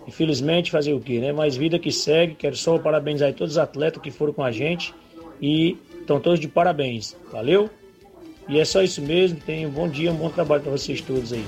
Infelizmente, 0.06 0.70
fazer 0.70 0.92
o 0.92 1.00
quê, 1.00 1.18
né? 1.18 1.32
Mas 1.32 1.56
vida 1.56 1.78
que 1.78 1.90
segue, 1.90 2.34
quero 2.34 2.56
só 2.56 2.78
parabenizar 2.78 3.32
todos 3.34 3.54
os 3.54 3.58
atletas 3.58 4.00
que 4.00 4.10
foram 4.10 4.32
com 4.32 4.44
a 4.44 4.52
gente 4.52 4.94
e 5.40 5.76
estão 6.00 6.20
todos 6.20 6.38
de 6.38 6.48
parabéns, 6.48 7.16
valeu? 7.32 7.68
E 8.48 8.60
é 8.60 8.64
só 8.64 8.82
isso 8.82 9.02
mesmo, 9.02 9.40
tenham 9.40 9.70
um 9.70 9.72
bom 9.72 9.88
dia, 9.88 10.12
um 10.12 10.16
bom 10.16 10.30
trabalho 10.30 10.62
para 10.62 10.70
vocês 10.70 11.00
todos 11.00 11.32
aí. 11.32 11.44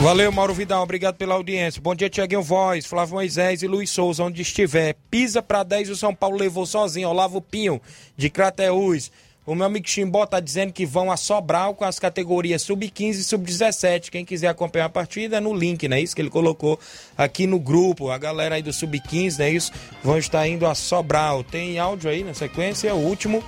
Valeu, 0.00 0.32
Mauro 0.32 0.54
Vidal, 0.54 0.82
obrigado 0.82 1.16
pela 1.16 1.34
audiência. 1.34 1.82
Bom 1.82 1.94
dia, 1.94 2.08
Tiaguinho 2.08 2.42
Voz, 2.42 2.86
Flávio 2.86 3.16
Moisés 3.16 3.62
e 3.62 3.66
Luiz 3.66 3.90
Souza, 3.90 4.24
onde 4.24 4.40
estiver. 4.40 4.96
Pisa 5.10 5.42
para 5.42 5.62
10 5.62 5.90
o 5.90 5.96
São 5.96 6.14
Paulo 6.14 6.38
levou 6.38 6.64
sozinho, 6.64 7.10
Olavo 7.10 7.42
Pinho, 7.42 7.82
de 8.16 8.30
Crateús. 8.30 9.10
O 9.46 9.54
meu 9.54 9.66
amigo 9.66 9.88
Chimbó 9.88 10.26
tá 10.26 10.38
dizendo 10.38 10.72
que 10.72 10.84
vão 10.84 11.10
a 11.10 11.16
Sobral 11.16 11.74
com 11.74 11.84
as 11.84 11.98
categorias 11.98 12.62
sub-15 12.62 13.10
e 13.10 13.24
sub-17. 13.24 14.10
Quem 14.10 14.24
quiser 14.24 14.48
acompanhar 14.48 14.84
a 14.84 14.90
partida 14.90 15.38
é 15.38 15.40
no 15.40 15.54
link, 15.54 15.88
não 15.88 15.96
é 15.96 16.00
isso 16.00 16.14
que 16.14 16.20
ele 16.20 16.30
colocou 16.30 16.78
aqui 17.16 17.46
no 17.46 17.58
grupo. 17.58 18.10
A 18.10 18.18
galera 18.18 18.56
aí 18.56 18.62
do 18.62 18.72
sub-15, 18.72 19.38
não 19.38 19.44
é 19.46 19.50
isso? 19.50 19.72
Vão 20.04 20.18
estar 20.18 20.46
indo 20.46 20.66
a 20.66 20.74
Sobral. 20.74 21.42
Tem 21.42 21.78
áudio 21.78 22.10
aí 22.10 22.22
na 22.22 22.34
sequência, 22.34 22.94
o 22.94 22.98
último. 22.98 23.42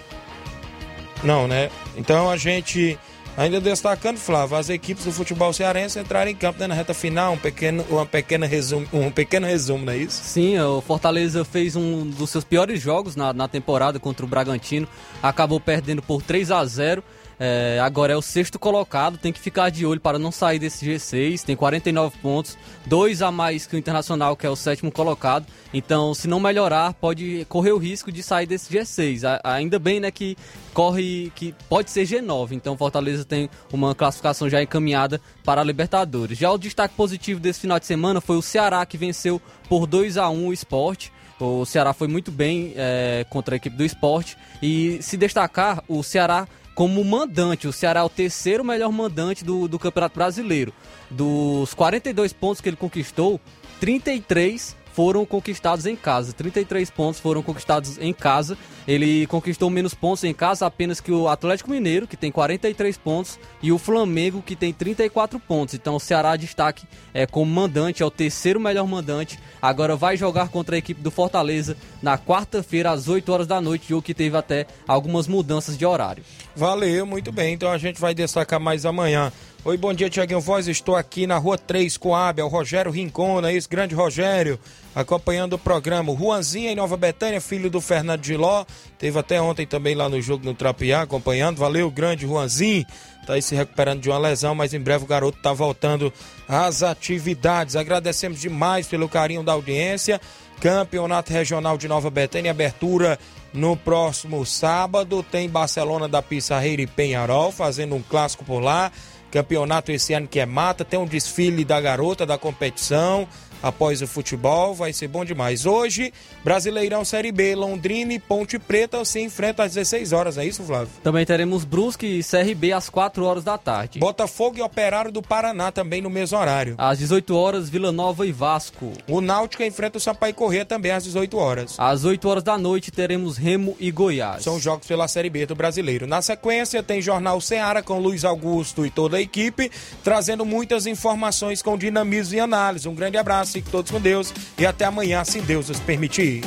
Não, 1.23 1.47
né? 1.47 1.71
Então 1.97 2.31
a 2.31 2.37
gente 2.37 2.99
Ainda 3.37 3.61
destacando, 3.61 4.19
Flávio, 4.19 4.57
as 4.57 4.69
equipes 4.69 5.07
do 5.07 5.13
futebol 5.13 5.53
cearense 5.55 5.99
entraram 5.99 6.31
em 6.31 6.35
campo 6.35 6.61
né, 6.61 6.67
na 6.67 6.75
reta 6.75 6.93
final, 6.93 7.33
um 7.33 7.39
pequeno, 7.39 7.85
uma 7.89 8.05
pequena 8.05 8.47
resumo, 8.47 8.87
um 8.93 9.11
pequeno 9.11 9.47
resumo, 9.47 9.87
não 9.87 9.93
é 9.93 9.97
isso? 9.97 10.23
Sim, 10.23 10.59
o 10.61 10.83
Fortaleza 10.83 11.43
fez 11.43 11.75
um 11.75 12.07
dos 12.07 12.29
seus 12.29 12.45
piores 12.45 12.81
jogos 12.81 13.17
na, 13.17 13.33
na 13.33 13.49
temporada 13.49 13.99
contra 13.99 14.27
o 14.27 14.29
Bragantino, 14.29 14.87
acabou 15.23 15.59
perdendo 15.59 16.03
por 16.03 16.21
3 16.21 16.51
a 16.51 16.63
0 16.65 17.03
é, 17.45 17.81
agora 17.81 18.13
é 18.13 18.17
o 18.17 18.23
sexto 18.23 18.57
colocado, 18.57 19.19
tem 19.19 19.33
que 19.33 19.41
ficar 19.41 19.69
de 19.69 19.85
olho 19.85 20.01
para 20.01 20.17
não 20.17 20.31
sair 20.31 20.61
desse 20.61 20.87
G6. 20.87 21.43
Tem 21.43 21.57
49 21.57 22.17
pontos, 22.19 22.57
dois 22.87 23.21
a 23.21 23.33
mais 23.33 23.67
que 23.67 23.75
o 23.75 23.79
Internacional, 23.79 24.37
que 24.37 24.47
é 24.47 24.49
o 24.49 24.55
sétimo 24.55 24.93
colocado. 24.93 25.45
Então, 25.75 26.15
se 26.15 26.29
não 26.29 26.39
melhorar, 26.39 26.95
pode 26.95 27.45
correr 27.49 27.73
o 27.73 27.79
risco 27.79 28.13
de 28.13 28.23
sair 28.23 28.47
desse 28.47 28.73
G6. 28.73 29.25
A, 29.25 29.55
ainda 29.55 29.81
bem, 29.81 29.99
né, 29.99 30.13
que 30.13 30.37
corre 30.73 31.33
que 31.35 31.53
pode 31.69 31.91
ser 31.91 32.05
G9. 32.05 32.53
Então, 32.53 32.77
Fortaleza 32.77 33.25
tem 33.25 33.51
uma 33.73 33.93
classificação 33.93 34.49
já 34.49 34.63
encaminhada 34.63 35.21
para 35.45 35.63
a 35.63 35.65
Libertadores. 35.65 36.39
Já 36.39 36.49
o 36.49 36.57
destaque 36.57 36.95
positivo 36.95 37.41
desse 37.41 37.59
final 37.59 37.81
de 37.81 37.87
semana 37.87 38.21
foi 38.21 38.37
o 38.37 38.43
Ceará 38.43 38.87
que 38.87 38.97
venceu 38.97 39.43
por 39.69 39.89
2 39.89 40.17
a 40.17 40.31
1 40.31 40.47
o 40.47 40.53
Esporte. 40.53 41.13
O 41.41 41.65
Ceará 41.65 41.93
foi 41.93 42.07
muito 42.07 42.31
bem 42.31 42.73
é, 42.77 43.27
contra 43.29 43.57
a 43.57 43.57
equipe 43.57 43.77
do 43.77 43.85
esporte. 43.85 44.39
E 44.63 45.03
se 45.03 45.17
destacar, 45.17 45.83
o 45.89 46.01
Ceará 46.05 46.47
como 46.75 47.05
mandante. 47.05 47.69
O 47.69 47.73
Ceará 47.73 48.01
é 48.01 48.03
o 48.03 48.09
terceiro 48.09 48.65
melhor 48.65 48.91
mandante 48.91 49.45
do, 49.45 49.69
do 49.69 49.79
Campeonato 49.79 50.15
Brasileiro. 50.15 50.73
Dos 51.11 51.75
42 51.75 52.33
pontos 52.33 52.61
que 52.61 52.69
ele 52.69 52.77
conquistou, 52.77 53.41
33 53.81 54.77
foram 54.93 55.25
conquistados 55.25 55.87
em 55.87 55.97
casa. 55.97 56.33
33 56.33 56.91
pontos 56.91 57.21
foram 57.21 57.43
conquistados 57.43 57.99
em 57.99 58.13
casa. 58.13 58.57
Ele 58.87 59.27
conquistou 59.27 59.71
menos 59.71 59.95
pontos 59.95 60.25
em 60.25 60.35
casa 60.35 60.67
apenas 60.67 61.01
que 61.01 61.13
o 61.13 61.29
Atlético 61.29 61.71
Mineiro, 61.71 62.07
que 62.07 62.17
tem 62.17 62.33
43 62.33 62.97
pontos, 62.99 63.39
e 63.63 63.71
o 63.71 63.79
Flamengo, 63.79 64.43
que 64.43 64.57
tem 64.57 64.73
34 64.73 65.39
pontos. 65.39 65.75
Então 65.75 65.95
o 65.95 66.01
Ceará 66.01 66.37
destaque 66.37 66.85
é, 67.15 67.27
como 67.27 67.51
mandante, 67.51 68.03
é 68.03 68.07
o 68.07 68.11
terceiro 68.11 68.59
melhor 68.59 68.87
mandante. 68.87 69.39
Agora 69.61 69.95
vai 69.95 70.17
jogar 70.17 70.49
contra 70.49 70.75
a 70.75 70.79
equipe 70.79 71.01
do 71.01 71.11
Fortaleza 71.11 71.77
na 72.03 72.19
quarta-feira, 72.19 72.91
às 72.91 73.09
8 73.09 73.33
horas 73.33 73.47
da 73.47 73.61
noite, 73.61 73.89
jogo 73.89 74.03
que 74.03 74.15
teve 74.15 74.37
até 74.37 74.67
algumas 74.87 75.29
mudanças 75.29 75.79
de 75.79 75.87
horário. 75.87 76.25
Valeu, 76.57 77.07
muito 77.07 77.31
bem. 77.33 77.55
Então 77.55 77.71
a 77.71 77.79
gente 77.79 78.01
vai 78.01 78.15
destacar 78.15 78.61
mais 78.61 78.85
amanhã. 78.85 79.33
Oi, 79.65 79.77
bom 79.77 79.95
dia, 79.95 80.11
Tiaguinho 80.11 80.41
Voz. 80.41 80.67
Estou 80.67 80.97
aqui 80.97 81.25
na 81.25 81.39
rua 81.39 81.57
3 81.57 81.97
com 81.97 82.17
a 82.17 82.29
Abel, 82.29 82.49
Rogério 82.49 82.91
Rincona, 82.91 83.53
esse 83.53 83.69
grande 83.69 83.95
Rogério, 83.95 84.59
acompanhando 84.95 85.55
o 85.55 85.59
programa. 85.59 86.13
O 86.13 86.17
Juanzinho 86.17 86.71
em 86.71 86.75
Nova 86.75 86.97
Betânia, 86.97 87.41
filho 87.41 87.71
do 87.71 87.81
Fernando 87.81 88.25
Giló. 88.25 88.65
Teve 88.99 89.19
até 89.19 89.41
ontem 89.41 89.67
também 89.67 89.95
lá 89.95 90.09
no 90.09 90.21
jogo 90.21 90.45
no 90.45 90.55
Trapiá, 90.55 91.03
acompanhando. 91.03 91.59
Valeu, 91.59 91.91
grande 91.91 92.27
Juanzinho. 92.27 92.85
Tá 93.27 93.35
aí 93.35 93.43
se 93.43 93.55
recuperando 93.55 94.01
de 94.01 94.11
uma 94.11 94.19
lesão, 94.19 94.55
mas 94.55 94.75
em 94.75 94.81
breve 94.81 95.05
o 95.05 95.07
garoto 95.07 95.39
tá 95.41 95.53
voltando 95.53 96.13
às 96.49 96.83
atividades. 96.83 97.77
Agradecemos 97.77 98.41
demais 98.41 98.87
pelo 98.87 99.09
carinho 99.09 99.43
da 99.43 99.53
audiência. 99.53 100.21
Campeonato 100.61 101.33
Regional 101.33 101.77
de 101.77 101.89
Nova 101.89 102.11
Betânia, 102.11 102.51
abertura 102.51 103.19
no 103.53 103.77
próximo 103.77 104.45
sábado. 104.45 105.23
Tem 105.23 105.49
Barcelona 105.49 106.09
da 106.09 106.23
Pissarreira 106.23 106.83
e 106.83 106.87
Penharol 106.87 107.53
fazendo 107.53 107.95
um 107.95 108.03
clássico 108.03 108.45
por 108.45 108.61
lá. 108.61 108.91
Campeonato 109.31 109.91
esse 109.91 110.13
ano 110.13 110.29
que 110.29 110.39
é 110.39 110.47
mata, 110.47 110.85
tem 110.85 110.99
um 110.99 111.07
desfile 111.07 111.65
da 111.65 111.81
garota 111.81 112.27
da 112.27 112.37
competição 112.37 113.27
após 113.63 114.03
o 114.03 114.07
futebol, 114.07 114.75
vai 114.75 114.93
ser 114.93 115.09
bom 115.09 115.25
demais. 115.25 115.67
Hoje, 115.67 116.13
Brasileirão 116.45 117.05
Série 117.05 117.33
B, 117.33 117.55
Londrina 117.55 118.13
e 118.13 118.19
Ponte 118.19 118.59
Preta 118.59 119.05
se 119.05 119.21
enfrentam 119.21 119.65
às 119.65 119.75
16 119.75 120.13
horas, 120.13 120.39
é 120.39 120.45
isso, 120.45 120.63
Flávio? 120.63 120.89
Também 121.03 121.25
teremos 121.25 121.65
Brusque 121.65 122.07
e 122.07 122.23
CRB 122.23 122.73
às 122.73 122.89
4 122.89 123.25
horas 123.25 123.45
da 123.45 123.57
tarde. 123.57 123.99
Botafogo 123.99 124.59
e 124.59 124.63
Operário 124.63 125.13
do 125.13 125.23
Paraná 125.23 125.71
também 125.71 126.03
no 126.03 126.11
mesmo 126.11 126.39
horário. 126.39 126.75
Às 126.79 126.99
18 126.99 127.37
horas, 127.37 127.69
Vila 127.69 127.93
Nova 127.93 128.27
e 128.27 128.33
Vasco. 128.33 128.93
O 129.09 129.21
Náutico 129.21 129.63
enfrenta 129.63 129.99
o 129.99 130.01
Sampaio 130.01 130.35
Corrêa 130.35 130.65
também 130.65 130.93
às 130.93 131.05
18 131.05 131.37
horas. 131.37 131.75
Às 131.79 132.05
8 132.05 132.29
horas 132.29 132.43
da 132.43 132.59
noite 132.59 132.91
teremos 132.91 133.37
Remo 133.37 133.77
e 133.79 133.91
Goiás. 133.91 134.43
São 134.43 134.59
jogos 134.59 134.87
pela 134.87 135.09
Série 135.09 135.31
B 135.31 135.47
do 135.47 135.55
Brasileiro. 135.55 136.07
Na 136.07 136.23
sequência 136.23 136.83
tem 136.83 137.01
Jornal 137.01 137.41
Ceará 137.41 137.83
com 137.83 137.99
Luiz 137.99 138.25
Augusto 138.25 138.85
e 138.87 138.91
toda 138.91 139.17
a 139.17 139.21
equipe, 139.21 139.71
trazendo 140.03 140.45
muitas 140.45 140.87
informações 140.87 141.63
com 141.63 141.77
dinamismo 141.77 142.37
e 142.37 142.41
análise. 142.41 142.89
Um 142.89 142.95
grande 142.95 143.17
abraço 143.17 143.52
Fiquem 143.53 143.71
todos 143.71 143.91
com 143.91 144.01
Deus 144.01 144.33
e 144.59 144.65
até 144.65 144.87
amanhã, 144.87 145.23
se 145.25 145.39
Deus 145.43 145.69
os 145.69 145.79
permitir. 145.79 146.43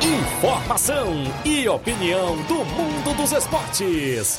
Informação 0.00 1.24
e 1.44 1.68
opinião 1.68 2.36
do 2.44 2.64
mundo 2.64 3.14
dos 3.14 3.32
esportes. 3.32 4.38